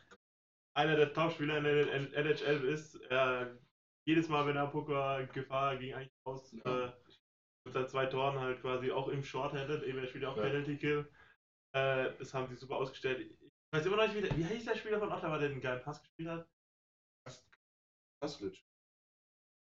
einer 0.75 0.97
der 0.97 1.13
Top-Spieler 1.13 1.57
in 1.59 1.63
der 1.63 1.93
NHL 1.93 2.65
ist. 2.65 2.95
Er 3.09 3.57
jedes 4.05 4.27
Mal, 4.27 4.45
wenn 4.45 4.57
er 4.57 4.67
Poker 4.67 5.25
Gefahr 5.27 5.77
ging 5.77 5.93
eigentlich 5.93 6.11
aus, 6.25 6.53
äh, 6.53 6.91
mit 7.65 7.73
seinen 7.73 7.87
zwei 7.87 8.05
Toren 8.07 8.39
halt 8.39 8.61
quasi 8.61 8.91
auch 8.91 9.07
im 9.07 9.23
Short-Handed, 9.23 9.83
eben 9.83 9.99
er 9.99 10.07
spielt 10.07 10.23
ja 10.23 10.29
auch 10.29 10.37
Ja. 10.37 10.43
Penalty 10.43 10.77
Kill. 10.77 11.09
Äh, 11.73 12.11
das 12.19 12.33
haben 12.33 12.47
sie 12.47 12.55
super 12.55 12.75
ausgestellt. 12.75 13.19
Ich 13.19 13.49
weiß 13.71 13.85
immer 13.85 13.97
noch 13.97 14.03
nicht, 14.03 14.15
wie, 14.15 14.21
der, 14.21 14.37
wie 14.37 14.43
hieß 14.43 14.65
der 14.65 14.75
Spieler 14.75 14.99
von 14.99 15.11
Ottawa, 15.11 15.37
der 15.37 15.49
den 15.49 15.61
geilen 15.61 15.81
Pass 15.81 16.01
gespielt 16.01 16.29
hat? 16.29 16.47
Paslic. 18.21 18.63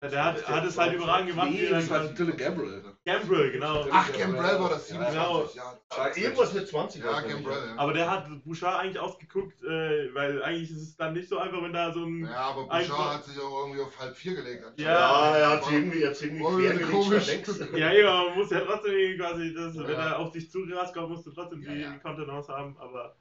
Ja, 0.03 0.09
der 0.11 0.24
hat, 0.24 0.47
hat 0.47 0.64
es 0.66 0.76
halt 0.76 0.92
überragend 0.92 1.30
gemacht. 1.30 1.49
Nee, 1.51 1.70
das 1.70 1.88
war 1.88 2.05
Dylan 2.07 2.36
Gambrell. 2.36 2.84
Gambrel, 3.07 3.51
genau. 3.53 3.86
Ach, 3.90 4.12
Gambrell 4.12 4.61
war 4.61 4.68
das 4.68 4.88
Genau. 4.88 5.47
27, 5.47 5.57
ja. 5.57 6.16
Irgendwas 6.22 6.53
mit 6.53 6.68
20. 6.68 7.03
Ja, 7.03 7.20
Gambrell, 7.22 7.66
ja. 7.68 7.76
Aber 7.78 7.92
der 7.94 8.11
hat 8.11 8.28
Bouchard 8.44 8.78
eigentlich 8.80 8.99
ausgeguckt, 8.99 9.62
äh, 9.62 10.14
weil 10.14 10.42
eigentlich 10.42 10.70
ist 10.70 10.82
es 10.82 10.97
dann 10.97 11.14
nicht 11.14 11.30
so 11.30 11.38
einfach, 11.38 11.62
wenn 11.62 11.72
da 11.72 11.92
so 11.94 12.05
ein. 12.05 12.24
Ja, 12.26 12.36
aber 12.36 12.64
Bouchard 12.64 13.14
hat 13.14 13.24
sich 13.24 13.38
auch 13.40 13.61
irgendwie 13.62 13.80
auf 13.80 13.99
halb 13.99 14.14
vier 14.14 14.34
gelegt. 14.34 14.64
anscheinend. 14.64 14.80
Ja, 14.80 15.36
er 15.36 15.51
hat 15.51 15.64
sich 15.64 15.72
irgendwie, 15.72 16.03
er 16.03 16.14
sich 16.14 16.30
irgendwie 16.30 16.82
komisch. 16.92 17.28
Ja, 17.76 17.90
ja, 17.92 18.24
man 18.28 18.36
muss 18.38 18.51
ja 18.51 18.61
trotzdem 18.61 18.92
irgendwie 18.92 19.16
quasi, 19.18 19.55
das, 19.55 19.76
Ja. 19.76 19.88
wenn 19.88 19.94
er 19.97 20.18
auf 20.18 20.30
dich 20.32 20.51
zugerast 20.51 20.92
kommt, 20.94 21.09
musst 21.09 21.26
du 21.26 21.30
trotzdem 21.32 21.62
Ja, 21.62 21.72
die 21.72 21.80
ja. 21.80 21.97
Kontenance 21.99 22.53
haben. 22.53 22.76
Aber 22.78 23.16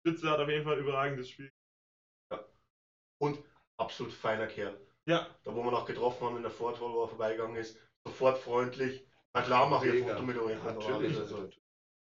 Spitze 0.00 0.28
hat 0.28 0.40
auf 0.40 0.48
jeden 0.48 0.64
Fall 0.64 0.74
ein 0.74 0.80
überragendes 0.80 1.30
Spiel. 1.30 1.52
Und 3.20 3.38
absolut 3.76 4.12
feiner 4.12 4.48
Kerl. 4.48 4.76
Ja, 5.08 5.26
Da, 5.42 5.54
wo 5.54 5.62
wir 5.64 5.70
noch 5.70 5.86
getroffen 5.86 6.26
haben 6.26 6.36
in 6.36 6.42
der 6.42 6.50
Ford 6.50 6.78
Hall, 6.80 6.92
wo 6.92 7.04
er 7.04 7.08
vorbeigegangen 7.08 7.56
ist, 7.56 7.78
sofort 8.06 8.36
freundlich. 8.36 9.06
Na 9.32 9.40
klar, 9.40 9.66
mach 9.66 9.82
ich 9.82 10.02
ein. 10.02 10.06
Foto 10.08 10.22
mit 10.22 10.36
euch. 10.36 10.62
Natürlich. 10.62 11.16
Also, 11.16 11.48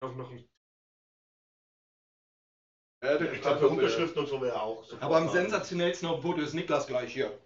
Auch 0.01 0.13
noch 0.15 0.29
ein 0.29 0.45
Ja, 3.01 3.17
ich 3.19 3.41
glaube, 3.41 3.59
für 3.59 3.69
Unterschriften 3.69 4.19
und 4.19 4.27
so 4.27 4.41
wäre 4.41 4.55
er 4.55 4.61
auch. 4.61 4.83
sofort 4.83 5.03
Aber 5.03 5.17
am 5.17 5.29
sensationellsten 5.29 6.09
auf 6.09 6.17
dem 6.19 6.23
Foto 6.23 6.41
ist 6.41 6.53
Niklas 6.53 6.85
gleich 6.85 7.13
hier. 7.13 7.39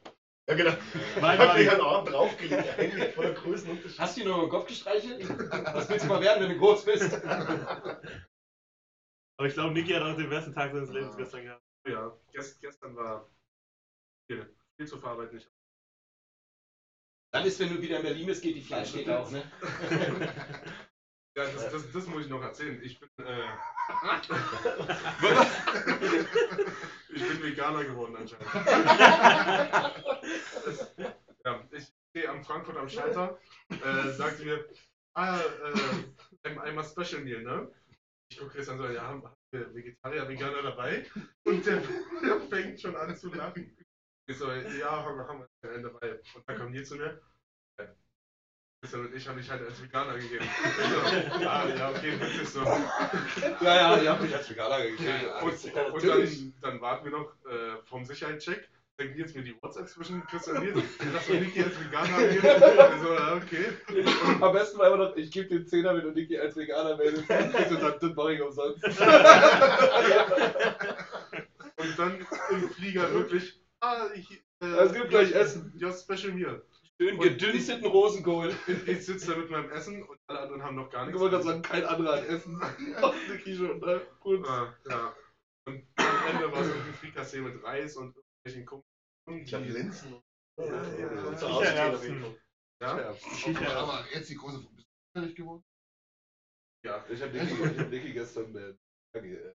Ja, 0.50 0.56
genau. 0.56 0.72
Mein 1.22 1.38
Hat 1.38 1.58
sich 1.58 1.68
Mann. 1.68 1.76
einen 1.76 1.82
Arm 1.82 2.06
draufgelegt, 2.06 2.80
eigentlich 2.80 3.14
von 3.14 3.24
der 3.26 3.34
Größenunterschied. 3.34 4.00
Hast 4.00 4.18
du 4.18 4.22
ihn 4.22 4.28
nur 4.28 4.44
im 4.44 4.50
Kopf 4.50 4.66
gestreichelt? 4.68 5.30
Was 5.74 5.88
willst 5.90 6.06
du 6.06 6.10
mal 6.10 6.22
werden, 6.22 6.42
wenn 6.42 6.50
du 6.50 6.58
groß 6.58 6.86
bist? 6.86 7.14
aber 9.38 9.48
ich 9.48 9.54
glaube, 9.54 9.74
Niki 9.74 9.92
hat 9.94 10.02
auch 10.02 10.18
den 10.18 10.30
besten 10.30 10.54
Tag 10.54 10.72
seines 10.72 10.90
Lebens 10.90 11.14
Ja. 11.14 11.18
gestern 11.18 11.44
gehabt. 11.44 11.62
Ja, 11.88 12.18
gest, 12.32 12.60
gestern 12.62 12.96
war 12.96 13.28
viel, 14.28 14.56
viel 14.76 14.88
zu 14.88 15.00
verarbeiten. 15.00 15.38
Ich, 15.38 15.48
Dann 17.32 17.46
ist, 17.46 17.60
wenn 17.60 17.70
du 17.70 17.80
wieder 17.82 17.98
in 17.98 18.04
Berlin 18.04 18.28
bist, 18.28 18.42
geht 18.42 18.56
die 18.56 18.62
Fleischtheke 18.62 19.20
auf, 19.20 19.30
ne? 19.32 19.44
ja, 21.38 21.52
das, 21.52 21.70
das, 21.72 21.92
das 21.92 22.08
muss 22.08 22.24
ich 22.24 22.30
noch 22.30 22.42
erzählen. 22.42 22.82
Ich 22.84 22.98
bin, 23.00 23.10
äh, 23.20 23.24
ich 27.10 27.28
bin 27.28 27.44
Veganer 27.44 27.84
geworden 27.84 28.16
anscheinend. 28.16 28.48
ja, 31.46 31.68
ich 31.72 31.94
stehe 32.10 32.30
am 32.30 32.44
Frankfurt 32.44 32.78
am 32.78 32.90
Schalter, 32.90 33.40
äh, 33.70 34.10
sagt 34.12 34.44
mir, 34.44 34.66
ah, 35.14 35.40
äh, 35.40 36.78
a 36.78 36.84
Special 36.84 37.22
Meal, 37.22 37.44
ne? 37.44 37.72
Ich 38.30 38.40
gucke 38.40 38.56
Christian 38.56 38.78
so, 38.78 38.88
ja, 38.88 39.04
haben 39.04 39.24
haben 39.24 39.36
wir 39.52 39.74
Vegetarier, 39.74 40.28
Veganer 40.28 40.64
dabei? 40.64 41.06
Und 41.44 41.66
der, 41.66 41.82
der 42.24 42.42
fängt 42.50 42.82
schon 42.82 42.96
an 42.96 43.16
zu 43.16 43.34
lachen. 43.34 43.78
Ich 44.28 44.38
so, 44.38 44.52
ja, 44.52 45.06
haben 45.06 45.18
wir, 45.18 45.28
haben 45.28 45.46
wir 45.62 45.72
einen 45.72 45.84
dabei. 45.84 46.20
Und 46.34 46.48
dann 46.48 46.58
kommt 46.58 46.74
hier 46.74 46.84
zu 46.84 46.96
mir, 46.96 47.22
Christian 48.86 49.06
und 49.08 49.16
ich 49.16 49.28
haben 49.28 49.38
dich 49.38 49.50
halt 49.50 49.64
als 49.64 49.82
Veganer 49.82 50.16
gegeben. 50.16 50.46
So, 51.40 51.48
ah, 51.48 51.68
ja, 51.68 51.90
okay, 51.90 52.20
witzig 52.20 52.48
so. 52.50 52.64
Ja, 53.62 53.76
ja, 53.76 53.98
die 53.98 54.08
haben 54.08 54.24
mich 54.24 54.36
als 54.36 54.48
Veganer 54.48 54.80
gegeben. 54.84 55.10
Und, 55.42 55.94
und 55.94 56.04
dann, 56.04 56.54
dann 56.62 56.82
warten 56.82 57.06
wir 57.06 57.12
noch 57.12 57.34
äh, 57.46 57.78
vom 57.86 58.06
Sicherheitscheck. 58.06 58.70
Dann 58.98 59.08
geht 59.08 59.18
jetzt 59.18 59.36
mir 59.36 59.42
die 59.44 59.56
WhatsApp 59.62 59.90
zwischen 59.90 60.24
Christian 60.28 60.58
und 60.58 60.64
mir. 60.64 60.84
Lass 61.14 61.28
mal 61.28 61.40
Niki 61.42 61.64
als 61.64 61.80
Veganer 61.80 62.16
angeben. 62.16 62.48
Also, 62.48 63.14
ja, 63.14 63.36
okay. 63.36 63.66
Am 64.42 64.54
besten 64.54 64.78
war 64.78 64.88
immer 64.88 64.98
noch, 64.98 65.16
ich 65.18 65.32
gebe 65.32 65.50
den 65.50 65.66
Zehner, 65.66 65.96
wenn 65.96 66.04
du 66.04 66.12
Niki 66.12 66.38
als 66.38 66.56
Veganer 66.56 66.96
meldest. 66.96 67.28
Und 67.28 67.30
dann, 67.82 68.00
das 68.00 68.16
mache 68.16 68.34
ich 68.34 68.42
umsonst. 68.42 68.84
Und 71.78 72.00
dann 72.00 72.28
im 72.52 72.70
Flieger 72.70 73.12
wirklich. 73.12 73.60
Ah, 73.86 74.10
ich. 74.16 74.32
Äh, 74.62 74.66
Es 74.66 74.94
gibt 74.94 75.10
gleich 75.10 75.32
Essen. 75.32 75.72
Ja, 75.78 75.94
Special 75.94 76.34
Meal. 76.34 76.66
Schön 77.00 77.20
gedünsteten 77.20 77.86
Rosenkohl. 77.86 78.56
Ich, 78.68 78.88
ich 78.88 79.06
sitze 79.06 79.32
da 79.32 79.38
mit 79.38 79.52
meinem 79.52 79.70
Essen 79.70 80.02
und 80.02 80.18
alle 80.28 80.40
anderen 80.40 80.64
haben 80.64 80.76
noch 80.76 80.90
gar 80.90 81.02
Ich 81.04 81.08
nichts. 81.08 81.22
wollte 81.22 81.36
gerade 81.36 81.48
sagen, 81.48 81.62
kein 81.62 81.86
anderer 81.86 82.18
hat 82.18 82.26
Essen. 82.26 82.56
Und 83.04 83.30
Niki 83.30 83.56
schon, 83.56 83.80
ne? 83.80 84.02
Gut. 84.22 84.48
Ah, 84.48 84.74
ja. 84.90 85.16
Und 85.68 85.84
am 85.98 86.28
Ende 86.30 86.52
war 86.52 86.62
es 86.62 86.68
irgendwie 86.70 86.94
Frikassee 86.94 87.42
mit 87.42 87.64
Reis 87.64 87.96
und 87.98 88.16
irgendwelchen 88.16 88.66
Kuchen. 88.66 88.84
Ich 89.44 89.54
habe 89.54 89.66
Linsen. 89.66 90.22
Ja, 90.60 90.66
ja, 90.66 91.14
ja. 91.16 91.24
Und 91.24 91.40
so 91.40 91.48
ausstehen. 91.48 92.36
Ja? 92.82 93.78
Aber 93.78 94.06
jetzt 94.14 94.30
die 94.30 94.36
große 94.36 94.60
bist 94.60 94.88
du 94.88 95.20
fertig 95.20 95.36
geworden? 95.36 95.64
Ja. 96.86 97.04
Ich 97.10 97.22
habe 97.22 97.34
Niki, 97.34 97.54
ich 97.54 97.80
hab 97.80 97.92
gestern 97.92 98.56
äh, 98.56 99.18
äh, 99.20 99.54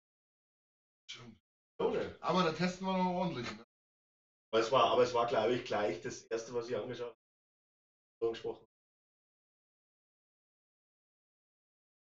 Stimmt. 1.10 1.36
Oh, 1.80 1.90
ne. 1.90 2.16
Aber 2.20 2.42
da 2.44 2.52
testen 2.52 2.86
wir 2.86 2.96
noch 2.96 3.12
ordentlich. 3.14 3.50
Ne? 3.56 3.64
Aber 4.52 4.60
es 4.60 4.72
war, 4.72 4.84
aber 4.90 5.02
es 5.02 5.14
war 5.14 5.26
glaube 5.26 5.54
ich, 5.54 5.64
gleich 5.64 6.00
das 6.02 6.22
erste, 6.24 6.52
was 6.54 6.68
ich 6.68 6.76
angeschaut 6.76 7.08
habe. 7.10 7.18
So 8.20 8.30
gesprochen. 8.30 8.66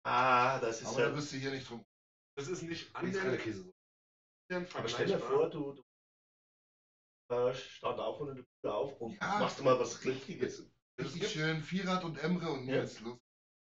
Ah, 0.06 0.60
das 0.60 0.82
ist 0.82 0.88
Aber 0.88 1.00
ja. 1.02 1.10
da 1.10 1.16
bist 1.16 1.34
du 1.34 1.38
hier 1.38 1.52
nicht 1.52 1.68
drum. 1.70 1.84
Das 2.38 2.48
ist 2.48 2.62
nicht 2.62 2.96
annähernd 2.96 3.42
Käse. 3.42 3.74
Aber 4.76 4.88
stell 4.88 5.08
dir 5.08 5.20
vor, 5.20 5.50
du, 5.50 5.74
du 5.74 5.84
äh, 7.36 7.54
stand 7.56 8.00
auf 8.00 8.20
und 8.20 8.28
du 8.28 8.36
bist 8.36 8.66
auf 8.66 9.02
und 9.02 9.20
Ja. 9.20 9.40
machst 9.40 9.60
du 9.60 9.64
mal 9.64 9.80
was 9.80 10.06
Richtiges. 10.06 10.70
Richtig 11.00 11.30
schön 11.30 11.64
Vierrad 11.64 12.04
und 12.04 12.18
Emre 12.20 12.52
und 12.52 12.68
Ja. 12.68 12.78
Nils 12.78 13.00
los. 13.00 13.18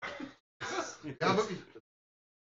Ja, 1.22 1.36
wirklich. 1.38 1.60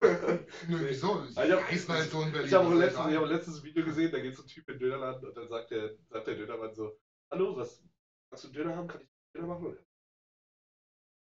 Nö, 0.67 0.77
wieso? 0.87 1.21
Die 1.21 1.29
Ich 1.31 1.37
hab- 1.51 1.69
halt 1.69 2.09
so. 2.11 2.21
Ich 2.25 2.53
habe 2.53 2.65
was 2.65 2.71
soll 2.71 2.79
letztens, 2.79 2.97
sagen? 2.97 3.11
ich 3.11 3.17
hab 3.17 3.27
letztens 3.27 3.57
ein 3.59 3.63
Video 3.63 3.85
gesehen, 3.85 4.11
da 4.11 4.19
geht 4.19 4.35
so 4.35 4.43
ein 4.43 4.47
Typ 4.47 4.67
in 4.69 4.75
den 4.75 4.79
Dönerladen 4.79 5.27
und 5.27 5.35
dann 5.37 5.47
sagt 5.47 5.71
der, 5.71 5.95
sagt 6.09 6.27
der 6.27 6.35
Dönermann 6.35 6.73
so, 6.73 6.97
hallo, 7.31 7.55
was, 7.55 7.81
kannst 8.29 8.43
du 8.43 8.47
einen 8.49 8.53
Döner 8.55 8.75
haben? 8.75 8.87
Kann 8.87 9.01
ich 9.01 9.07
einen 9.07 9.47
Döner 9.47 9.47
machen? 9.47 9.77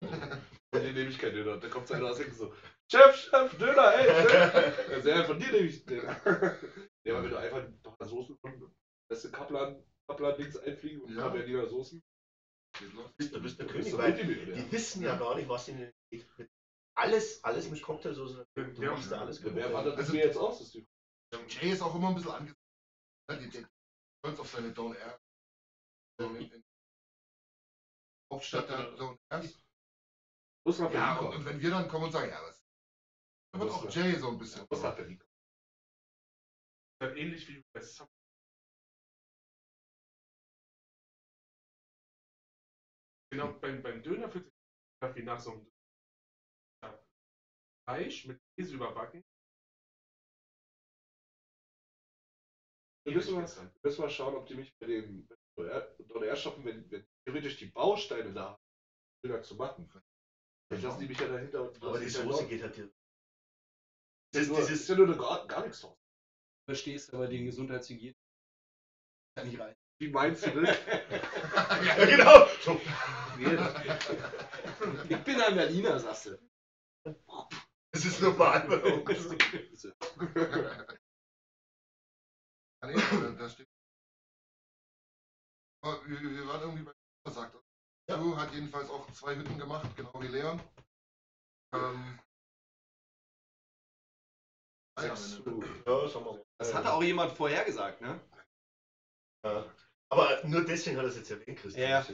Von 0.74 0.82
dir 0.82 0.92
nehme 0.92 1.10
ich 1.10 1.18
keinen 1.18 1.34
Döner. 1.34 1.52
Und 1.54 1.62
dann 1.62 1.70
kommt 1.70 1.90
einer 1.92 2.06
aus 2.10 2.18
hinten 2.18 2.34
so, 2.34 2.52
Chef, 2.90 3.14
Chef, 3.16 3.56
Döner, 3.58 3.94
ey, 3.94 4.28
Chef. 4.28 5.04
Ja, 5.06 5.24
von 5.24 5.38
dir 5.38 5.52
nehme 5.52 5.66
ich 5.66 5.86
einen 5.88 6.00
Döner. 6.00 6.16
Ja, 7.04 7.14
aber 7.14 7.22
wenn 7.24 7.30
du 7.30 7.36
einfach 7.38 7.58
ein 7.62 7.80
paar 7.82 8.08
Soßen 8.08 8.36
von 8.38 8.72
lässt 9.10 9.24
du 9.24 9.30
Kaplan, 9.30 9.82
Kaplan 10.08 10.36
links 10.38 10.56
einfliegen 10.56 11.02
und 11.02 11.10
ein 11.10 11.16
Ja. 11.16 11.22
paar 11.22 11.32
Berliner 11.32 11.66
Soßen. 11.66 12.02
Du 12.80 13.40
bist, 13.40 13.60
der 13.60 13.66
König, 13.68 13.84
bist 13.84 13.98
weil 13.98 14.12
die 14.14 14.72
wissen 14.72 15.02
ja 15.02 15.16
gar 15.16 15.36
nicht, 15.36 15.48
was 15.48 15.68
ihnen 15.68 15.92
geht. 16.10 16.26
Alles, 16.96 17.42
alles 17.42 17.68
mit 17.70 17.82
Cocktailsoße. 17.82 18.46
Du 18.54 18.82
Ja. 18.82 18.92
machst 18.92 19.10
ja 19.10 19.20
alles 19.20 19.42
Wer 19.42 19.72
wandert 19.72 19.94
das 19.94 20.06
Also- 20.06 20.12
mir 20.12 20.24
jetzt 20.26 20.36
aus? 20.36 20.72
Jay 21.48 21.70
ist 21.72 21.82
auch 21.82 21.94
immer 21.94 22.08
ein 22.08 22.14
bisschen 22.14 22.30
angezogen. 22.30 22.60
Ja, 23.28 23.36
die, 23.36 23.48
die 23.50 23.66
stolz 24.20 24.38
auf 24.40 24.48
seine 24.48 24.72
Down 24.72 24.94
Air. 24.94 25.20
Hauptstadt 28.32 28.68
der 28.68 28.92
Down 28.96 29.18
Airs. 29.30 29.66
Muss 30.66 30.78
nach 30.78 30.90
Berlin 30.90 31.00
Ja, 31.00 31.18
und, 31.18 31.36
und 31.36 31.44
wenn 31.44 31.60
wir 31.60 31.70
dann 31.70 31.88
kommen 31.88 32.04
und 32.06 32.12
sagen, 32.12 32.30
ja, 32.30 32.40
was? 32.42 32.64
Da 33.52 33.60
wird 33.60 33.70
auch 33.70 33.90
Jay 33.90 34.14
so 34.16 34.28
ein 34.30 34.38
bisschen. 34.38 34.66
Muss 34.70 34.82
nach 34.82 34.94
Berlin 34.96 35.18
kommen. 35.18 35.30
Ähnlich 37.16 37.46
wie 37.48 37.62
bei 37.74 37.80
Sub. 37.82 38.08
Genau, 43.30 43.52
beim, 43.58 43.82
beim 43.82 44.02
Döner 44.02 44.30
fühlt 44.30 44.50
sich 45.14 45.24
nach 45.24 45.40
so 45.40 45.52
einem 45.52 45.73
mit 47.86 48.40
Käse 48.56 48.74
überbacken. 48.74 49.24
Wir 53.06 53.14
müssen, 53.14 53.34
mal, 53.34 53.46
wir 53.46 53.70
müssen 53.82 54.00
mal 54.00 54.10
schauen, 54.10 54.34
ob 54.34 54.46
die 54.46 54.54
mich 54.54 54.74
bei 54.78 54.86
dem 54.86 55.28
Don 55.56 56.22
Air 56.22 56.36
shoppen, 56.36 56.64
wenn, 56.64 56.90
wenn 56.90 57.06
theoretisch 57.24 57.58
die 57.58 57.66
Bausteine 57.66 58.32
da 58.32 58.52
haben, 58.52 58.62
Döner 59.24 59.42
zu 59.42 59.56
machen. 59.56 59.90
Dann 60.70 60.82
lassen 60.82 61.00
die 61.00 61.08
mich 61.08 61.20
ja 61.20 61.28
dahinter. 61.28 61.68
und 61.68 61.82
Aber 61.82 62.00
die 62.00 62.08
Soße 62.08 62.46
geht 62.46 62.62
halt 62.62 62.74
hier. 62.74 62.90
Das 64.32 64.42
ist, 64.42 64.48
nur, 64.48 64.58
das 64.58 64.66
dieses, 64.68 64.82
ist 64.82 64.88
ja 64.88 64.96
nur 64.96 65.06
eine 65.06 65.16
gar, 65.16 65.46
gar 65.46 65.62
nichts 65.62 65.80
draus. 65.80 65.98
Verstehst 66.66 67.12
aber 67.12 67.28
den 67.28 67.44
Gesundheitshygiene. 67.44 68.16
Kann 69.36 69.48
nicht 69.48 69.60
rein. 69.60 69.76
Wie 70.00 70.08
meinst 70.08 70.46
du 70.46 70.62
das? 70.62 70.76
ja, 71.86 72.04
genau. 72.04 72.46
So. 72.62 72.80
Ich 75.08 75.24
bin 75.24 75.40
ein 75.40 75.54
Berliner, 75.54 75.98
sagst 75.98 76.26
du. 76.26 76.38
Das 77.94 78.04
ist 78.04 78.20
normal 78.20 78.66
bei 78.66 78.82
uns. 78.92 79.24
Ja, 82.82 82.88
nee, 82.88 82.94
da, 82.96 83.30
da 83.38 83.48
steht. 83.48 83.68
Aber 85.80 86.04
wir, 86.08 86.20
wir 86.20 86.46
waren 86.48 86.60
irgendwie 86.62 86.82
bei 86.82 86.92
versagt. 87.24 87.56
Ja. 88.10 88.16
Joe 88.16 88.36
hat 88.36 88.52
jedenfalls 88.52 88.90
auch 88.90 89.08
zwei 89.12 89.36
Hütten 89.36 89.58
gemacht, 89.58 89.94
genau 89.96 90.12
wie 90.20 90.26
Leon. 90.26 90.60
Ähm, 91.72 92.18
ah 94.96 95.04
ja, 95.06 95.14
du- 95.44 95.60
mal. 95.60 96.44
Das 96.58 96.74
hatte 96.74 96.92
auch 96.92 97.02
jemand 97.02 97.32
vorhergesagt, 97.32 98.00
ne? 98.00 98.20
Ja. 99.44 99.72
Aber 100.10 100.44
nur 100.44 100.64
deswegen 100.64 100.96
hat 100.96 101.04
er 101.04 101.10
es 101.10 101.16
jetzt 101.16 101.30
erwähnt, 101.30 101.58
Christian. 101.60 102.04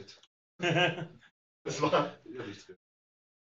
Ja. 0.59 1.07
Das 1.63 1.79
war, 1.81 2.17
Ja. 2.25 2.43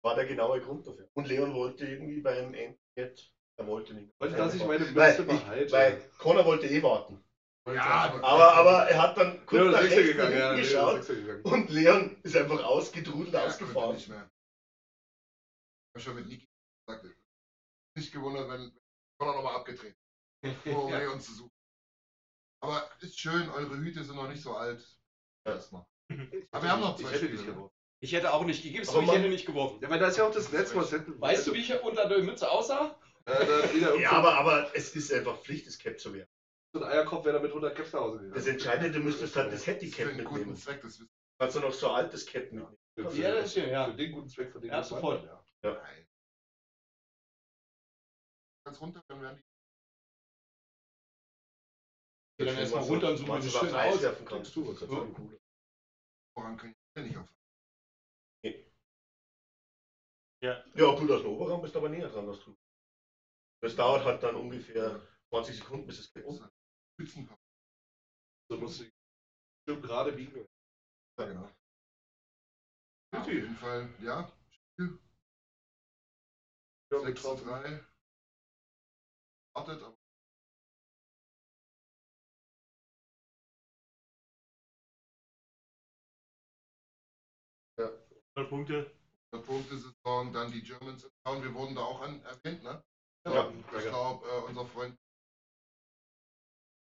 War 0.03 0.15
der 0.15 0.27
genaue 0.27 0.61
Grund 0.61 0.87
dafür. 0.87 1.09
Und 1.15 1.27
Leon 1.29 1.55
wollte 1.55 1.87
irgendwie 1.87 2.21
beim 2.21 2.55
Endget, 2.55 3.33
er 3.57 3.67
wollte 3.67 3.95
nicht. 3.95 4.13
Wollte, 4.21 4.37
dass 4.37 4.55
ich 4.55 4.65
meine 4.65 4.85
weil, 4.95 5.11
Mütze 5.11 5.25
behalte. 5.25 5.65
ich, 5.65 5.73
weil 5.73 6.11
Connor 6.19 6.45
wollte 6.45 6.67
eh 6.67 6.83
warten. 6.83 7.23
Ja, 7.69 8.13
Aber, 8.23 8.55
aber 8.55 8.89
er 8.89 9.01
hat 9.03 9.17
dann 9.17 9.47
kurz 9.47 9.61
Leon 9.61 9.71
nach 9.73 9.81
ist 9.83 9.93
rechts 9.93 10.11
gegangen, 10.13 10.33
ja. 10.37 10.51
Leon 10.53 10.57
geschaut 10.57 11.07
gegangen. 11.07 11.43
und 11.45 11.71
Leon 11.71 12.17
ist 12.25 12.37
einfach 12.37 12.65
ausgedrudelt, 12.65 13.33
Ja, 13.35 13.45
ausgefahren. 13.47 13.95
nicht 13.95 14.09
mehr. 14.09 14.29
Ich 15.95 15.95
habe 15.95 16.01
schon 16.01 16.15
mit 16.17 16.27
Niki 16.27 16.49
gesagt, 16.89 17.07
nicht 17.97 18.13
gewundert, 18.13 18.49
wenn 18.51 18.73
Connor 19.19 19.37
nochmal 19.37 19.57
abgedreht, 19.57 19.95
um 20.45 20.53
Ja. 20.91 20.99
Leon 20.99 21.21
zu 21.21 21.33
suchen. 21.35 21.53
Aber 22.65 22.91
ist 23.01 23.19
schön, 23.19 23.49
eure 23.51 23.77
Hüte 23.77 24.03
sind 24.03 24.17
noch 24.17 24.29
nicht 24.29 24.43
so 24.43 24.57
alt. 24.57 24.85
Erstmal. 25.45 25.85
Aber 26.51 26.63
wir 26.65 26.71
haben 26.71 26.81
noch 26.81 26.97
zwei 26.97 27.17
Spiele. 27.17 27.71
Ich 28.03 28.13
hätte 28.13 28.33
auch 28.35 28.45
nicht 28.45 28.65
gegeben, 28.65 28.89
Aber 28.89 29.01
ich 29.03 29.13
hätte 29.13 29.29
nicht 29.29 29.47
geworfen. 29.47 29.79
Ja, 29.81 29.89
weil 29.89 30.01
da 30.01 30.09
ist 30.09 30.17
ja 30.17 30.27
auch 30.27 30.33
das 30.35 30.53
was 30.53 30.91
hätten. 30.91 31.21
Weißt 31.21 31.47
du, 31.47 31.55
wie 31.55 31.61
ich 31.61 31.81
unter 31.83 32.09
der 32.09 32.19
Mütze 32.19 32.51
aussah? 32.51 32.99
Äh, 33.27 34.01
Ja, 34.01 34.11
aber, 34.11 34.35
aber 34.35 34.75
es 34.75 34.97
ist 34.97 35.13
einfach 35.13 35.39
Pflicht, 35.41 35.69
das 35.69 35.79
Cap 35.79 36.01
zu 36.01 36.13
werden. 36.13 36.29
so 36.75 36.83
ein 36.83 36.91
Eierkopf 36.91 37.25
wäre 37.25 37.37
da 37.37 37.41
mit 37.43 37.53
100 37.53 37.77
Caps 37.77 37.93
nach 37.93 38.01
Hause 38.01 38.17
gegangen. 38.19 38.35
Das 38.35 38.49
Entscheidende, 38.49 38.91
du 38.91 39.05
müsstest 39.05 39.37
halt 39.37 39.53
das 39.53 39.65
Handicap 39.69 40.07
für 40.07 40.11
einen 40.15 40.25
guten 40.25 40.35
mitnehmen. 40.39 40.57
Zweck, 40.57 40.83
das 40.83 40.99
wissen 40.99 41.09
Kannst 41.39 41.55
du 41.57 41.61
noch 41.61 41.73
so 41.73 41.91
altes 41.91 42.27
Cap 42.27 42.51
mitnehmen? 42.51 42.77
Für- 42.97 43.13
Ja, 43.13 43.35
das 43.35 43.45
ist 43.47 43.55
schön, 43.55 43.71
ja. 43.71 43.85
Für 43.87 43.95
den 43.95 44.11
guten 44.11 44.29
Zweck, 44.29 44.51
von 44.51 44.61
dem 44.61 44.71
Ja, 44.71 44.83
sofort. 44.83 45.25
ja. 45.25 45.45
wir. 45.63 45.75
Nein. 45.75 46.07
Ganz 48.65 48.81
runter, 48.81 49.01
dann 49.07 49.23
werden 49.23 49.37
die. 52.39 52.45
Dann 52.45 52.57
erstmal 52.59 52.83
Was 52.83 52.89
runter 52.91 53.11
und 53.11 53.29
was 53.29 53.45
das 53.45 53.55
aufs 53.55 53.65
schön 53.67 53.75
aus. 53.77 54.25
kannst. 54.25 54.57
Du, 54.57 54.65
das 54.73 54.83
ist 54.83 54.91
Ja. 54.91 54.99
cool. 54.99 55.39
Voran 56.35 56.57
können 56.57 56.75
die 56.97 57.03
nicht 57.03 57.17
auf. 57.17 57.29
Ja, 60.43 60.65
ob 60.89 60.99
du 60.99 61.07
das 61.07 61.25
Oberraum 61.25 61.63
bist, 61.63 61.77
aber 61.77 61.89
näher 61.89 62.09
dran, 62.09 62.27
das 62.27 62.41
du. 62.45 62.57
Das 63.63 63.77
dauert 63.77 64.05
halt 64.05 64.23
dann 64.25 64.35
ungefähr 64.35 65.01
20 65.31 65.57
Sekunden, 65.57 65.87
bis 65.87 66.01
es 66.01 66.13
geht. 66.13 66.25
Spitzenpapier. 66.95 67.39
So 68.51 68.57
musst 68.57 68.81
du 68.81 68.85
schön 69.69 69.83
gerade 69.83 70.13
biegen. 70.13 70.45
Ja, 71.19 71.27
genau. 71.27 71.49
Ja, 73.13 73.21
auf 73.21 73.29
jeden 73.29 73.55
Fall, 73.57 73.89
ja. 74.01 74.33
Spiel 74.51 74.99
Ja, 76.91 77.01
6 77.01 77.23
zu 77.23 77.37
getroffen. 77.37 77.49
3. 77.49 77.85
Wartet, 79.55 79.83
aber. 79.83 79.97
Null 88.35 88.49
Punkte. 88.49 89.02
Der 89.33 89.39
Punktesaison, 89.39 90.33
dann 90.33 90.53
die 90.53 90.63
Germans 90.63 91.05
in 91.05 91.11
Town. 91.25 91.43
Wir 91.43 91.55
wurden 91.55 91.75
da 91.75 91.83
auch 91.83 92.03
an, 92.03 92.23
erwähnt, 92.23 92.63
ne? 92.63 92.83
Ja. 93.25 93.51
Ich 93.51 93.85
glaube, 93.85 94.27
äh, 94.29 94.41
unser 94.49 94.67
Freund 94.67 94.99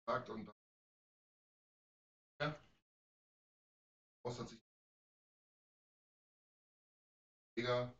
sagt 0.06 0.28
und 0.30 0.46
dann. 0.46 0.54
Ja. 2.40 2.60
Hat 4.24 4.48
sich. 4.48 4.60
Mega. 7.56 7.92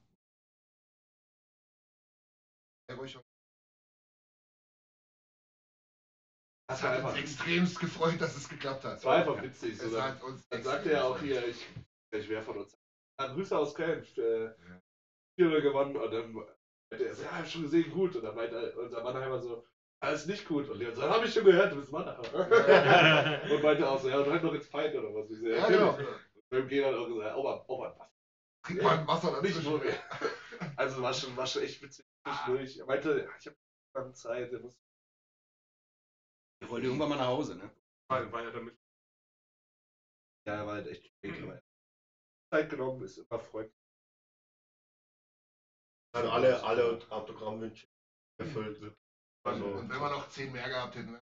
Das 2.87 2.99
Es 6.69 6.83
hat 6.83 7.05
uns 7.05 7.19
extremst 7.19 7.81
gefreut, 7.81 8.21
dass 8.21 8.37
es 8.37 8.49
geklappt 8.49 8.85
hat. 8.85 8.97
Das 8.97 9.05
war 9.05 9.17
einfach 9.17 9.43
witzig. 9.43 9.77
So, 9.77 9.87
Es 9.87 9.93
dann, 9.93 10.03
hat 10.03 10.23
uns 10.23 10.49
dann 10.49 10.61
extrem 10.61 10.75
sagte 10.75 10.93
er 10.93 11.05
auch 11.05 11.19
hier, 11.19 11.47
ich, 11.47 11.67
ich 12.13 12.29
wäre 12.29 12.43
von 12.43 12.59
uns. 12.59 12.80
Ah, 13.21 13.27
Grüße 13.35 13.57
aus 13.59 13.75
Köln. 13.75 14.03
Äh, 14.17 14.51
4 15.37 15.61
gewonnen 15.61 15.95
und 15.95 16.11
dann 16.11 16.33
meinte 16.33 17.07
er 17.07 17.15
so, 17.15 17.23
ja, 17.23 17.39
hab 17.39 17.47
schon 17.47 17.63
gesehen, 17.63 17.91
gut. 17.91 18.17
Und 18.17 18.23
dann 18.23 18.35
meinte 18.35 18.73
unser 18.79 19.03
Mannheimer 19.03 19.39
so, 19.39 19.67
alles 20.03 20.25
nicht 20.25 20.47
gut. 20.49 20.71
Und 20.71 20.79
Leon 20.79 20.95
so, 20.95 21.03
hab 21.03 21.23
ich 21.23 21.35
schon 21.35 21.45
gehört, 21.45 21.73
du 21.73 21.77
bist 21.77 21.93
Mannheimer. 21.93 22.23
und 23.51 23.63
meinte 23.63 23.89
auch 23.89 24.01
so, 24.01 24.09
ja, 24.09 24.19
und 24.19 24.31
heute 24.31 24.47
noch 24.47 24.55
ins 24.55 24.69
Feind 24.69 24.95
oder 24.95 25.15
was. 25.15 25.31
Ich 25.31 25.39
so, 25.39 25.47
Ja, 25.47 25.57
ja, 25.57 25.69
genau. 25.69 25.99
Und 25.99 26.49
beim 26.49 26.67
Gehen 26.69 26.85
hat 26.87 26.95
er 26.95 27.01
auch 27.01 27.09
gesagt, 27.09 27.37
oh 27.37 27.43
Mann, 27.43 27.61
oh 27.67 27.79
Mann, 27.79 27.93
was? 27.99 28.09
Trink 28.63 28.83
mal 28.83 28.99
ein 28.99 29.07
Wasser 29.07 29.43
Nicht 29.43 29.57
dazwischen. 29.57 29.71
nur 29.71 29.81
mehr. 29.81 30.03
Also 30.77 31.03
war 31.03 31.13
schon, 31.13 31.37
war 31.37 31.47
schon 31.47 31.63
echt 31.63 31.83
witzig 31.83 32.07
zwischendurch. 32.23 32.79
Er 32.79 32.87
meinte, 32.87 33.19
ja, 33.19 33.31
ich 33.39 33.55
habe 33.95 34.13
Zeit, 34.15 34.53
er 34.53 34.61
muss 34.61 34.75
Wir 36.63 36.71
wollen 36.71 36.85
irgendwann 36.85 37.11
mal 37.11 37.17
nach 37.17 37.27
Hause, 37.27 37.57
ne? 37.57 37.71
War, 38.09 38.33
war 38.33 38.43
ja 38.43 38.51
damit. 38.51 38.79
Ja, 40.47 40.55
er 40.55 40.67
war 40.67 40.75
halt 40.75 40.87
echt 40.89 41.07
spät, 41.07 41.43
aber 41.43 41.55
Zeit 41.55 41.70
genommen 42.51 43.03
ist 43.05 43.19
immer 43.19 43.39
freundlich. 43.39 43.75
Dann 46.13 46.27
alle, 46.27 46.63
alle 46.65 47.11
Autogrammwünsche 47.11 47.87
erfüllt 48.39 48.81
wird. 48.81 48.97
Also, 49.47 49.65
und 49.65 49.89
wenn 49.89 50.01
wir 50.01 50.11
noch 50.11 50.29
10 50.29 50.53
mehr 50.53 50.69
gehabt 50.69 50.97
hätten, 50.97 51.13
nicht 51.13 51.23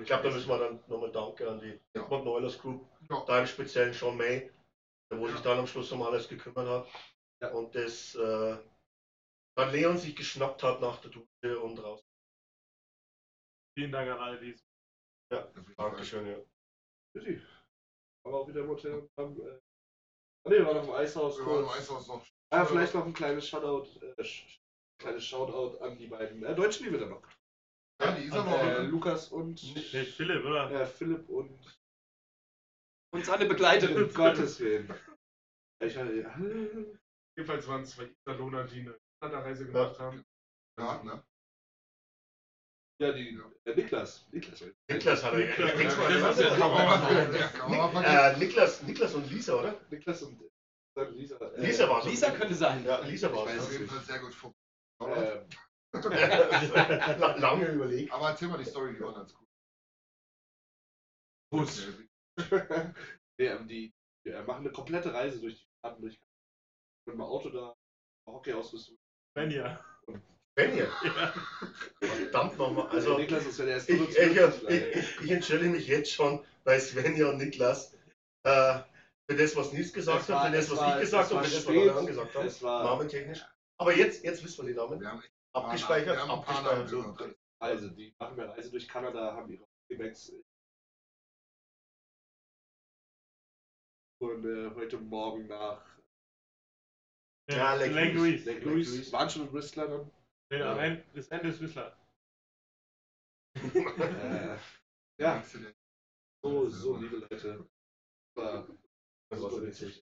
ich 0.00 0.06
glaube, 0.06 0.22
da 0.28 0.30
müssen 0.30 0.48
wir 0.48 0.58
dann 0.58 0.76
nochmal 0.86 1.12
Danke 1.12 1.50
an 1.50 1.60
die 1.60 1.78
Ja. 1.94 2.04
Edmund 2.04 2.26
Oilers 2.26 2.58
Group, 2.58 2.88
Ja. 3.10 3.24
da 3.26 3.40
im 3.40 3.46
speziellen 3.46 3.92
Sean 3.92 4.16
May, 4.16 4.50
der 5.10 5.18
wo 5.18 5.26
Ja. 5.26 5.32
sich 5.32 5.42
dann 5.42 5.58
am 5.58 5.66
Schluss 5.66 5.92
um 5.92 6.02
alles 6.02 6.28
gekümmert 6.28 6.68
hat. 6.68 7.02
Ja. 7.42 7.50
Und 7.52 7.74
das 7.74 8.14
äh, 8.14 8.56
dann 9.56 9.72
Leon 9.72 9.98
sich 9.98 10.16
geschnappt 10.16 10.62
hat 10.62 10.80
nach 10.80 11.00
der 11.00 11.10
Dusche 11.10 11.60
und 11.60 11.78
raus. 11.80 12.02
Vielen 13.76 13.92
Dank 13.92 14.10
an 14.10 14.18
alle, 14.18 14.40
die 14.40 14.52
es. 14.52 14.64
Dankeschön, 15.76 16.26
ja. 16.26 16.38
Busy. 17.14 17.42
Aber 18.26 18.40
auch 18.40 18.48
wieder 18.48 18.60
im 18.60 18.68
Hotel 18.68 18.94
und 18.94 19.10
haben. 19.18 19.40
Äh, 19.40 19.58
ah, 20.44 20.48
ne, 20.50 20.56
wir 20.58 20.66
waren 20.66 20.78
auf 20.78 20.86
dem 20.86 20.94
Eishaus. 20.94 21.38
wir 21.38 21.46
waren 21.46 21.64
im. 21.64 21.68
Eishaus 21.70 22.08
noch. 22.08 22.26
Ah, 22.50 22.64
vielleicht 22.64 22.94
noch 22.94 23.04
ein 23.06 23.12
kleines 23.12 23.48
Shoutout, 23.48 23.88
äh, 24.00 24.22
sch- 24.22 24.58
kleines 24.98 25.24
Shoutout 25.24 25.78
an 25.82 25.98
die 25.98 26.06
beiden 26.06 26.42
äh, 26.44 26.54
Deutschen, 26.54 26.84
die 26.86 26.92
wir 26.92 27.00
da 27.00 27.06
noch. 27.06 27.22
Ja, 28.00 28.12
die 28.12 28.24
ist 28.24 28.32
An, 28.32 28.48
aber 28.48 28.62
äh. 28.62 28.82
Lukas 28.86 29.28
und 29.28 29.62
Nee, 29.74 29.80
Philipp, 30.04 30.44
oder? 30.44 30.70
äh, 30.70 30.86
Philipp 30.86 31.28
und 31.28 31.78
Und 33.12 33.24
seine 33.24 33.46
Begleiterin. 33.46 34.04
um 34.08 34.14
Gottes 34.14 34.58
Willen. 34.60 34.92
Ich 35.80 35.96
hatte, 35.96 36.12
ja. 36.14 36.36
Jedenfalls 37.36 37.66
waren 37.68 37.82
es 37.82 37.90
zwei 37.90 38.04
Italiener, 38.04 38.64
die 38.64 38.80
eine 38.80 38.98
Kanada-Reise 39.20 39.66
gemacht 39.66 39.98
haben. 39.98 40.24
Ja, 40.78 41.02
ne? 41.02 41.22
Ja, 43.00 43.12
die, 43.12 43.38
äh, 43.64 43.74
Niklas. 43.74 44.28
Niklas. 44.30 44.62
Niklas 44.88 45.24
hat 45.24 45.32
er. 45.34 45.38
Niklas, 45.38 45.96
Ja, 45.96 46.08
ja, 46.10 46.16
ja, 46.16 46.32
ja, 46.32 47.30
ja- 47.68 48.02
ja, 48.02 48.30
Ja, 48.30 48.38
Niklas, 48.38 48.82
Niklas 48.82 49.14
und 49.14 49.28
Lisa, 49.30 49.54
oder? 49.54 49.80
Niklas 49.90 50.22
und 50.22 50.40
äh, 50.96 51.04
Lisa. 51.10 51.36
Äh, 51.38 51.60
Lisa 51.60 51.88
war 51.88 51.98
es. 52.00 52.04
Lisa 52.06 52.30
könnte 52.30 52.54
sein. 52.54 52.84
Ja, 52.84 53.00
Lisa 53.00 53.32
war 53.32 53.46
Ich 53.46 53.52
weiß 53.54 53.60
Auf 53.62 53.66
es. 53.66 53.72
jeden 53.72 53.88
Fall 53.88 54.00
sehr 54.00 54.18
gut 54.20 54.34
vor. 54.34 54.54
La- 55.00 55.44
Lange 57.36 57.66
überlegt. 57.66 58.12
Aber 58.12 58.30
erzähl 58.30 58.48
mal 58.48 58.58
die 58.58 58.64
Story, 58.64 58.94
die 58.94 59.00
war 59.00 59.14
ganz 59.14 59.34
cool. 59.34 59.46
Bus. 61.50 61.86
nee, 63.38 63.58
die, 63.66 63.92
die 64.24 64.30
äh, 64.30 64.42
machen 64.42 64.60
eine 64.60 64.72
komplette 64.72 65.12
Reise 65.12 65.40
durch 65.40 65.54
die 65.56 65.66
Staaten 65.78 66.02
durch. 66.02 66.18
Mit 67.06 67.14
dem 67.14 67.20
Auto 67.20 67.50
da, 67.50 67.74
Hockey-Ausrüstung. 68.26 68.96
Svenja. 69.36 69.84
Wenn 70.06 70.22
ihr. 70.56 70.88
Ja. 71.04 71.34
Verdammt 72.00 72.58
nochmal. 72.58 72.86
Also, 72.88 73.12
ich, 73.12 73.18
Niklas 73.18 73.46
ist 73.46 73.58
ja 73.58 73.64
der 73.64 73.74
erste 73.74 73.92
ich, 73.92 74.18
ich, 74.18 74.68
ich, 74.94 75.20
ich 75.22 75.30
entschuldige 75.30 75.70
mich 75.70 75.86
jetzt 75.86 76.12
schon 76.12 76.44
bei 76.64 76.78
Svenja 76.78 77.28
und 77.30 77.38
Niklas 77.38 77.94
äh, 78.44 78.80
für 79.28 79.36
das, 79.36 79.56
was 79.56 79.72
Nils 79.72 79.92
gesagt 79.92 80.28
hat, 80.28 80.46
für 80.46 80.52
das, 80.56 80.70
was 80.70 80.78
war- 80.78 80.94
ich 80.96 81.00
gesagt 81.00 81.24
es 81.30 81.34
habe, 81.34 81.44
für 81.46 81.50
das, 81.54 81.66
was 81.66 81.68
alle 81.68 81.90
anderen 81.90 82.06
gesagt 82.06 82.34
haben. 82.34 82.62
War 82.62 82.84
Namentechnisch. 82.84 83.44
Aber 83.78 83.96
jetzt, 83.96 84.22
jetzt 84.24 84.44
wissen 84.44 84.64
wir 84.64 84.72
die 84.72 84.78
Namen. 84.78 85.00
Wir 85.00 85.08
haben 85.08 85.22
Abgespeichert, 85.52 86.16
wir 86.16 86.26
Namen 86.26 86.30
abgespeichert. 86.30 86.90
gehört. 86.90 87.36
Also, 87.60 87.88
die 87.88 88.14
machen 88.18 88.38
eine 88.38 88.52
Reise 88.52 88.70
durch 88.70 88.86
Kanada, 88.88 89.34
haben 89.34 89.50
ihre 89.50 89.64
Hockeybags. 89.90 90.32
Und 94.20 94.44
äh, 94.44 94.70
heute 94.74 94.98
Morgen 94.98 95.46
nach 95.48 95.84
Ja, 97.50 97.74
Lake 97.74 97.92
Lake 97.92 98.12
Louise. 98.64 99.12
Waren 99.12 99.28
schon 99.30 99.42
in 99.48 99.52
Whistler 99.52 99.88
dann. 99.88 100.10
Nee, 100.50 100.62
am 100.62 100.78
Ende, 100.78 101.04
das 101.14 101.28
Ende 101.28 101.48
ist 101.48 101.60
Whistler. 101.60 101.96
Äh, 103.56 104.56
ja, 105.18 105.42
so, 106.42 106.68
so, 106.68 106.96
liebe 106.98 107.16
Leute. 107.16 107.66
War 108.36 108.66
Das 109.30 109.40
war 109.42 109.50
super 109.50 109.62
so 109.62 109.66
witzig. 109.66 110.04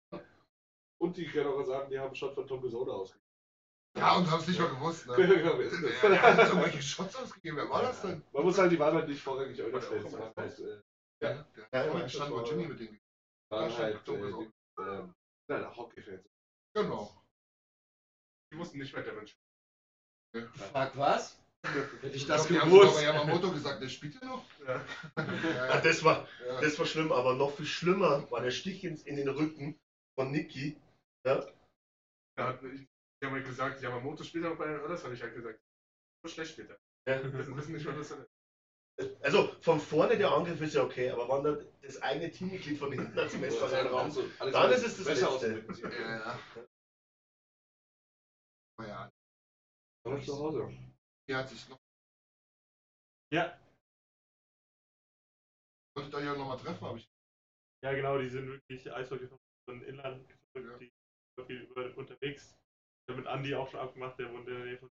Und 1.01 1.17
die 1.17 1.27
können 1.27 1.49
auch 1.49 1.65
sagen, 1.65 1.91
die 1.91 1.99
haben 1.99 2.15
schon 2.15 2.35
von 2.35 2.47
Tom 2.47 2.61
Gesona 2.63 2.93
ausgegeben. 2.93 3.27
Ja, 3.97 4.17
und 4.17 4.31
haben 4.31 4.41
es 4.41 4.47
nicht 4.49 4.61
mal 4.61 4.69
gewusst, 4.69 5.07
ne? 5.07 5.15
Genau, 5.17 5.59
wer 5.59 6.13
Ja, 6.15 6.23
hat 6.23 6.39
das? 6.39 6.49
irgendwelche 6.51 6.83
Shots 6.83 7.17
ausgegeben. 7.17 7.57
Wer 7.57 7.69
war 7.71 7.83
das 7.83 8.03
denn? 8.03 8.23
Man 8.33 8.45
muss 8.45 8.59
halt, 8.59 8.71
die 8.71 8.79
waren 8.79 8.95
halt 8.95 9.09
nicht 9.09 9.23
vorrangig 9.23 9.59
halt, 9.61 9.75
äh, 9.75 9.81
Ja, 9.83 10.83
der 11.21 11.31
Ja, 11.31 11.35
hat 11.35 11.73
ja, 11.73 11.83
vorhin 11.85 12.01
das 12.03 12.13
stand 12.13 12.33
war- 12.33 12.47
Jimmy 12.47 12.69
mit 12.69 12.79
denen. 12.81 13.01
Ja, 13.51 13.77
halt 13.79 14.05
Tom 14.05 14.23
äh, 14.79 14.83
ähm, 14.83 15.15
nein, 15.49 15.77
Hockey-Fans. 15.77 16.25
Genau. 16.75 17.25
Die 18.53 18.59
wussten 18.59 18.79
nicht, 18.79 18.95
wer 18.95 19.03
der 19.03 19.15
Mensch 19.15 19.37
Fuck, 20.33 20.97
was? 20.97 21.37
Hätte 21.63 21.89
ich 22.09 22.15
Ich 22.23 22.27
das 22.27 22.47
glaub, 22.47 22.61
haben 22.63 22.71
sogar 22.71 22.85
gewusst. 22.87 22.97
bei 22.99 23.05
Yamamoto 23.05 23.53
gesagt, 23.53 23.83
der 23.83 23.89
spielt 23.89 24.15
ja 24.15 24.25
noch. 24.29 24.45
Ja. 24.67 24.85
Ja, 25.17 25.67
Ja, 25.67 25.81
das, 25.81 26.03
war, 26.05 26.27
ja. 26.47 26.61
das 26.61 26.79
war 26.79 26.87
schlimm, 26.87 27.13
aber 27.13 27.35
noch 27.35 27.53
viel 27.55 27.67
schlimmer 27.67 28.31
war 28.31 28.41
der 28.41 28.51
Stich 28.51 28.83
ins, 28.85 29.03
in 29.03 29.17
den 29.17 29.29
Rücken 29.29 29.79
von 30.19 30.31
Niki. 30.31 30.81
Ja, 31.27 31.47
Da 32.37 32.47
hat, 32.49 32.63
ich, 32.63 32.87
die 33.21 33.27
haben 33.27 33.35
halt 33.35 33.45
gesagt, 33.45 33.83
Yamamoto 33.83 34.25
spielt 34.25 34.47
auch 34.47 34.57
bei 34.57 34.69
den 34.69 34.81
Oilers, 34.81 35.05
habe 35.05 35.15
ich 35.15 35.23
halt 35.23 35.35
gesagt. 35.35 35.61
So 36.25 36.31
schlecht 36.33 36.53
spielt 36.53 36.71
er. 36.71 36.79
ja. 37.17 37.23
Wir 37.23 37.57
wissen- 37.57 37.73
nicht, 37.73 37.87
was 37.87 38.09
das 38.09 38.19
ist. 38.19 38.27
Also 39.23 39.55
von 39.61 39.81
vorne 39.81 40.17
der 40.19 40.31
Angriff 40.31 40.61
ist 40.61 40.75
ja 40.75 40.83
okay, 40.83 41.11
aber 41.11 41.27
wenn 41.29 41.45
da 41.45 41.59
das 41.83 42.01
eigene 42.03 42.31
Teammitglied 42.31 42.79
von 42.79 42.93
hinten 42.93 43.19
als 43.19 43.33
Messer 43.35 43.63
Also, 43.63 43.75
reinrammt, 43.75 44.17
dann 44.53 44.73
ist 44.73 44.85
es 44.87 44.97
das 44.99 45.07
besser 45.07 45.31
Letzte. 45.31 45.65
aus 45.69 45.81
Ja, 48.79 48.87
ja. 48.87 49.11
Ja, 50.07 50.13
Oder 50.13 50.23
zu 50.23 50.39
Hause. 50.39 50.73
hier 51.27 51.37
hat 51.37 51.49
sich 51.49 51.69
noch. 51.69 51.79
Ja. 53.33 53.59
Wolltet 55.97 56.15
ihr 56.15 56.25
ja 56.25 56.37
nochmal 56.37 56.59
treffen, 56.59 56.87
habe 56.87 56.99
ich. 56.99 57.09
Ja, 57.85 57.93
genau, 57.93 58.19
die 58.19 58.29
sind 58.29 58.47
wirklich 58.49 58.93
Eishockey 58.93 59.29
von 59.69 59.83
Inland, 59.83 60.29
Ja. 60.57 60.79
die 60.79 60.91
sind 61.37 61.47
viel 61.47 61.63
über, 61.63 61.97
unterwegs. 61.97 62.57
Ich 63.03 63.13
habe 63.13 63.21
mit 63.21 63.27
Andi 63.27 63.55
auch 63.55 63.71
schon 63.71 63.81
abgemacht, 63.81 64.19
der 64.19 64.33
wohnt 64.33 64.47
in 64.49 64.55
der 64.55 64.65
Nähe 64.65 64.79
von 64.79 64.91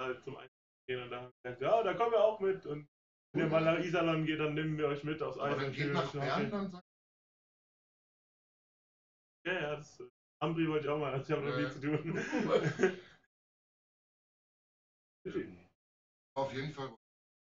halt 0.00 0.22
zum 0.24 0.36
Eis 0.36 0.50
gehen 0.88 1.02
und 1.02 1.10
da 1.10 1.22
haben 1.22 1.32
wir 1.42 1.50
gesagt, 1.50 1.62
ja, 1.62 1.82
da 1.82 1.94
kommen 1.94 2.12
wir 2.12 2.22
auch 2.24 2.38
mit 2.40 2.66
und 2.66 2.86
wenn 3.32 3.44
ihr 3.44 3.50
mal 3.50 3.64
nach 3.64 3.78
Iserlohn 3.78 4.24
geht, 4.26 4.40
dann 4.40 4.54
nehmen 4.54 4.76
wir 4.78 4.88
euch 4.88 5.02
mit 5.04 5.22
aufs 5.22 5.38
Eis. 5.38 5.52
Aber 5.52 5.62
dann 5.62 5.72
geht 5.72 5.92
nach 5.92 6.12
Bern, 6.12 6.50
dann 6.50 6.70
sagt 6.70 6.84
Ja, 9.46 9.52
ja, 9.52 9.76
das 9.76 10.00
äh, 10.00 10.08
Ambri 10.42 10.68
wollte 10.68 10.86
ich 10.86 10.90
auch 10.90 10.98
mal, 10.98 11.12
also 11.12 11.24
ich 11.32 11.38
habe 11.38 11.48
noch 11.48 11.58
Ja. 11.58 11.70
viel 11.70 11.72
zu 11.72 11.80
tun. 11.80 13.00
auf 16.36 16.52
jeden 16.52 16.72
Fall. 16.72 16.94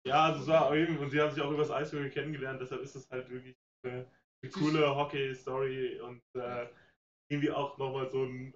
ja, 0.06 0.24
also 0.26 0.46
war 0.46 0.74
eben, 0.74 0.98
und 0.98 1.10
sie 1.10 1.20
haben 1.20 1.32
sich 1.32 1.42
auch 1.42 1.50
übers 1.50 1.70
Eishockey 1.70 2.10
kennengelernt, 2.10 2.60
deshalb 2.60 2.82
ist 2.82 2.94
es 2.94 3.10
halt 3.10 3.28
wirklich 3.30 3.54
eine, 3.84 4.06
eine 4.42 4.52
coole 4.52 4.94
Hockey-Story 4.94 6.00
und 6.00 6.22
äh, 6.34 6.68
irgendwie 7.30 7.50
auch 7.50 7.78
nochmal 7.78 8.10
so 8.10 8.24
ein 8.24 8.54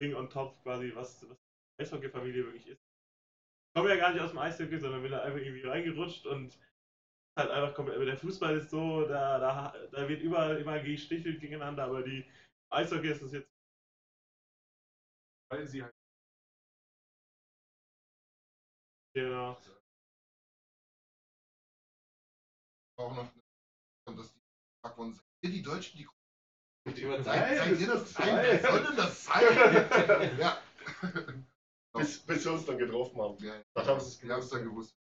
Ding 0.00 0.14
on 0.14 0.30
top 0.30 0.60
quasi, 0.62 0.92
was, 0.94 1.28
was 1.28 1.36
die 1.36 1.82
Eishockey-Familie 1.82 2.44
wirklich 2.44 2.66
ist. 2.68 2.80
Ich 2.80 3.80
komme 3.80 3.90
ja 3.90 3.96
gar 3.96 4.12
nicht 4.12 4.22
aus 4.22 4.30
dem 4.30 4.38
Eishockey, 4.38 4.78
sondern 4.78 5.02
bin 5.02 5.10
da 5.10 5.22
einfach 5.22 5.40
irgendwie 5.40 5.66
reingerutscht 5.66 6.26
und 6.26 6.56
halt 7.36 7.50
einfach 7.50 7.74
komplett, 7.74 7.96
aber 7.96 8.06
der 8.06 8.16
Fußball 8.16 8.56
ist 8.56 8.70
so, 8.70 9.06
da, 9.06 9.38
da, 9.38 9.74
da 9.90 10.08
wird 10.08 10.22
überall 10.22 10.56
immer 10.58 10.78
gestichelt 10.78 11.40
gegeneinander, 11.40 11.84
aber 11.84 12.02
die 12.02 12.24
Eishockey 12.70 13.08
ist 13.08 13.22
das 13.22 13.32
jetzt 13.32 13.50
Weil 15.50 15.66
sie 15.66 15.82
halt 15.82 15.94
genau. 19.14 19.56
Auch 22.96 23.16
noch. 23.16 23.32
Und 24.06 24.18
das 24.18 24.32
die 24.32 24.40
gefragt 24.40 24.98
worden, 24.98 25.14
seid 25.14 25.24
ihr 25.42 25.50
die 25.50 25.62
Deutschen, 25.62 25.98
die. 25.98 26.08
Seid, 26.86 27.24
seid 27.24 27.80
ihr 27.80 27.86
das. 27.86 28.18
Wer 28.18 28.60
soll 28.60 28.84
denn 28.84 28.96
das 28.96 29.24
sein? 29.24 29.42
ja. 30.38 30.62
bis, 31.94 32.18
bis 32.26 32.44
wir 32.44 32.52
uns 32.52 32.66
dann 32.66 32.78
getroffen 32.78 33.20
haben. 33.20 33.38
ja. 33.42 33.62
Dann 33.74 33.86
haben 33.86 34.00
sie 34.00 34.08
es 34.08 34.22
Wir 34.22 34.34
haben 34.34 34.42
es 34.42 34.50
dann 34.50 34.64
gewusst. 34.64 34.94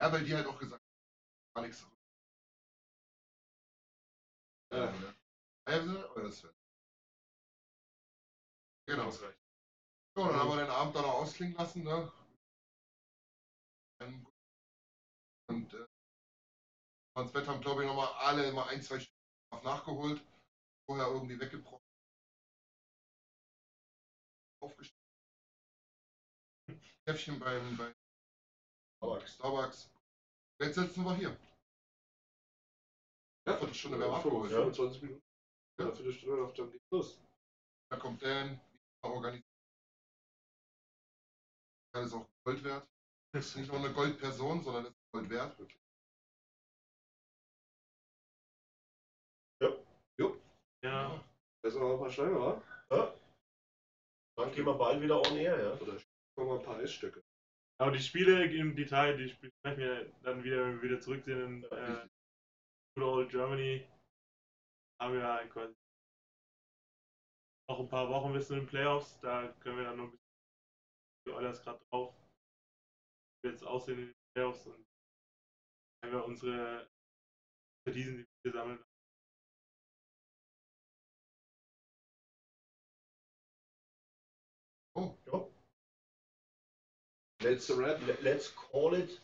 Ja, 0.00 0.12
weil 0.12 0.24
die 0.24 0.34
halt 0.34 0.46
auch 0.46 0.58
gesagt 0.58 0.80
haben, 0.82 1.54
gar 1.54 1.62
nichts. 1.66 1.86
Ja. 4.72 4.92
Ja. 4.92 5.14
Also, 5.66 6.14
oh, 6.14 6.20
das 6.20 6.42
wird. 6.42 6.54
Genau. 8.86 9.04
ausreicht. 9.04 9.38
So, 10.14 10.26
dann 10.26 10.36
haben 10.36 10.48
wir 10.50 10.56
den 10.56 10.70
Abend 10.70 10.94
dann 10.94 11.04
auch 11.04 11.22
ausklingen 11.22 11.56
lassen, 11.56 11.84
ne? 11.84 12.12
Und 14.00 15.74
äh, 15.74 15.86
ans 17.16 17.32
Bett 17.32 17.46
haben, 17.46 17.60
glaube 17.60 17.82
ich, 17.82 17.88
nochmal 17.88 18.12
alle 18.18 18.52
mal 18.52 18.68
ein, 18.68 18.82
zwei 18.82 18.98
Stunden 19.00 19.64
nachgeholt. 19.64 20.22
Vorher 20.86 21.06
irgendwie 21.08 21.38
weggebrochen. 21.38 21.84
Aufgestellt. 24.60 24.98
Käffchen 27.06 27.38
beim, 27.38 27.76
bei 27.76 27.94
Starbucks. 28.96 29.34
Starbucks. 29.34 29.90
Jetzt 30.60 30.74
sitzen 30.76 31.04
wir 31.04 31.14
hier. 31.16 31.36
Ja, 33.46 33.56
Viertelstunde 33.58 33.98
werden 33.98 34.12
wir 34.12 34.16
abgeholt. 34.16 34.50
25 34.50 35.02
Minuten. 35.02 35.22
Ja, 35.78 35.92
Viertelstunde 35.92 36.42
noch, 36.42 36.54
dann 36.54 36.70
geht's 36.70 36.90
los. 36.90 37.20
Da 37.90 37.98
kommt 37.98 38.22
Dan, 38.22 38.60
organisiert. 39.02 39.44
Das 41.92 42.06
ist 42.06 42.14
auch 42.14 42.26
Gold 42.44 42.64
wert. 42.64 42.93
Das 43.34 43.46
ist 43.46 43.56
nicht 43.56 43.72
nur 43.72 43.80
eine 43.80 43.92
Goldperson, 43.92 44.62
sondern 44.62 44.84
das 44.84 44.92
ist 44.92 45.12
Gold 45.12 45.28
wert. 45.28 45.56
Ja. 50.84 51.20
Da 51.62 51.70
sind 51.70 51.80
wir 51.80 51.88
noch 51.88 51.94
ein 51.94 52.00
paar 52.00 52.10
Steine, 52.10 52.38
wa? 52.38 52.62
Ja. 52.90 53.14
Dann 54.36 54.52
gehen 54.52 54.66
wir 54.66 54.74
bald 54.74 55.00
wieder 55.00 55.18
on 55.18 55.36
air, 55.36 55.58
ja. 55.58 55.72
Oder 55.80 55.94
machen 55.94 56.48
wir 56.48 56.58
ein 56.58 56.64
paar 56.64 56.76
Eisstücke. 56.76 57.24
Aber 57.80 57.90
die 57.90 58.00
Spiele 58.00 58.44
im 58.54 58.76
Detail, 58.76 59.16
die 59.16 59.30
sprechen 59.30 59.78
wir 59.78 60.12
dann 60.22 60.44
wieder, 60.44 60.66
wenn 60.66 60.76
wir 60.76 60.82
wieder 60.82 61.00
zurück 61.00 61.24
sind 61.24 61.40
in 61.40 61.64
äh, 61.64 62.06
Good 62.94 63.04
Old 63.04 63.30
Germany. 63.30 63.88
Haben 65.00 65.14
wir 65.14 65.26
halt 65.26 65.50
quasi 65.50 65.74
noch 67.68 67.80
ein 67.80 67.88
paar 67.88 68.08
Wochen 68.10 68.32
bis 68.32 68.46
zu 68.46 68.54
den 68.54 68.66
Playoffs. 68.66 69.18
Da 69.20 69.48
können 69.60 69.78
wir 69.78 69.84
dann 69.84 69.96
noch 69.96 70.04
ein 70.04 70.10
bisschen 70.10 71.26
die 71.26 71.32
Oilers 71.32 71.62
gerade 71.62 71.84
drauf. 71.90 72.14
Jetzt 73.44 73.62
aussehen 73.64 73.98
in 73.98 74.06
den 74.06 74.14
Playoffs 74.34 74.66
und 74.66 74.86
wenn 76.02 76.12
wir 76.12 76.24
unsere 76.24 76.88
Verdiesen, 77.86 78.16
die 78.18 78.24
wir 78.44 78.52
sammeln. 78.52 78.82
Oh, 84.96 85.16
Ja. 85.26 85.48
Let's, 87.42 87.68
wrap. 87.76 88.00
le- 88.06 88.18
let's 88.22 88.48
call 88.54 88.94
it 88.94 89.20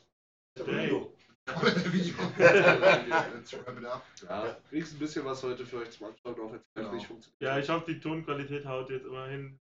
a 0.59 0.64
video. 0.64 1.12
Video. 1.47 2.14
Let's 2.39 3.53
wrap 3.55 3.79
it 3.79 3.85
up. 3.85 4.05
Ja, 4.23 4.61
kriegst 4.68 4.93
ein 4.93 4.99
bisschen 4.99 5.25
was 5.25 5.43
heute 5.43 5.64
für 5.64 5.79
euch 5.79 5.91
zum 5.91 6.09
Anschauen, 6.09 6.39
auch 6.41 6.53
es 6.53 6.62
Genau. 6.75 6.93
nicht 6.93 7.07
funktioniert. 7.07 7.41
Ja, 7.41 7.59
ich 7.59 7.68
hoffe, 7.68 7.93
die 7.95 8.01
Tonqualität 8.01 8.66
haut 8.66 8.91
jetzt 8.91 9.07
immerhin. 9.07 9.59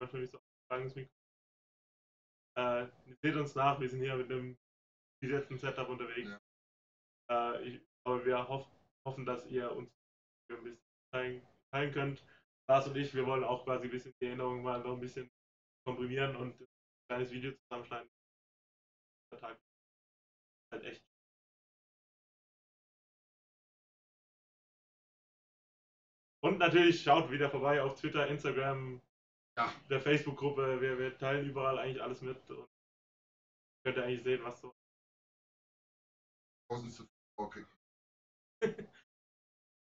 Manchmal 0.00 0.22
nicht 0.22 0.32
so 0.32 0.38
langes 0.70 0.94
Mikro. 0.94 1.10
Äh, 2.56 2.86
seht 3.22 3.36
uns 3.36 3.54
nach, 3.54 3.80
wir 3.80 3.88
sind 3.88 4.00
hier 4.00 4.16
mit 4.16 4.30
einem 4.30 4.56
gesetzten 5.22 5.58
Setup 5.58 5.88
unterwegs. 5.88 6.30
Äh, 7.30 7.62
ich, 7.62 7.80
aber 8.04 8.24
wir 8.24 8.48
hoff, 8.48 8.66
hoffen, 9.06 9.24
dass 9.24 9.46
ihr 9.46 9.70
uns 9.74 9.90
ein 10.50 10.62
bisschen 10.64 10.82
teilen, 11.12 11.46
teilen 11.70 11.92
könnt. 11.92 12.26
Lars 12.68 12.86
und 12.86 12.96
ich, 12.96 13.14
wir 13.14 13.26
wollen 13.26 13.44
auch 13.44 13.64
quasi 13.64 13.84
ein 13.84 13.90
bisschen 13.90 14.14
die 14.20 14.26
Erinnerungen 14.26 14.62
mal 14.62 14.82
noch 14.82 14.94
ein 14.94 15.00
bisschen 15.00 15.30
komprimieren 15.86 16.36
und 16.36 16.60
ein 16.60 16.68
kleines 17.08 17.30
Video 17.30 17.52
zusammenschneiden. 17.52 18.10
Der 19.32 19.38
Tag 19.38 19.58
halt 20.72 20.84
echt. 20.84 21.04
Und 26.44 26.58
natürlich 26.58 27.02
schaut 27.02 27.30
wieder 27.30 27.48
vorbei 27.50 27.80
auf 27.80 27.94
Twitter, 28.00 28.26
Instagram, 28.26 29.00
Ja. 29.56 29.72
der 29.90 30.00
Facebook-Gruppe. 30.00 30.80
Wir, 30.80 30.98
wir 30.98 31.18
teilen 31.18 31.48
überall 31.48 31.78
eigentlich 31.78 32.02
alles 32.02 32.22
mit 32.22 32.38
und 32.50 32.68
könnt 33.84 33.96
ihr 33.96 34.04
eigentlich 34.04 34.22
sehen, 34.22 34.42
was 34.44 34.60
so. 34.60 34.74
Okay. 37.36 37.66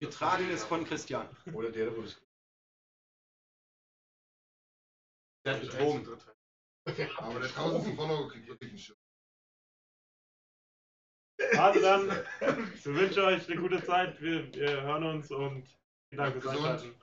Getragen 0.01 0.49
ist 0.49 0.65
von 0.65 0.83
Christian. 0.83 1.29
Oder 1.53 1.71
der, 1.71 1.95
wo 1.95 2.01
das. 2.01 2.21
Der 5.45 5.55
hat 5.55 5.61
betrogen. 5.61 6.07
Aber 7.17 7.39
der 7.39 7.49
tausendste 7.49 7.95
Follower 7.95 8.29
kriegt 8.29 8.47
wirklich 8.47 8.69
einen 8.71 8.79
Schirm. 8.79 8.97
Also 11.57 11.81
dann, 11.81 12.09
ich 12.75 12.85
wünsche 12.85 13.23
euch 13.23 13.49
eine 13.49 13.61
gute 13.61 13.83
Zeit. 13.83 14.21
Wir, 14.21 14.53
wir 14.53 14.81
hören 14.81 15.03
uns 15.03 15.31
und 15.31 15.67
vielen 16.09 16.17
Dank 16.17 16.33
fürs 16.33 16.43
Gesund. 16.43 16.67
Einschalten. 16.67 17.02